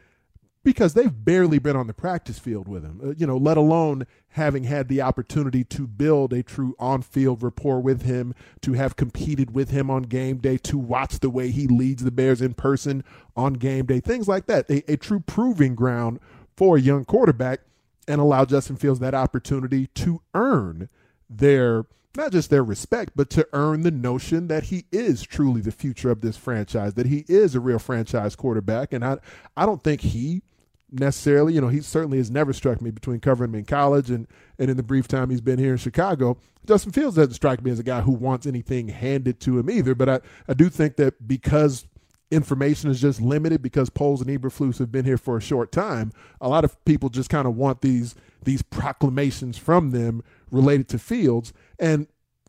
because 0.65 0.95
they've 0.95 1.25
barely 1.25 1.59
been 1.59 1.77
on 1.77 1.89
the 1.89 1.95
practice 1.95 2.39
field 2.39 2.69
with 2.69 2.85
him, 2.85 3.01
uh, 3.03 3.11
you 3.17 3.27
know, 3.27 3.37
let 3.37 3.57
alone 3.57 4.07
having 4.29 4.65
had 4.65 4.89
the 4.89 5.03
opportunity 5.03 5.65
to 5.65 5.87
build 5.87 6.33
a 6.33 6.43
true 6.43 6.77
on 6.79 7.03
field 7.03 7.43
rapport 7.43 7.81
with 7.81 8.03
him, 8.03 8.35
to 8.61 8.75
have 8.75 8.97
competed 8.97 9.55
with 9.55 9.71
him 9.71 9.91
on 9.91 10.05
game 10.05 10.39
day, 10.39 10.57
to 10.57 10.79
watch 10.79 11.19
the 11.19 11.31
way 11.31 11.51
he 11.51 11.67
leads 11.67 12.05
the 12.05 12.11
Bears 12.11 12.41
in 12.41 12.55
person 12.55 13.03
on 13.37 13.55
game 13.55 13.87
day, 13.87 14.01
things 14.01 14.29
like 14.29 14.47
that. 14.47 14.71
A, 14.71 14.93
a 14.93 14.97
true 14.97 15.21
proving 15.21 15.75
ground 15.75 16.21
for 16.57 16.77
a 16.77 16.81
young 16.81 17.05
quarterback 17.05 17.61
and 18.07 18.21
allow 18.21 18.45
Justin 18.45 18.77
Fields 18.77 19.01
that 19.01 19.15
opportunity 19.15 19.89
to 19.89 20.23
earn 20.35 20.89
their 21.29 21.87
not 22.17 22.33
just 22.33 22.51
their 22.51 22.65
respect, 22.65 23.13
but 23.17 23.31
to 23.31 23.49
earn 23.53 23.83
the 23.83 23.91
notion 23.91 24.49
that 24.49 24.65
he 24.65 24.85
is 24.93 25.23
truly 25.23 25.61
the 25.61 25.73
future 25.73 26.11
of 26.11 26.21
this 26.21 26.37
franchise, 26.37 26.95
that 26.95 27.07
he 27.07 27.25
is 27.29 27.55
a 27.55 27.61
real 27.61 27.79
franchise 27.79 28.37
quarterback. 28.37 28.93
And 28.93 29.05
I, 29.05 29.19
I 29.57 29.67
don't 29.67 29.83
think 29.83 30.03
he 30.03 30.43
necessarily. 30.91 31.55
You 31.55 31.61
know, 31.61 31.69
he 31.69 31.81
certainly 31.81 32.19
has 32.19 32.31
never 32.31 32.53
struck 32.53 32.81
me 32.81 32.91
between 32.91 33.21
covering 33.21 33.51
him 33.51 33.61
in 33.61 33.65
college 33.65 34.11
and, 34.11 34.27
and 34.59 34.71
in 34.71 34.77
the 34.77 34.83
brief 34.83 35.09
time 35.09 35.31
he's 35.31 35.41
been 35.41 35.59
here 35.59 35.73
in 35.73 35.79
Chicago. 35.79 36.37
Justin 36.67 36.93
Fields 36.93 37.17
doesn't 37.17 37.35
strike 37.35 37.65
me 37.65 37.71
as 37.71 37.79
a 37.79 37.85
guy 37.85 38.03
who 38.03 38.13
wants 38.13 38.47
anything 38.47 38.89
handed 38.89 39.41
to 39.41 39.59
him 39.59 39.71
either. 39.71 39.95
But 39.95 40.09
I, 40.09 40.21
I 40.49 40.55
do 40.55 40.69
think 40.69 40.97
that 40.97 41.27
because 41.27 41.87
information 42.31 42.91
is 42.91 43.01
just 43.01 43.21
limited, 43.21 43.63
because 43.63 43.91
Poles 43.91 44.23
and 44.23 44.31
Eberflus 44.31 44.79
have 44.79 44.93
been 44.93 45.05
here 45.05 45.19
for 45.19 45.37
a 45.37 45.41
short 45.41 45.73
time, 45.73 46.13
a 46.41 46.49
lot 46.49 46.65
of 46.65 46.83
people 46.85 47.09
just 47.09 47.31
kind 47.31 47.47
of 47.47 47.57
want 47.57 47.81
these 47.81 48.15
these 48.45 48.63
proclamations 48.63 49.57
from 49.57 49.91
them 49.91 50.23
related 50.51 50.89
to 50.89 50.99
Fields. 50.99 51.53
And 51.83 52.07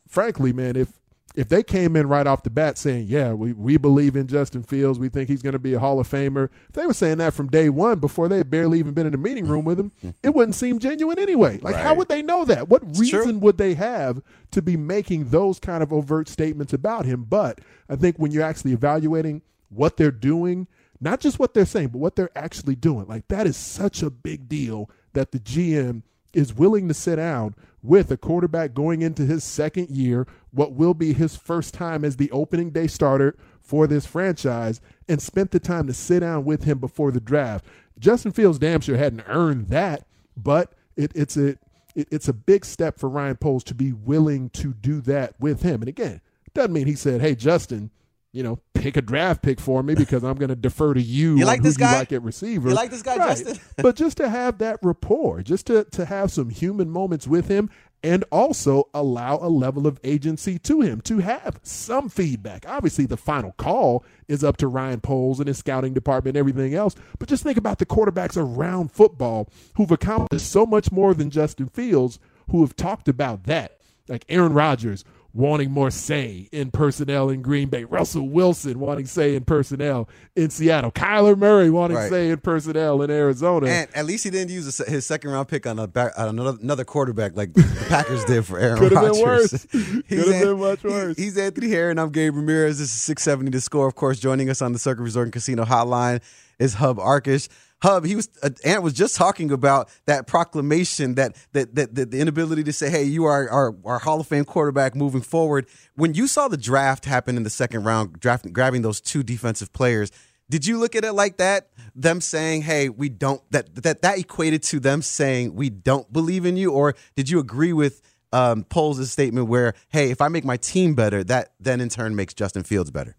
frankly, 0.07 0.53
man, 0.53 0.75
if 0.77 0.99
if 1.35 1.49
they 1.49 1.63
came 1.63 1.95
in 1.95 2.07
right 2.07 2.27
off 2.27 2.43
the 2.43 2.51
bat 2.51 2.77
saying, 2.77 3.07
"Yeah, 3.09 3.33
we, 3.33 3.53
we 3.53 3.77
believe 3.77 4.15
in 4.15 4.27
Justin 4.27 4.61
Fields, 4.61 4.99
we 4.99 5.09
think 5.09 5.27
he's 5.27 5.41
going 5.41 5.53
to 5.53 5.59
be 5.59 5.73
a 5.73 5.79
Hall 5.79 5.99
of 5.99 6.07
Famer," 6.07 6.49
if 6.69 6.73
they 6.73 6.85
were 6.85 6.93
saying 6.93 7.17
that 7.17 7.33
from 7.33 7.47
day 7.47 7.69
one 7.69 7.97
before 7.97 8.29
they 8.29 8.37
had 8.37 8.51
barely 8.51 8.77
even 8.77 8.93
been 8.93 9.07
in 9.07 9.15
a 9.15 9.17
meeting 9.17 9.47
room 9.47 9.65
with 9.65 9.79
him, 9.79 9.91
it 10.21 10.35
wouldn't 10.35 10.53
seem 10.53 10.77
genuine 10.77 11.17
anyway. 11.17 11.57
Like, 11.63 11.75
how 11.75 11.95
would 11.95 12.07
they 12.07 12.21
know 12.21 12.45
that? 12.45 12.69
What 12.69 12.83
It's 12.83 12.99
reason 12.99 13.21
true. 13.23 13.37
would 13.39 13.57
they 13.57 13.73
have 13.73 14.21
to 14.51 14.61
be 14.61 14.77
making 14.77 15.29
those 15.29 15.57
kind 15.59 15.81
of 15.81 15.91
overt 15.91 16.29
statements 16.29 16.71
about 16.71 17.05
him? 17.05 17.23
But 17.23 17.61
I 17.89 17.95
think 17.95 18.17
when 18.17 18.31
you're 18.31 18.43
actually 18.43 18.73
evaluating 18.73 19.41
what 19.69 19.97
they're 19.97 20.11
doing, 20.11 20.67
not 21.01 21.19
just 21.19 21.39
what 21.39 21.55
they're 21.55 21.65
saying, 21.65 21.87
but 21.87 21.97
what 21.97 22.15
they're 22.15 22.29
actually 22.37 22.75
doing, 22.75 23.07
like 23.07 23.27
that 23.29 23.47
is 23.47 23.57
such 23.57 24.03
a 24.03 24.11
big 24.11 24.47
deal 24.47 24.87
that 25.13 25.31
the 25.31 25.39
GM 25.39 26.03
is 26.31 26.53
willing 26.53 26.87
to 26.89 26.93
sit 26.93 27.15
down 27.15 27.55
with 27.83 28.09
a 28.09 28.17
quarterback 28.17 28.73
going 28.73 29.01
into 29.01 29.25
his 29.25 29.43
second 29.43 29.89
year, 29.89 30.25
what 30.51 30.71
will 30.71 30.93
be 30.93 31.13
his 31.13 31.35
first 31.35 31.73
time 31.73 32.05
as 32.05 32.15
the 32.15 32.31
opening 32.31 32.71
day 32.71 32.87
starter 32.87 33.35
for 33.61 33.85
this 33.85 34.05
franchise, 34.05 34.81
and 35.07 35.21
spent 35.21 35.51
the 35.51 35.59
time 35.59 35.85
to 35.87 35.93
sit 35.93 36.21
down 36.21 36.45
with 36.45 36.63
him 36.63 36.79
before 36.79 37.11
the 37.11 37.19
draft. 37.19 37.65
Justin 37.99 38.31
Fields 38.31 38.57
damn 38.57 38.81
sure 38.81 38.97
hadn't 38.97 39.23
earned 39.27 39.67
that, 39.67 40.07
but 40.35 40.73
it, 40.95 41.11
it's 41.13 41.37
a 41.37 41.49
it, 41.95 42.07
it's 42.09 42.27
a 42.27 42.33
big 42.33 42.65
step 42.65 42.97
for 42.97 43.09
Ryan 43.09 43.35
Poles 43.37 43.63
to 43.65 43.75
be 43.75 43.91
willing 43.91 44.49
to 44.51 44.73
do 44.73 45.01
that 45.01 45.35
with 45.39 45.61
him. 45.61 45.81
And 45.81 45.89
again, 45.89 46.21
doesn't 46.53 46.73
mean 46.73 46.87
he 46.87 46.95
said, 46.95 47.21
"Hey, 47.21 47.35
Justin." 47.35 47.91
You 48.33 48.41
know, 48.43 48.59
pick 48.73 48.97
a 48.97 49.01
draft 49.01 49.43
pick 49.43 49.59
for 49.59 49.83
me 49.83 49.93
because 49.93 50.23
I'm 50.23 50.35
going 50.35 50.49
to 50.49 50.55
defer 50.55 50.95
to 50.95 51.01
you. 51.01 51.37
You 51.37 51.45
like 51.45 51.61
this 51.61 51.77
guy? 51.77 51.91
You 51.91 51.97
like 51.99 52.11
at 52.11 52.23
receiver. 52.23 52.69
You 52.69 52.75
like 52.75 52.89
this 52.89 53.03
guy, 53.03 53.15
Right. 53.15 53.37
Justin? 53.37 53.59
but 53.77 53.95
just 53.95 54.17
to 54.17 54.27
have 54.27 54.57
that 54.57 54.79
rapport, 54.81 55.43
just 55.43 55.67
to 55.67 55.83
to 55.91 56.05
have 56.05 56.31
some 56.31 56.49
human 56.49 56.89
moments 56.89 57.27
with 57.27 57.47
him, 57.47 57.69
and 58.01 58.25
also 58.31 58.89
allow 58.93 59.37
a 59.37 59.47
level 59.49 59.85
of 59.85 59.99
agency 60.03 60.57
to 60.59 60.81
him 60.81 60.99
to 61.01 61.19
have 61.19 61.59
some 61.61 62.09
feedback. 62.09 62.65
Obviously, 62.67 63.05
the 63.05 63.17
final 63.17 63.51
call 63.53 64.03
is 64.27 64.43
up 64.43 64.57
to 64.57 64.67
Ryan 64.67 64.99
Poles 64.99 65.39
and 65.39 65.47
his 65.47 65.59
scouting 65.59 65.93
department 65.93 66.35
and 66.35 66.39
everything 66.39 66.73
else. 66.73 66.95
But 67.19 67.29
just 67.29 67.43
think 67.43 67.57
about 67.57 67.77
the 67.77 67.85
quarterbacks 67.85 68.35
around 68.35 68.91
football 68.91 69.47
who've 69.75 69.91
accomplished 69.91 70.49
so 70.49 70.65
much 70.65 70.91
more 70.91 71.13
than 71.13 71.29
Justin 71.29 71.67
Fields, 71.67 72.17
who 72.49 72.61
have 72.61 72.75
talked 72.75 73.07
about 73.07 73.43
that, 73.43 73.77
like 74.09 74.25
Aaron 74.27 74.53
Rodgers 74.53 75.05
wanting 75.35 75.71
more 75.71 75.89
say 75.89 76.47
in 76.51 76.69
personnel 76.69 77.27
in 77.29 77.41
Green 77.41 77.67
Bay, 77.67 77.85
Russell 77.85 78.29
Wilson 78.29 78.79
wanting 78.79 79.07
say 79.07 79.35
in 79.35 79.43
personnel 79.43 80.07
in 80.35 80.51
Seattle, 80.51 80.91
Kyler 80.91 81.35
Murray 81.35 81.71
wanting 81.71 81.97
Right. 81.97 82.09
say 82.09 82.29
in 82.29 82.37
personnel 82.37 83.01
in 83.01 83.09
Arizona. 83.09 83.67
And 83.67 83.87
at 83.95 84.05
least 84.05 84.23
he 84.23 84.29
didn't 84.29 84.51
use 84.51 84.79
a 84.79 84.89
his 84.89 85.05
second 85.07 85.31
round 85.31 85.47
pick 85.47 85.65
on, 85.65 85.79
a 85.79 85.87
back, 85.87 86.13
on 86.17 86.29
another, 86.29 86.57
another 86.61 86.85
quarterback 86.85 87.35
like 87.35 87.53
the 87.53 87.63
Packers 87.89 88.23
did 88.25 88.45
for 88.45 88.59
Aaron 88.59 88.77
Could 88.77 88.91
have 88.91 89.03
Rodgers. 89.03 89.65
been 89.65 89.81
worse. 89.81 90.03
Could 90.07 90.33
have 90.33 90.43
been 90.43 90.59
much 90.59 90.83
worse. 90.83 91.17
He's 91.17 91.37
Anthony 91.37 91.73
and 91.73 91.99
I'm 91.99 92.11
Gabe 92.11 92.35
Ramirez. 92.35 92.77
This 92.77 92.89
is 92.89 93.01
670 93.01 93.49
The 93.51 93.61
Score. 93.61 93.87
Of 93.87 93.95
course, 93.95 94.19
joining 94.19 94.49
us 94.51 94.61
on 94.61 94.71
the 94.73 94.79
Circa 94.79 95.01
Resort 95.01 95.25
and 95.25 95.33
Casino 95.33 95.65
Hotline 95.65 96.21
is 96.59 96.75
Hub 96.75 96.97
Arkush. 96.97 97.49
Hub, 97.83 98.05
he 98.05 98.15
was 98.15 98.29
uh, 98.41 98.49
Ant 98.63 98.81
was 98.81 98.93
just 98.93 99.17
talking 99.17 99.51
about 99.51 99.89
that 100.05 100.25
proclamation 100.25 101.15
that 101.15 101.35
that, 101.51 101.75
that, 101.75 101.93
that 101.95 102.11
the 102.11 102.19
inability 102.21 102.63
to 102.63 102.71
say, 102.71 102.89
"Hey, 102.89 103.03
you 103.03 103.25
are 103.25 103.49
our, 103.49 103.75
our 103.83 103.99
Hall 103.99 104.21
of 104.21 104.27
Fame 104.27 104.45
quarterback 104.45 104.95
moving 104.95 105.19
forward." 105.19 105.67
When 105.95 106.13
you 106.13 106.27
saw 106.27 106.47
the 106.47 106.55
draft 106.55 107.03
happen 107.03 107.35
in 107.35 107.43
the 107.43 107.49
second 107.49 107.83
round, 107.83 108.21
drafting 108.21 108.53
grabbing 108.53 108.83
those 108.83 109.01
two 109.01 109.21
defensive 109.21 109.73
players, 109.73 110.11
did 110.49 110.65
you 110.65 110.79
look 110.79 110.95
at 110.95 111.03
it 111.03 111.11
like 111.11 111.35
that? 111.37 111.71
Them 111.93 112.21
saying, 112.21 112.61
"Hey, 112.61 112.87
we 112.87 113.09
don't," 113.09 113.41
that 113.51 113.75
that 113.83 114.01
that 114.01 114.17
equated 114.17 114.63
to 114.63 114.79
them 114.79 115.01
saying, 115.01 115.53
"We 115.53 115.69
don't 115.69 116.11
believe 116.13 116.45
in 116.45 116.55
you," 116.55 116.71
or 116.71 116.95
did 117.17 117.29
you 117.29 117.39
agree 117.39 117.73
with 117.73 118.01
um, 118.31 118.63
Poles' 118.63 119.11
statement 119.11 119.49
where, 119.49 119.73
"Hey, 119.89 120.09
if 120.09 120.21
I 120.21 120.29
make 120.29 120.45
my 120.45 120.55
team 120.55 120.95
better, 120.95 121.21
that 121.25 121.51
then 121.59 121.81
in 121.81 121.89
turn 121.89 122.15
makes 122.15 122.33
Justin 122.33 122.63
Fields 122.63 122.91
better"? 122.91 123.17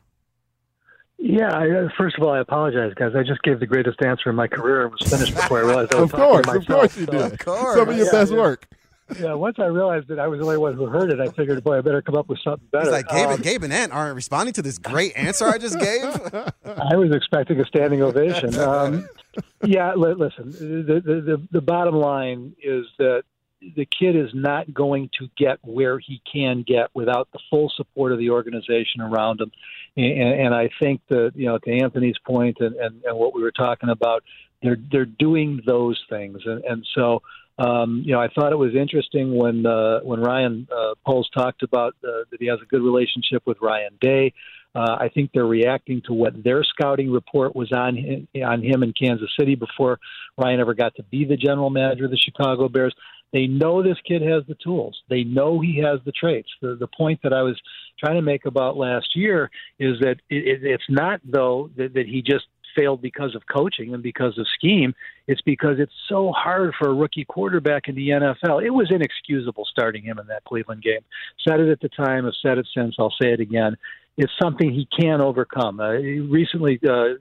Yeah, 1.26 1.56
I, 1.56 1.70
uh, 1.70 1.88
first 1.96 2.18
of 2.18 2.22
all, 2.22 2.32
I 2.34 2.40
apologize, 2.40 2.92
guys. 2.94 3.12
I 3.16 3.22
just 3.22 3.42
gave 3.42 3.58
the 3.58 3.66
greatest 3.66 4.02
answer 4.02 4.28
in 4.28 4.36
my 4.36 4.46
career 4.46 4.82
and 4.82 4.92
was 4.92 5.10
finished 5.10 5.34
before 5.34 5.56
I 5.58 5.62
realized 5.62 5.94
I 5.94 6.02
was 6.02 6.10
Of 6.12 6.16
course, 6.18 6.46
to 6.46 6.52
of 6.58 6.66
course 6.66 6.96
you 6.98 7.06
So- 7.06 7.12
did. 7.12 7.32
Of 7.32 7.38
course. 7.38 7.76
Some 7.78 7.88
of 7.88 7.96
your 7.96 8.10
best 8.12 8.30
work. 8.32 8.68
Yeah, 9.18 9.32
once 9.34 9.56
I 9.58 9.66
realized 9.66 10.08
that 10.08 10.18
I 10.18 10.26
was 10.28 10.38
the 10.40 10.44
only 10.44 10.58
one 10.58 10.74
who 10.74 10.84
heard 10.86 11.10
it, 11.10 11.20
I 11.20 11.28
figured, 11.28 11.62
boy, 11.64 11.78
I 11.78 11.80
better 11.80 12.02
come 12.02 12.14
up 12.16 12.28
with 12.28 12.38
something 12.44 12.66
better. 12.72 12.84
He's 12.84 12.92
like, 12.92 13.08
Gabe, 13.08 13.28
Um, 13.28 13.40
Gabe 13.40 13.62
and 13.62 13.72
Ant 13.72 13.92
aren't 13.92 14.16
responding 14.16 14.52
to 14.54 14.62
this 14.62 14.76
great 14.78 15.12
answer 15.16 15.46
I 15.46 15.56
just 15.58 15.78
gave. 15.78 16.04
I 16.64 16.96
was 16.96 17.10
expecting 17.14 17.58
a 17.60 17.64
standing 17.66 18.02
ovation. 18.02 18.58
Um, 18.58 19.06
yeah, 19.62 19.94
li- 19.94 20.14
listen, 20.14 20.50
the, 20.52 21.00
the, 21.04 21.20
the, 21.20 21.48
the 21.52 21.60
bottom 21.62 21.94
line 21.94 22.54
is 22.62 22.86
that 22.98 23.24
the 23.76 23.86
kid 23.86 24.16
is 24.16 24.30
not 24.34 24.72
going 24.72 25.10
to 25.18 25.28
get 25.36 25.58
where 25.62 25.98
he 25.98 26.20
can 26.30 26.64
get 26.66 26.88
without 26.94 27.28
the 27.32 27.38
full 27.50 27.72
support 27.76 28.12
of 28.12 28.18
the 28.18 28.30
organization 28.30 29.00
around 29.00 29.40
him. 29.40 29.52
And, 29.96 30.40
and 30.40 30.54
I 30.54 30.70
think 30.80 31.00
that, 31.08 31.32
you 31.34 31.46
know, 31.46 31.58
to 31.58 31.70
Anthony's 31.70 32.18
point 32.26 32.58
and, 32.60 32.74
and, 32.76 33.02
and 33.04 33.18
what 33.18 33.34
we 33.34 33.42
were 33.42 33.52
talking 33.52 33.88
about, 33.88 34.22
they're, 34.62 34.76
they're 34.90 35.04
doing 35.04 35.60
those 35.66 36.02
things. 36.08 36.38
And, 36.44 36.64
and 36.64 36.86
so, 36.94 37.22
um, 37.58 38.02
you 38.04 38.12
know, 38.12 38.20
I 38.20 38.28
thought 38.28 38.52
it 38.52 38.58
was 38.58 38.74
interesting 38.74 39.36
when 39.36 39.64
uh, 39.64 40.00
when 40.00 40.20
Ryan 40.20 40.66
uh, 40.74 40.94
Poles 41.06 41.30
talked 41.36 41.62
about 41.62 41.94
uh, 42.02 42.24
that 42.30 42.38
he 42.40 42.46
has 42.46 42.58
a 42.60 42.66
good 42.66 42.82
relationship 42.82 43.42
with 43.46 43.58
Ryan 43.60 43.96
Day. 44.00 44.32
Uh, 44.74 44.96
I 44.98 45.08
think 45.08 45.30
they're 45.32 45.46
reacting 45.46 46.02
to 46.06 46.12
what 46.12 46.42
their 46.42 46.64
scouting 46.64 47.12
report 47.12 47.54
was 47.54 47.70
on 47.70 47.96
him, 47.96 48.26
on 48.44 48.60
him 48.60 48.82
in 48.82 48.92
Kansas 48.92 49.30
City 49.38 49.54
before 49.54 50.00
Ryan 50.36 50.58
ever 50.58 50.74
got 50.74 50.96
to 50.96 51.04
be 51.04 51.24
the 51.24 51.36
general 51.36 51.70
manager 51.70 52.06
of 52.06 52.10
the 52.10 52.16
Chicago 52.16 52.68
Bears. 52.68 52.94
They 53.34 53.48
know 53.48 53.82
this 53.82 53.98
kid 54.06 54.22
has 54.22 54.44
the 54.46 54.54
tools. 54.62 54.96
They 55.10 55.24
know 55.24 55.60
he 55.60 55.82
has 55.84 55.98
the 56.06 56.12
traits. 56.12 56.48
The 56.62 56.76
the 56.76 56.86
point 56.86 57.18
that 57.24 57.32
I 57.32 57.42
was 57.42 57.60
trying 57.98 58.14
to 58.14 58.22
make 58.22 58.46
about 58.46 58.76
last 58.76 59.16
year 59.16 59.50
is 59.80 59.98
that 60.00 60.16
it, 60.30 60.46
it, 60.46 60.64
it's 60.64 60.84
not 60.88 61.20
though 61.24 61.68
that, 61.76 61.94
that 61.94 62.06
he 62.06 62.22
just 62.22 62.44
failed 62.76 63.02
because 63.02 63.34
of 63.34 63.42
coaching 63.52 63.92
and 63.92 64.04
because 64.04 64.38
of 64.38 64.46
scheme. 64.54 64.94
It's 65.26 65.40
because 65.40 65.76
it's 65.78 65.92
so 66.08 66.30
hard 66.32 66.74
for 66.78 66.88
a 66.90 66.94
rookie 66.94 67.24
quarterback 67.24 67.88
in 67.88 67.96
the 67.96 68.10
NFL. 68.10 68.64
It 68.64 68.70
was 68.70 68.90
inexcusable 68.90 69.66
starting 69.68 70.04
him 70.04 70.20
in 70.20 70.28
that 70.28 70.44
Cleveland 70.44 70.82
game. 70.82 71.00
Said 71.46 71.58
it 71.58 71.68
at 71.68 71.80
the 71.80 71.88
time. 71.88 72.26
I've 72.26 72.34
said 72.40 72.58
it 72.58 72.68
since. 72.72 72.94
I'll 73.00 73.14
say 73.20 73.32
it 73.32 73.40
again. 73.40 73.76
It's 74.16 74.32
something 74.40 74.72
he 74.72 74.86
can 74.96 75.20
overcome. 75.20 75.80
Uh, 75.80 75.90
recently, 75.90 76.78
uh, 76.88 77.14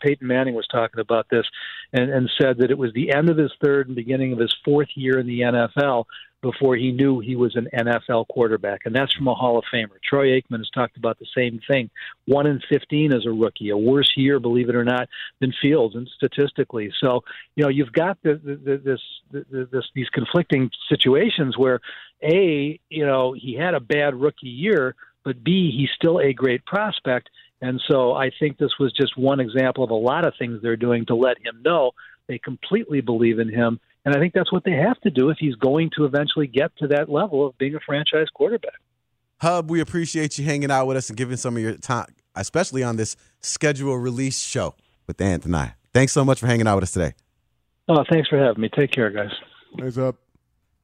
Peyton 0.00 0.26
Manning 0.26 0.54
was 0.54 0.66
talking 0.66 1.00
about 1.00 1.26
this 1.30 1.46
and, 1.92 2.10
and 2.10 2.30
said 2.40 2.58
that 2.58 2.70
it 2.70 2.78
was 2.78 2.92
the 2.92 3.12
end 3.12 3.28
of 3.28 3.36
his 3.36 3.52
third 3.62 3.86
and 3.86 3.96
beginning 3.96 4.32
of 4.32 4.38
his 4.38 4.54
fourth 4.64 4.88
year 4.94 5.18
in 5.18 5.26
the 5.26 5.40
NFL 5.40 6.04
before 6.42 6.74
he 6.76 6.90
knew 6.90 7.20
he 7.20 7.36
was 7.36 7.54
an 7.54 7.68
NFL 7.74 8.28
quarterback, 8.28 8.82
and 8.84 8.94
that's 8.94 9.12
from 9.12 9.28
a 9.28 9.34
Hall 9.34 9.58
of 9.58 9.64
Famer. 9.72 10.00
Troy 10.02 10.28
Aikman 10.28 10.58
has 10.58 10.70
talked 10.70 10.96
about 10.96 11.18
the 11.18 11.26
same 11.36 11.60
thing. 11.68 11.90
One 12.26 12.46
in 12.46 12.60
fifteen 12.68 13.12
as 13.12 13.26
a 13.26 13.30
rookie, 13.30 13.70
a 13.70 13.76
worse 13.76 14.12
year, 14.16 14.40
believe 14.40 14.68
it 14.68 14.74
or 14.74 14.84
not, 14.84 15.08
than 15.40 15.52
Fields, 15.60 15.94
and 15.94 16.08
statistically. 16.16 16.92
So 17.00 17.24
you 17.56 17.64
know 17.64 17.68
you've 17.68 17.92
got 17.92 18.18
the, 18.22 18.40
the, 18.42 18.56
the, 18.56 18.76
this, 18.78 19.00
the, 19.30 19.68
this 19.70 19.84
these 19.94 20.08
conflicting 20.10 20.70
situations 20.88 21.58
where 21.58 21.80
a 22.22 22.78
you 22.88 23.06
know 23.06 23.32
he 23.32 23.54
had 23.54 23.74
a 23.74 23.80
bad 23.80 24.14
rookie 24.14 24.48
year, 24.48 24.94
but 25.24 25.44
b 25.44 25.70
he's 25.76 25.90
still 25.94 26.20
a 26.20 26.32
great 26.32 26.64
prospect. 26.64 27.28
And 27.60 27.80
so 27.90 28.14
I 28.14 28.30
think 28.38 28.58
this 28.58 28.72
was 28.78 28.92
just 28.92 29.18
one 29.18 29.40
example 29.40 29.84
of 29.84 29.90
a 29.90 29.94
lot 29.94 30.26
of 30.26 30.34
things 30.38 30.60
they're 30.62 30.76
doing 30.76 31.06
to 31.06 31.14
let 31.14 31.36
him 31.38 31.62
know 31.62 31.92
they 32.26 32.38
completely 32.38 33.00
believe 33.00 33.38
in 33.38 33.48
him. 33.48 33.80
And 34.04 34.16
I 34.16 34.20
think 34.20 34.32
that's 34.32 34.52
what 34.52 34.64
they 34.64 34.72
have 34.72 34.98
to 35.00 35.10
do 35.10 35.28
if 35.30 35.36
he's 35.38 35.56
going 35.56 35.90
to 35.96 36.04
eventually 36.04 36.46
get 36.46 36.70
to 36.78 36.86
that 36.88 37.10
level 37.10 37.46
of 37.46 37.58
being 37.58 37.74
a 37.74 37.80
franchise 37.80 38.28
quarterback. 38.32 38.78
Hub, 39.40 39.70
we 39.70 39.80
appreciate 39.80 40.38
you 40.38 40.44
hanging 40.44 40.70
out 40.70 40.86
with 40.86 40.96
us 40.96 41.08
and 41.08 41.16
giving 41.16 41.36
some 41.36 41.56
of 41.56 41.62
your 41.62 41.74
time, 41.74 42.06
especially 42.34 42.82
on 42.82 42.96
this 42.96 43.16
schedule 43.40 43.96
release 43.98 44.38
show 44.38 44.74
with 45.06 45.20
Ant 45.20 45.44
and 45.44 45.56
I. 45.56 45.74
Thanks 45.92 46.12
so 46.12 46.24
much 46.24 46.40
for 46.40 46.46
hanging 46.46 46.66
out 46.66 46.76
with 46.76 46.84
us 46.84 46.92
today. 46.92 47.14
Oh, 47.88 48.04
thanks 48.10 48.28
for 48.28 48.38
having 48.38 48.60
me. 48.60 48.68
Take 48.68 48.92
care, 48.92 49.10
guys. 49.10 49.32
Thanks 49.78 49.96
Hub. 49.96 50.16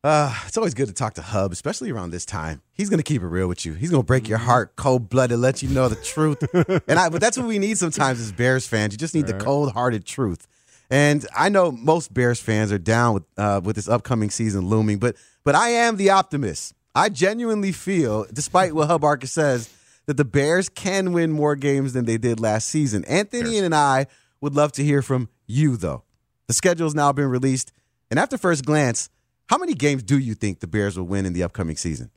Uh, 0.06 0.32
it's 0.46 0.56
always 0.56 0.72
good 0.72 0.86
to 0.86 0.94
talk 0.94 1.14
to 1.14 1.20
Hub, 1.20 1.50
especially 1.50 1.90
around 1.90 2.10
this 2.10 2.24
time. 2.24 2.62
He's 2.74 2.88
gonna 2.88 3.02
keep 3.02 3.22
it 3.22 3.26
real 3.26 3.48
with 3.48 3.66
you. 3.66 3.74
He's 3.74 3.90
gonna 3.90 4.04
break 4.04 4.28
your 4.28 4.38
heart 4.38 4.76
cold 4.76 5.08
blooded, 5.08 5.40
let 5.40 5.64
you 5.64 5.68
know 5.68 5.88
the 5.88 5.96
truth. 5.96 6.44
and 6.88 6.96
I, 6.96 7.08
but 7.08 7.20
that's 7.20 7.36
what 7.36 7.48
we 7.48 7.58
need 7.58 7.76
sometimes 7.76 8.20
as 8.20 8.30
Bears 8.30 8.68
fans. 8.68 8.94
You 8.94 8.98
just 8.98 9.16
need 9.16 9.26
the 9.26 9.34
cold 9.34 9.72
hearted 9.72 10.04
truth. 10.04 10.46
And 10.90 11.26
I 11.36 11.48
know 11.48 11.72
most 11.72 12.14
Bears 12.14 12.38
fans 12.38 12.70
are 12.70 12.78
down 12.78 13.14
with 13.14 13.24
uh, 13.36 13.60
with 13.64 13.74
this 13.74 13.88
upcoming 13.88 14.30
season 14.30 14.68
looming, 14.68 14.98
but 14.98 15.16
but 15.42 15.56
I 15.56 15.70
am 15.70 15.96
the 15.96 16.10
optimist. 16.10 16.72
I 16.94 17.08
genuinely 17.08 17.72
feel, 17.72 18.26
despite 18.32 18.76
what 18.76 18.86
Hub 18.86 19.02
Arkush 19.02 19.30
says, 19.30 19.68
that 20.06 20.16
the 20.16 20.24
Bears 20.24 20.68
can 20.68 21.14
win 21.14 21.32
more 21.32 21.56
games 21.56 21.94
than 21.94 22.04
they 22.04 22.16
did 22.16 22.38
last 22.38 22.68
season. 22.68 23.04
Anthony 23.06 23.58
and 23.58 23.74
I 23.74 24.06
would 24.40 24.54
love 24.54 24.70
to 24.74 24.84
hear 24.84 25.02
from 25.02 25.30
you, 25.48 25.76
though. 25.76 26.04
The 26.46 26.54
schedule 26.54 26.86
has 26.86 26.94
now 26.94 27.10
been 27.10 27.26
released. 27.26 27.72
And 28.08 28.20
after 28.20 28.38
first 28.38 28.64
glance, 28.64 29.10
how 29.46 29.58
many 29.58 29.74
games 29.74 30.02
do 30.02 30.18
you 30.18 30.34
think 30.34 30.60
the 30.60 30.66
Bears 30.66 30.98
will 30.98 31.06
win 31.06 31.26
in 31.26 31.32
the 31.32 31.42
upcoming 31.42 31.76
season? 31.76 32.10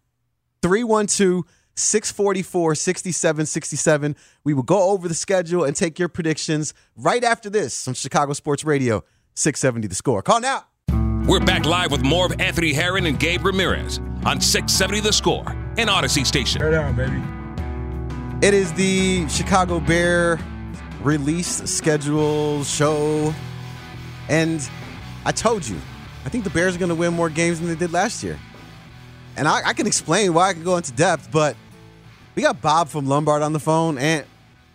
312 0.62 1.44
644 1.76 2.76
6767. 2.76 4.16
We 4.44 4.54
will 4.54 4.64
go 4.64 4.90
over 4.90 5.08
the 5.08 5.14
schedule 5.14 5.64
and 5.64 5.76
take 5.76 5.98
your 5.98 6.10
predictions 6.10 6.74
right 6.96 7.24
after 7.24 7.50
this 7.50 7.88
on 7.88 7.94
Chicago 7.94 8.34
Sports 8.34 8.64
Radio 8.64 9.04
670 9.36 9.88
The 9.88 9.96
Score. 9.96 10.22
Call 10.22 10.42
now. 10.42 10.66
We're 11.26 11.40
back 11.40 11.66
live 11.66 11.92
with 11.92 12.02
more 12.02 12.26
of 12.26 12.42
Anthony 12.42 12.74
Herron 12.74 13.06
and 13.06 13.20
Gabe 13.20 13.46
Ramirez 13.46 14.00
on 14.26 14.42
670 14.42 15.02
The 15.02 15.14
Score 15.14 15.48
and 15.78 15.90
Audacy 15.90 16.26
Station. 16.26 16.62
Right 16.62 16.74
on, 16.74 16.96
baby. 16.96 18.46
It 18.46 18.54
is 18.54 18.74
the 18.74 19.28
Chicago 19.30 19.80
Bear 19.80 20.40
release 21.02 21.62
schedule 21.70 22.64
show. 22.64 23.34
And 24.28 24.68
I 25.26 25.32
told 25.32 25.68
you, 25.68 25.80
I 26.26 26.30
think 26.30 26.44
the 26.44 26.50
Bears 26.50 26.76
are 26.76 26.80
going 26.80 26.90
to 26.90 26.96
win 26.96 27.14
more 27.14 27.30
games 27.30 27.60
than 27.60 27.70
they 27.70 27.76
did 27.76 27.94
last 27.94 28.24
year. 28.24 28.38
And 29.38 29.48
I, 29.48 29.70
I, 29.70 29.74
can 29.74 29.88
explain 29.88 30.34
why 30.34 30.50
I 30.50 30.54
can 30.54 30.64
go 30.64 30.76
into 30.76 30.92
depth, 30.92 31.32
but 31.32 31.56
we 32.36 32.42
got 32.42 32.62
Bob 32.62 32.90
from 32.90 33.06
Lombard 33.06 33.42
on 33.42 33.54
the 33.54 33.60
phone, 33.60 33.98
and 33.98 34.26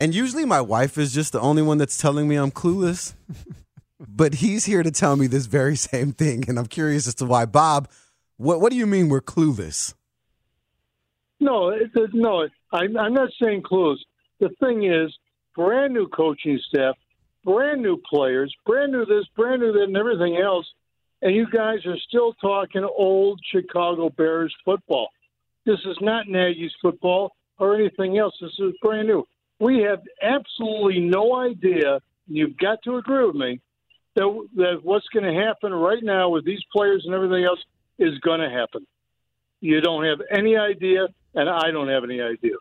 and 0.01 0.15
usually 0.15 0.45
my 0.45 0.61
wife 0.61 0.97
is 0.97 1.13
just 1.13 1.33
the 1.33 1.41
only 1.41 1.63
one 1.63 1.79
that's 1.79 1.99
telling 1.99 2.27
me 2.29 2.37
I'm 2.37 2.51
clueless. 2.51 3.15
but 4.01 4.35
he's 4.35 4.65
here 4.65 4.83
to 4.83 4.91
tell 4.91 5.17
me 5.17 5.27
this 5.27 5.47
very 5.47 5.77
same 5.77 6.13
thing, 6.13 6.45
and 6.49 6.59
I'm 6.59 6.67
curious 6.67 7.07
as 7.07 7.15
to 7.17 7.27
why. 7.27 7.45
Bob, 7.45 7.89
what 8.39 8.61
what 8.61 8.73
do 8.73 8.79
you 8.79 8.87
mean 8.87 9.09
we're 9.11 9.21
clueless? 9.21 9.95
No, 11.41 11.69
it, 11.69 11.91
no, 12.15 12.49
I'm, 12.73 12.97
I'm 12.97 13.13
not 13.13 13.31
saying 13.41 13.63
clueless. 13.63 13.99
The 14.41 14.49
thing 14.61 14.85
is, 14.85 15.15
brand 15.55 15.93
new 15.93 16.09
coaching 16.09 16.59
staff, 16.69 16.97
brand 17.45 17.83
new 17.83 18.01
players, 18.09 18.55
brand 18.65 18.93
new 18.93 19.05
this, 19.05 19.27
brand 19.37 19.61
new 19.61 19.73
that, 19.73 19.85
and 19.85 19.97
everything 19.97 20.39
else 20.39 20.67
and 21.25 21.35
you 21.35 21.47
guys 21.51 21.85
are 21.87 21.97
still 22.07 22.35
talking 22.35 22.85
old 22.85 23.41
Chicago 23.51 24.11
Bears 24.11 24.55
football. 24.65 25.09
This 25.65 25.81
is 25.87 25.97
not 26.03 26.29
Nagy's 26.29 26.75
football 26.83 27.33
or 27.59 27.75
anything 27.75 28.19
else. 28.19 28.35
This 28.41 28.53
is 28.59 28.75
brand 28.83 29.09
new. 29.09 29.27
We 29.59 29.79
have 29.81 30.03
absolutely 30.23 31.01
no 31.01 31.35
idea. 31.35 32.01
You've 32.29 32.59
got 32.59 32.83
to 32.85 32.99
agree 32.99 33.25
with 33.27 33.37
me 33.37 33.61
that, 34.17 34.49
that 34.57 34.81
what's 34.83 35.07
going 35.15 35.25
to 35.25 35.43
happen 35.43 35.73
right 35.73 36.03
now 36.03 36.29
with 36.29 36.45
these 36.45 36.63
players 36.71 37.05
and 37.07 37.15
everything 37.15 37.45
else 37.45 37.61
is 37.99 38.19
going 38.19 38.41
to 38.41 38.51
happen. 38.51 38.87
You 39.61 39.81
don't 39.81 40.05
have 40.05 40.19
any 40.31 40.59
idea, 40.59 41.07
and 41.35 41.49
I 41.49 41.71
don't 41.71 41.89
have 41.89 42.05
any 42.05 42.21
idea. 42.21 42.57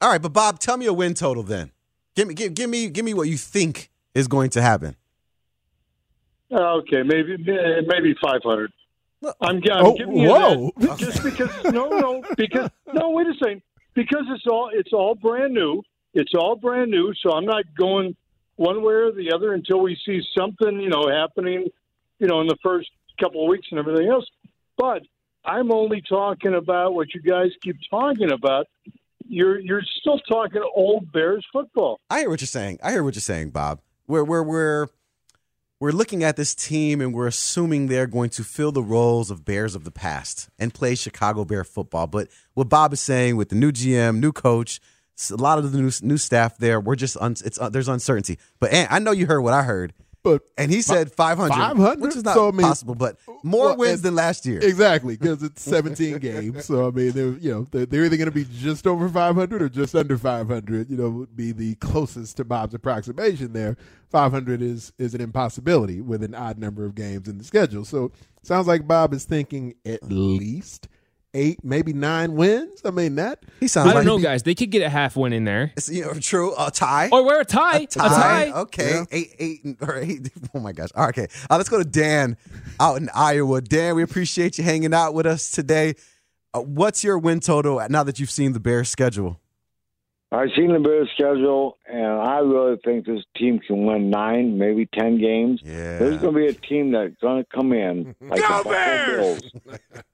All 0.00 0.10
right, 0.10 0.22
but 0.22 0.32
Bob, 0.32 0.60
tell 0.60 0.76
me 0.76 0.86
a 0.86 0.92
win 0.92 1.14
total 1.14 1.42
then. 1.42 1.72
Give 2.14 2.28
me, 2.28 2.34
give, 2.34 2.54
give 2.54 2.70
me, 2.70 2.88
give 2.88 3.04
me 3.04 3.14
what 3.14 3.28
you 3.28 3.36
think 3.36 3.90
is 4.14 4.28
going 4.28 4.50
to 4.50 4.62
happen. 4.62 4.94
Oh, 6.52 6.80
okay, 6.80 7.02
maybe 7.02 7.36
maybe 7.38 8.14
five 8.22 8.42
hundred. 8.42 8.72
I'm, 9.22 9.56
I'm 9.56 9.62
oh, 9.68 9.96
giving 9.96 10.16
you 10.16 10.28
whoa. 10.28 10.72
that 10.78 10.98
just 10.98 11.22
because. 11.22 11.50
No, 11.64 11.88
no, 11.88 12.22
because 12.36 12.70
no. 12.92 13.10
Wait 13.10 13.26
a 13.26 13.34
second. 13.34 13.62
Because 13.94 14.24
it's 14.30 14.46
all 14.46 14.70
it's 14.72 14.92
all 14.92 15.14
brand 15.14 15.54
new. 15.54 15.82
It's 16.14 16.32
all 16.34 16.56
brand 16.56 16.90
new. 16.90 17.12
So 17.22 17.32
I'm 17.32 17.44
not 17.44 17.64
going 17.78 18.16
one 18.56 18.82
way 18.82 18.94
or 18.94 19.12
the 19.12 19.32
other 19.32 19.52
until 19.52 19.80
we 19.80 19.96
see 20.06 20.22
something 20.36 20.80
you 20.80 20.88
know 20.88 21.08
happening. 21.08 21.68
You 22.18 22.26
know, 22.26 22.40
in 22.40 22.46
the 22.46 22.56
first 22.62 22.90
couple 23.20 23.44
of 23.44 23.48
weeks 23.48 23.68
and 23.70 23.78
everything 23.78 24.08
else. 24.08 24.26
But 24.76 25.02
I'm 25.44 25.72
only 25.72 26.02
talking 26.08 26.54
about 26.54 26.94
what 26.94 27.14
you 27.14 27.20
guys 27.20 27.50
keep 27.62 27.76
talking 27.90 28.32
about. 28.32 28.66
You're 29.28 29.60
you're 29.60 29.82
still 30.00 30.18
talking 30.20 30.62
old 30.74 31.12
Bears 31.12 31.46
football. 31.52 32.00
I 32.08 32.20
hear 32.20 32.30
what 32.30 32.40
you're 32.40 32.46
saying. 32.46 32.80
I 32.82 32.90
hear 32.90 33.04
what 33.04 33.14
you're 33.14 33.20
saying, 33.20 33.50
Bob. 33.50 33.80
We're 34.06 34.24
we're 34.24 34.42
we're 34.42 34.88
we're 35.80 35.92
looking 35.92 36.22
at 36.22 36.36
this 36.36 36.54
team 36.54 37.00
and 37.00 37.14
we're 37.14 37.26
assuming 37.26 37.86
they're 37.86 38.06
going 38.06 38.28
to 38.30 38.44
fill 38.44 38.70
the 38.70 38.82
roles 38.82 39.30
of 39.30 39.46
Bears 39.46 39.74
of 39.74 39.84
the 39.84 39.90
past 39.90 40.50
and 40.58 40.74
play 40.74 40.94
Chicago 40.94 41.44
Bear 41.44 41.64
football. 41.64 42.06
But 42.06 42.28
what 42.52 42.68
Bob 42.68 42.92
is 42.92 43.00
saying 43.00 43.36
with 43.36 43.48
the 43.48 43.56
new 43.56 43.72
GM, 43.72 44.20
new 44.20 44.30
coach, 44.30 44.78
a 45.30 45.36
lot 45.36 45.58
of 45.58 45.72
the 45.72 45.78
new 45.78 45.90
new 46.02 46.18
staff 46.18 46.58
there, 46.58 46.80
we're 46.80 46.96
just 46.96 47.16
un, 47.18 47.34
it's 47.44 47.58
uh, 47.58 47.70
there's 47.70 47.88
uncertainty. 47.88 48.38
But 48.60 48.70
I 48.72 48.98
know 48.98 49.10
you 49.10 49.26
heard 49.26 49.40
what 49.40 49.54
I 49.54 49.62
heard. 49.62 49.94
But 50.22 50.42
and 50.58 50.70
he 50.70 50.82
said 50.82 51.12
500, 51.12 51.48
500? 51.54 52.00
which 52.00 52.14
is 52.14 52.24
not 52.24 52.34
So, 52.34 52.48
I 52.48 52.50
mean- 52.50 52.60
possible, 52.66 52.94
but 52.94 53.16
more 53.42 53.68
Well, 53.68 53.76
wins 53.78 54.02
than 54.02 54.14
last 54.14 54.44
year. 54.44 54.58
Exactly, 54.62 55.16
because 55.16 55.42
it's 55.42 55.62
17 55.62 56.18
games. 56.20 56.66
So 56.66 56.86
I 56.86 56.90
mean, 56.90 57.12
they're 57.12 57.32
you 57.38 57.50
know 57.52 57.66
they're, 57.70 57.86
they're 57.86 58.04
either 58.04 58.18
going 58.18 58.28
to 58.28 58.34
be 58.34 58.44
just 58.44 58.86
over 58.86 59.08
500 59.08 59.62
or 59.62 59.68
just 59.70 59.94
under 59.94 60.18
500. 60.18 60.90
You 60.90 60.96
know, 60.98 61.08
would 61.10 61.34
be 61.36 61.52
the 61.52 61.74
closest 61.76 62.36
to 62.36 62.44
Bob's 62.44 62.74
approximation. 62.74 63.54
There, 63.54 63.78
500 64.10 64.60
is 64.60 64.92
is 64.98 65.14
an 65.14 65.22
impossibility 65.22 66.00
with 66.02 66.22
an 66.22 66.34
odd 66.34 66.58
number 66.58 66.84
of 66.84 66.94
games 66.94 67.26
in 67.26 67.38
the 67.38 67.44
schedule. 67.44 67.86
So 67.86 68.12
sounds 68.42 68.66
like 68.66 68.86
Bob 68.86 69.14
is 69.14 69.24
thinking 69.24 69.74
at 69.86 70.02
least 70.02 70.86
eight, 71.34 71.64
maybe 71.64 71.92
nine 71.92 72.34
wins. 72.34 72.80
I 72.84 72.90
mean 72.90 73.16
that 73.16 73.42
he 73.60 73.68
sounds. 73.68 73.90
I 73.90 73.94
don't 73.94 74.04
know, 74.04 74.18
guys. 74.18 74.42
They 74.42 74.54
could 74.54 74.70
get 74.70 74.82
a 74.82 74.88
half 74.88 75.16
win 75.16 75.32
in 75.32 75.44
there. 75.44 75.72
It's, 75.76 75.88
you 75.88 76.04
know, 76.04 76.14
true. 76.14 76.54
A 76.58 76.70
tie. 76.70 77.08
Or 77.12 77.24
we're 77.24 77.40
a 77.40 77.44
tie. 77.44 77.80
A 77.80 77.86
tie. 77.86 78.50
Okay. 78.52 79.02
Eight, 79.10 79.34
eight, 79.38 79.76
or 79.80 79.96
eight. 79.96 80.30
Oh 80.54 80.58
my 80.58 80.72
gosh. 80.72 80.88
All 80.96 81.04
right, 81.04 81.16
okay. 81.16 81.28
Uh, 81.48 81.56
let's 81.56 81.68
go 81.68 81.78
to 81.78 81.84
Dan 81.88 82.36
out 82.80 82.96
in 82.96 83.08
Iowa. 83.14 83.60
Dan, 83.60 83.94
we 83.94 84.02
appreciate 84.02 84.58
you 84.58 84.64
hanging 84.64 84.92
out 84.92 85.14
with 85.14 85.26
us 85.26 85.50
today. 85.50 85.94
Uh, 86.52 86.60
what's 86.60 87.04
your 87.04 87.18
win 87.18 87.38
total 87.38 87.80
now 87.88 88.02
that 88.02 88.18
you've 88.18 88.30
seen 88.30 88.52
the 88.52 88.58
Bears 88.60 88.88
schedule? 88.88 89.38
I've 90.32 90.50
seen 90.56 90.72
the 90.72 90.78
Bears 90.78 91.08
schedule, 91.14 91.76
and 91.86 92.06
I 92.06 92.38
really 92.38 92.76
think 92.84 93.04
this 93.04 93.22
team 93.36 93.58
can 93.58 93.84
win 93.84 94.10
nine, 94.10 94.58
maybe 94.58 94.86
ten 94.86 95.18
games. 95.18 95.60
Yeah. 95.64 95.98
There's 95.98 96.18
going 96.18 96.34
to 96.34 96.38
be 96.40 96.46
a 96.46 96.52
team 96.52 96.92
that's 96.92 97.14
going 97.20 97.42
to 97.44 97.48
come 97.52 97.72
in 97.72 98.14
like 98.20 98.40
Go 98.40 98.62
the 98.62 98.68
Bears! 98.68 99.40
Bills. 99.42 99.78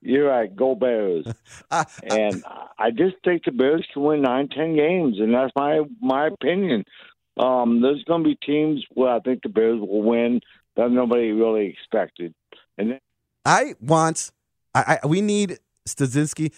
You're 0.00 0.28
right, 0.28 0.54
go 0.54 0.74
Bears. 0.74 1.26
and 1.70 2.44
I 2.78 2.90
just 2.90 3.16
think 3.24 3.44
the 3.44 3.52
Bears 3.52 3.86
can 3.92 4.02
win 4.02 4.22
nine, 4.22 4.48
ten 4.48 4.76
games, 4.76 5.18
and 5.18 5.34
that's 5.34 5.52
my 5.56 5.82
my 6.00 6.28
opinion. 6.28 6.84
Um, 7.38 7.80
there's 7.80 8.04
going 8.04 8.22
to 8.22 8.28
be 8.28 8.38
teams 8.44 8.84
where 8.90 9.10
I 9.10 9.20
think 9.20 9.42
the 9.42 9.48
Bears 9.48 9.80
will 9.80 10.02
win 10.02 10.40
that 10.76 10.90
nobody 10.90 11.32
really 11.32 11.66
expected, 11.66 12.34
and 12.78 12.92
then 12.92 13.00
I 13.44 13.74
want. 13.80 14.30
I, 14.74 14.98
I 15.02 15.06
we 15.06 15.20
need 15.20 15.58
Stasinski. 15.88 16.52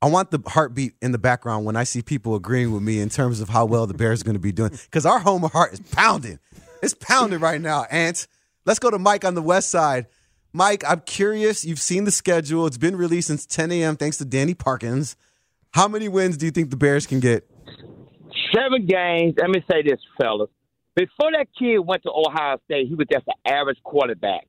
I 0.00 0.08
want 0.08 0.30
the 0.30 0.40
heartbeat 0.46 0.94
in 1.02 1.10
the 1.10 1.18
background 1.18 1.64
when 1.64 1.74
I 1.74 1.82
see 1.82 2.02
people 2.02 2.36
agreeing 2.36 2.72
with 2.72 2.82
me 2.82 3.00
in 3.00 3.08
terms 3.08 3.40
of 3.40 3.48
how 3.48 3.64
well 3.64 3.86
the 3.86 3.94
Bears 3.94 4.20
are 4.20 4.24
going 4.24 4.36
to 4.36 4.40
be 4.40 4.52
doing. 4.52 4.70
Because 4.70 5.04
our 5.04 5.18
home 5.18 5.42
heart 5.42 5.72
is 5.72 5.80
pounding. 5.80 6.38
It's 6.82 6.94
pounding 6.94 7.40
right 7.40 7.60
now. 7.60 7.84
Ant, 7.90 8.28
let's 8.64 8.78
go 8.78 8.90
to 8.90 8.98
Mike 8.98 9.24
on 9.24 9.34
the 9.34 9.42
west 9.42 9.70
side. 9.70 10.06
Mike, 10.52 10.82
I'm 10.86 11.00
curious. 11.00 11.64
You've 11.64 11.78
seen 11.78 12.04
the 12.04 12.10
schedule. 12.10 12.66
It's 12.66 12.78
been 12.78 12.96
released 12.96 13.28
since 13.28 13.46
10 13.46 13.70
a.m. 13.72 13.96
thanks 13.96 14.16
to 14.18 14.24
Danny 14.24 14.54
Parkins. 14.54 15.16
How 15.72 15.88
many 15.88 16.08
wins 16.08 16.36
do 16.36 16.46
you 16.46 16.52
think 16.52 16.70
the 16.70 16.76
Bears 16.76 17.06
can 17.06 17.20
get? 17.20 17.48
seven 18.54 18.86
games. 18.86 19.34
Let 19.38 19.50
me 19.50 19.62
say 19.70 19.82
this, 19.82 20.00
fellas. 20.20 20.50
Before 20.94 21.30
that 21.32 21.46
kid 21.58 21.78
went 21.78 22.02
to 22.02 22.10
Ohio 22.10 22.58
State, 22.64 22.88
he 22.88 22.94
was 22.94 23.06
just 23.10 23.26
an 23.26 23.52
average 23.52 23.78
quarterback. 23.84 24.46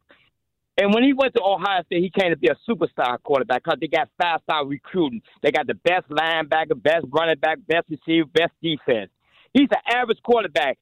And 0.77 0.93
when 0.93 1.03
he 1.03 1.13
went 1.13 1.33
to 1.35 1.43
Ohio 1.43 1.83
State, 1.85 2.01
he 2.01 2.09
came 2.09 2.31
to 2.31 2.37
be 2.37 2.47
a 2.47 2.57
superstar 2.67 3.21
quarterback 3.21 3.63
because 3.63 3.79
they 3.79 3.87
got 3.87 4.09
five 4.21 4.39
star 4.43 4.65
recruiting. 4.65 5.21
They 5.43 5.51
got 5.51 5.67
the 5.67 5.75
best 5.75 6.09
linebacker, 6.09 6.81
best 6.81 7.05
running 7.11 7.37
back, 7.39 7.59
best 7.67 7.87
receiver, 7.89 8.27
best 8.33 8.53
defense. 8.63 9.11
He's 9.53 9.67
an 9.71 9.95
average 9.95 10.19
quarterback. 10.23 10.77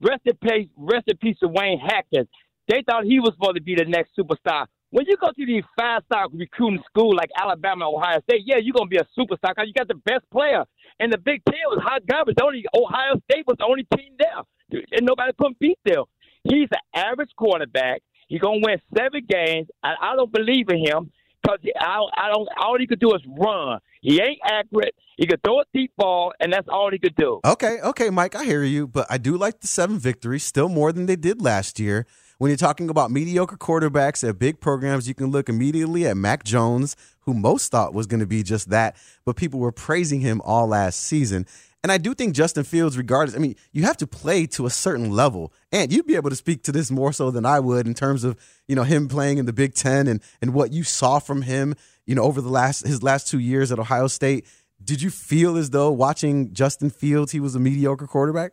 Rest 0.00 0.22
in 0.24 0.36
peace, 0.36 0.68
rest 0.76 1.04
in 1.06 1.16
peace 1.18 1.36
to 1.40 1.48
Wayne 1.48 1.78
Haskins. 1.78 2.28
They 2.68 2.82
thought 2.88 3.04
he 3.04 3.20
was 3.20 3.32
supposed 3.34 3.56
to 3.56 3.62
be 3.62 3.74
the 3.74 3.84
next 3.84 4.12
superstar. 4.18 4.66
When 4.90 5.06
you 5.08 5.16
go 5.16 5.28
to 5.28 5.46
these 5.46 5.64
five 5.76 6.02
star 6.06 6.28
recruiting 6.32 6.82
school 6.86 7.14
like 7.16 7.30
Alabama, 7.36 7.90
Ohio 7.90 8.20
State, 8.22 8.42
yeah, 8.46 8.56
you're 8.62 8.72
gonna 8.72 8.88
be 8.88 8.96
a 8.96 9.06
superstar 9.18 9.50
because 9.54 9.66
you 9.66 9.74
got 9.74 9.88
the 9.88 10.00
best 10.06 10.24
player. 10.30 10.64
And 11.00 11.12
the 11.12 11.18
Big 11.18 11.42
Ten 11.48 11.58
was 11.66 11.82
hot 11.82 12.06
garbage. 12.06 12.36
Only 12.40 12.64
Ohio 12.76 13.20
State 13.30 13.44
was 13.46 13.56
the 13.58 13.66
only 13.66 13.86
team 13.96 14.14
there, 14.18 14.82
and 14.92 15.02
nobody 15.02 15.32
couldn't 15.36 15.58
beat 15.58 15.78
them. 15.84 16.04
He's 16.44 16.68
an 16.70 16.78
average 16.94 17.30
quarterback. 17.36 18.02
He's 18.28 18.40
gonna 18.40 18.60
win 18.62 18.78
seven 18.96 19.26
games. 19.28 19.68
I, 19.82 19.94
I 20.00 20.16
don't 20.16 20.32
believe 20.32 20.68
in 20.68 20.78
him 20.78 21.10
because 21.42 21.58
I, 21.78 21.98
I 22.16 22.28
don't. 22.30 22.48
All 22.56 22.78
he 22.78 22.86
could 22.86 23.00
do 23.00 23.14
is 23.14 23.22
run. 23.36 23.80
He 24.00 24.20
ain't 24.20 24.38
accurate. 24.44 24.94
He 25.16 25.26
could 25.26 25.42
throw 25.42 25.60
a 25.60 25.64
deep 25.72 25.92
ball, 25.96 26.32
and 26.40 26.52
that's 26.52 26.68
all 26.68 26.90
he 26.90 26.98
could 26.98 27.16
do. 27.16 27.40
Okay, 27.44 27.80
okay, 27.82 28.10
Mike, 28.10 28.34
I 28.34 28.44
hear 28.44 28.62
you, 28.62 28.86
but 28.86 29.06
I 29.10 29.18
do 29.18 29.36
like 29.36 29.60
the 29.60 29.66
seven 29.66 29.98
victories, 29.98 30.44
still 30.44 30.68
more 30.68 30.92
than 30.92 31.06
they 31.06 31.16
did 31.16 31.40
last 31.42 31.80
year. 31.80 32.06
When 32.44 32.50
you're 32.50 32.58
talking 32.58 32.90
about 32.90 33.10
mediocre 33.10 33.56
quarterbacks 33.56 34.22
at 34.28 34.38
big 34.38 34.60
programs, 34.60 35.08
you 35.08 35.14
can 35.14 35.28
look 35.28 35.48
immediately 35.48 36.06
at 36.06 36.14
Mac 36.14 36.44
Jones, 36.44 36.94
who 37.20 37.32
most 37.32 37.70
thought 37.70 37.94
was 37.94 38.06
going 38.06 38.20
to 38.20 38.26
be 38.26 38.42
just 38.42 38.68
that, 38.68 38.96
but 39.24 39.34
people 39.34 39.60
were 39.60 39.72
praising 39.72 40.20
him 40.20 40.42
all 40.44 40.66
last 40.66 41.00
season. 41.00 41.46
And 41.82 41.90
I 41.90 41.96
do 41.96 42.12
think 42.12 42.34
Justin 42.34 42.64
Fields, 42.64 42.98
regardless, 42.98 43.34
I 43.34 43.38
mean, 43.38 43.56
you 43.72 43.84
have 43.84 43.96
to 43.96 44.06
play 44.06 44.44
to 44.48 44.66
a 44.66 44.70
certain 44.70 45.10
level. 45.10 45.54
And 45.72 45.90
you'd 45.90 46.06
be 46.06 46.16
able 46.16 46.28
to 46.28 46.36
speak 46.36 46.62
to 46.64 46.72
this 46.72 46.90
more 46.90 47.14
so 47.14 47.30
than 47.30 47.46
I 47.46 47.60
would 47.60 47.86
in 47.86 47.94
terms 47.94 48.24
of, 48.24 48.36
you 48.68 48.76
know, 48.76 48.82
him 48.82 49.08
playing 49.08 49.38
in 49.38 49.46
the 49.46 49.54
Big 49.54 49.72
Ten 49.72 50.06
and, 50.06 50.20
and 50.42 50.52
what 50.52 50.70
you 50.70 50.84
saw 50.84 51.20
from 51.20 51.40
him, 51.40 51.74
you 52.04 52.14
know, 52.14 52.24
over 52.24 52.42
the 52.42 52.50
last 52.50 52.86
his 52.86 53.02
last 53.02 53.26
two 53.26 53.38
years 53.38 53.72
at 53.72 53.78
Ohio 53.78 54.06
State. 54.06 54.46
Did 54.84 55.00
you 55.00 55.08
feel 55.08 55.56
as 55.56 55.70
though 55.70 55.90
watching 55.90 56.52
Justin 56.52 56.90
Fields, 56.90 57.32
he 57.32 57.40
was 57.40 57.54
a 57.54 57.58
mediocre 57.58 58.06
quarterback? 58.06 58.52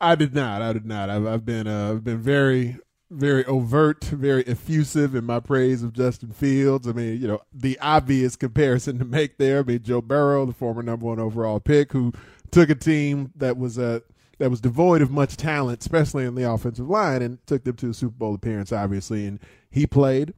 I 0.00 0.16
did 0.16 0.34
not. 0.34 0.60
I 0.60 0.72
did 0.72 0.84
not. 0.84 1.08
I've, 1.08 1.24
I've 1.24 1.44
been 1.44 1.68
uh, 1.68 1.92
I've 1.92 2.02
been 2.02 2.18
very 2.18 2.80
very 3.10 3.44
overt, 3.44 4.04
very 4.04 4.42
effusive 4.46 5.14
in 5.14 5.24
my 5.24 5.40
praise 5.40 5.82
of 5.82 5.92
Justin 5.92 6.32
Fields. 6.32 6.88
I 6.88 6.92
mean, 6.92 7.20
you 7.20 7.28
know, 7.28 7.40
the 7.52 7.78
obvious 7.80 8.36
comparison 8.36 8.98
to 8.98 9.04
make 9.04 9.38
there. 9.38 9.60
I 9.60 9.62
mean, 9.62 9.82
Joe 9.82 10.00
Burrow, 10.00 10.44
the 10.46 10.52
former 10.52 10.82
number 10.82 11.06
one 11.06 11.20
overall 11.20 11.60
pick, 11.60 11.92
who 11.92 12.12
took 12.50 12.70
a 12.70 12.74
team 12.74 13.32
that 13.36 13.56
was 13.56 13.78
uh, 13.78 14.00
that 14.38 14.50
was 14.50 14.60
devoid 14.60 15.02
of 15.02 15.10
much 15.10 15.36
talent, 15.36 15.80
especially 15.80 16.24
in 16.24 16.34
the 16.34 16.50
offensive 16.50 16.88
line, 16.88 17.22
and 17.22 17.44
took 17.46 17.64
them 17.64 17.76
to 17.76 17.90
a 17.90 17.94
Super 17.94 18.16
Bowl 18.16 18.34
appearance, 18.34 18.72
obviously. 18.72 19.26
And 19.26 19.40
he 19.70 19.86
played 19.86 20.34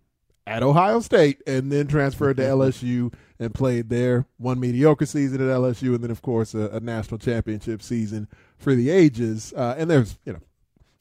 at 0.46 0.62
Ohio 0.62 1.00
State 1.00 1.42
and 1.46 1.70
then 1.70 1.86
transferred 1.86 2.36
to 2.36 2.42
LSU 2.42 3.12
and 3.38 3.54
played 3.54 3.88
there. 3.88 4.26
One 4.36 4.60
mediocre 4.60 5.06
season 5.06 5.40
at 5.40 5.54
LSU, 5.54 5.94
and 5.94 6.02
then, 6.02 6.10
of 6.10 6.22
course, 6.22 6.54
a, 6.54 6.68
a 6.68 6.80
national 6.80 7.18
championship 7.18 7.82
season 7.82 8.28
for 8.56 8.74
the 8.74 8.90
ages. 8.90 9.52
Uh, 9.56 9.74
and 9.76 9.90
there's, 9.90 10.18
you 10.24 10.32
know, 10.32 10.40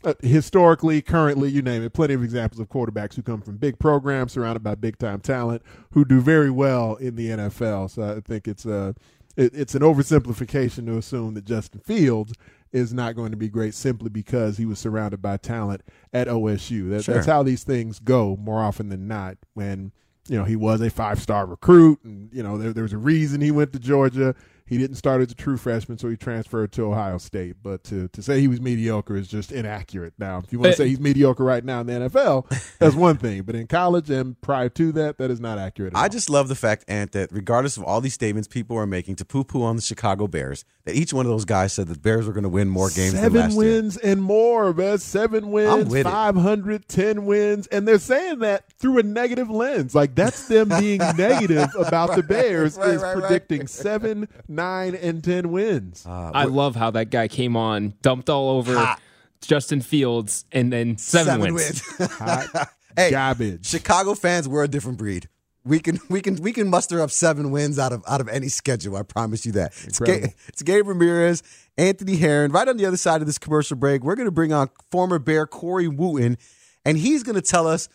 uh, 0.08 0.14
historically, 0.22 1.02
currently, 1.02 1.50
you 1.50 1.62
name 1.62 1.84
it, 1.84 1.92
plenty 1.92 2.14
of 2.14 2.24
examples 2.24 2.62
of 2.62 2.70
quarterbacks 2.70 3.16
who 3.16 3.22
come 3.22 3.42
from 3.42 3.58
big 3.58 3.78
programs 3.78 4.32
surrounded 4.32 4.64
by 4.64 4.74
big 4.74 4.98
time 4.98 5.20
talent 5.20 5.62
who 5.92 6.06
do 6.06 6.22
very 6.22 6.50
well 6.50 6.96
in 6.96 7.18
the 7.18 7.28
NFL. 7.28 7.90
So 7.90 8.16
I 8.16 8.22
think 8.22 8.48
it's 8.48 8.66
a 8.66 8.96
it, 9.36 9.54
it's 9.54 9.76
an 9.76 9.82
oversimplification 9.82 10.86
to 10.86 10.98
assume 10.98 11.34
that 11.34 11.44
Justin 11.44 11.82
Fields 11.82 12.34
is 12.72 12.94
not 12.94 13.16
going 13.18 13.32
to 13.32 13.38
be 13.38 13.50
great 13.50 13.74
simply 13.74 14.10
because 14.10 14.58
he 14.58 14.66
was 14.66 14.80
surrounded 14.80 15.22
by 15.22 15.36
talent 15.36 15.82
at 16.14 16.28
OSU. 16.28 16.90
That, 16.90 17.04
Sure. 17.04 17.16
That's 17.16 17.28
how 17.28 17.44
these 17.44 17.66
things 17.66 18.00
go 18.00 18.38
more 18.38 18.62
often 18.62 18.88
than 18.88 19.10
not. 19.10 19.38
When 19.56 19.92
you 20.30 20.38
know 20.38 20.46
he 20.46 20.56
was 20.56 20.80
a 20.80 20.90
five 20.90 21.22
star 21.22 21.46
recruit, 21.46 22.00
and 22.06 22.30
you 22.32 22.42
know 22.42 22.58
there, 22.58 22.72
there 22.72 22.84
was 22.84 22.94
a 22.94 22.98
reason 22.98 23.42
he 23.42 23.52
went 23.52 23.74
to 23.74 23.80
Georgia. 23.80 24.36
He 24.68 24.78
didn't 24.78 24.98
start 24.98 25.22
as 25.22 25.32
a 25.32 25.36
true 25.36 25.58
freshman, 25.58 25.98
so 25.98 26.10
he 26.10 26.18
transferred 26.18 26.72
to 26.74 26.84
Ohio 26.84 27.18
State. 27.18 27.56
But 27.64 27.84
to, 27.86 28.08
to 28.10 28.22
say 28.22 28.42
he 28.42 28.48
was 28.48 28.60
mediocre 28.62 29.16
is 29.16 29.28
just 29.28 29.52
inaccurate. 29.52 30.14
Now, 30.18 30.40
if 30.40 30.52
you 30.52 30.60
want 30.60 30.72
to 30.74 30.78
say 30.78 30.90
he's 30.90 31.00
mediocre 31.00 31.44
right 31.44 31.64
now 31.64 31.82
in 31.82 31.88
the 31.88 31.94
NFL, 31.94 32.78
that's 32.80 32.96
one 32.96 33.18
thing. 33.18 33.44
But 33.44 33.56
in 33.56 33.68
college 33.68 34.10
and 34.10 34.40
prior 34.42 34.70
to 34.70 34.92
that, 34.94 35.18
that 35.18 35.32
is 35.32 35.40
not 35.40 35.58
accurate. 35.58 35.94
At 35.94 36.00
I 36.00 36.04
all. 36.04 36.10
just 36.10 36.30
love 36.30 36.48
the 36.50 36.56
fact, 36.56 36.86
Ant, 36.88 37.14
that 37.14 37.32
regardless 37.32 37.78
of 37.78 37.84
all 37.84 38.02
these 38.02 38.14
statements 38.14 38.48
people 38.48 38.78
are 38.78 38.86
making 38.88 39.16
to 39.18 39.26
poo 39.26 39.44
poo 39.44 39.64
on 39.64 39.76
the 39.78 39.82
Chicago 39.82 40.28
Bears, 40.28 40.66
that 40.86 40.96
each 40.96 41.14
one 41.14 41.26
of 41.26 41.30
those 41.32 41.46
guys 41.46 41.74
said 41.74 41.88
the 41.88 41.98
Bears 41.98 42.28
were 42.28 42.34
going 42.34 42.44
to 42.44 42.50
win 42.50 42.68
more 42.70 42.90
games 42.90 43.14
than 43.14 43.24
Seven 43.24 43.42
last 43.42 43.52
year. 43.52 43.60
wins 43.60 43.98
and 43.98 44.22
more, 44.22 44.74
man. 44.74 44.98
Seven 44.98 45.52
wins, 45.52 45.94
it. 45.94 46.04
500, 46.04 46.88
10 46.88 47.26
wins. 47.26 47.68
And 47.68 47.88
they're 47.88 48.00
saying 48.00 48.40
that 48.40 48.66
through 48.80 49.00
a 49.00 49.04
negative 49.04 49.50
lens. 49.50 49.96
Like, 49.96 50.16
that's 50.16 50.48
them 50.48 50.70
being 50.70 50.98
negative 51.18 51.70
about 51.78 52.16
the 52.16 52.24
Bears, 52.24 52.78
right, 52.78 52.90
is 52.90 53.02
right, 53.02 53.16
right. 53.16 53.22
predicting 53.22 53.68
seven, 53.68 54.28
nine, 54.58 54.96
and 54.96 55.24
10 55.24 55.52
wins. 55.52 56.06
Uh, 56.06 56.32
I 56.34 56.44
love 56.46 56.76
how 56.76 56.92
that 56.92 57.10
guy 57.10 57.30
came 57.30 57.56
on, 57.56 57.94
dumped 58.02 58.30
all 58.30 58.50
over 58.50 58.96
Justin 59.42 59.80
Fields, 59.80 60.44
and 60.52 60.74
then 60.74 60.98
seven, 60.98 61.40
Seven 61.40 61.54
wins. 61.54 61.82
Hot 62.18 62.70
Hey, 62.98 63.12
garbage. 63.12 63.66
Chicago 63.68 64.16
fans, 64.16 64.50
we're 64.50 64.64
a 64.64 64.68
different 64.68 64.98
breed. 64.98 65.30
We 65.64 65.80
can 65.80 66.00
we 66.10 66.22
can 66.22 66.38
we 66.38 66.52
can 66.54 66.70
muster 66.70 67.02
up 67.02 67.12
seven 67.12 67.52
wins 67.52 67.78
out 67.78 67.92
of 67.94 68.02
out 68.08 68.22
of 68.22 68.30
any 68.30 68.48
schedule. 68.48 68.96
I 68.96 69.04
promise 69.04 69.46
you 69.46 69.52
that. 69.52 69.74
It's, 69.86 70.00
Ga- 70.00 70.34
it's 70.48 70.64
Gabe 70.64 70.88
Ramirez, 70.88 71.44
Anthony 71.78 72.16
Herron. 72.16 72.52
Right 72.52 72.68
on 72.68 72.78
the 72.78 72.86
other 72.86 72.96
side 72.98 73.20
of 73.22 73.28
this 73.28 73.38
commercial 73.38 73.76
break, 73.76 74.02
we're 74.04 74.16
going 74.16 74.28
to 74.28 74.32
bring 74.32 74.54
on 74.54 74.70
former 74.92 75.20
Bear 75.20 75.46
Corey 75.46 75.88
Wootton, 75.90 76.38
and 76.86 76.98
he's 76.98 77.22
going 77.22 77.36
to 77.36 77.42
tell 77.42 77.68
us 77.68 77.90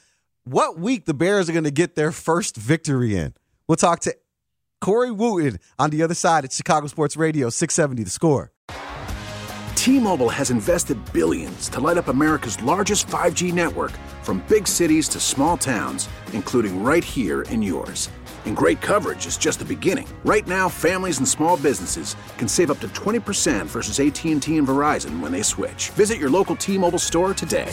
what 0.45 0.79
week 0.79 1.07
the 1.07 1.15
Bears 1.15 1.49
are 1.49 1.53
going 1.53 1.65
to 1.65 1.71
get 1.71 1.95
their 1.97 2.13
first 2.13 2.57
victory 2.57 3.17
in. 3.17 3.33
We'll 3.67 3.77
talk 3.77 4.01
to 4.01 4.15
Corey 4.83 5.13
Wootton 5.13 5.61
on 5.79 5.91
the 5.91 6.03
other 6.03 6.15
side 6.15 6.45
at 6.45 6.53
Chicago 6.53 6.89
Sports 6.89 7.17
Radio 7.17 7.49
670 7.51 8.03
The 8.03 8.11
Score. 8.11 8.51
T-Mobile 9.77 10.29
has 10.29 10.51
invested 10.51 10.99
billions 11.13 11.69
to 11.69 11.81
light 11.81 11.99
up 11.99 12.09
America's 12.09 12.61
largest 12.63 13.07
5G 13.07 13.53
network 13.53 13.93
from 14.23 14.45
big 14.49 14.67
cities 14.67 15.09
to 15.11 15.21
small 15.21 15.57
towns, 15.57 16.09
including 16.33 16.83
right 16.83 17.05
here 17.05 17.43
in 17.43 17.63
yours. 17.63 18.11
And 18.45 18.57
great 18.57 18.81
coverage 18.81 19.25
is 19.27 19.37
just 19.37 19.61
the 19.61 19.65
beginning. 19.65 20.09
Right 20.25 20.47
now, 20.49 20.69
families 20.69 21.19
and 21.19 21.29
small 21.29 21.57
businesses 21.57 22.17
can 22.37 22.49
save 22.49 22.71
up 22.71 22.81
to 22.81 22.89
20% 22.89 23.67
versus 23.67 24.01
AT&T 24.01 24.57
and 24.57 24.67
Verizon 24.67 25.21
when 25.21 25.31
they 25.31 25.43
switch. 25.43 25.91
Visit 25.91 26.19
your 26.19 26.31
local 26.31 26.57
T-Mobile 26.57 26.99
store 26.99 27.35
today. 27.35 27.73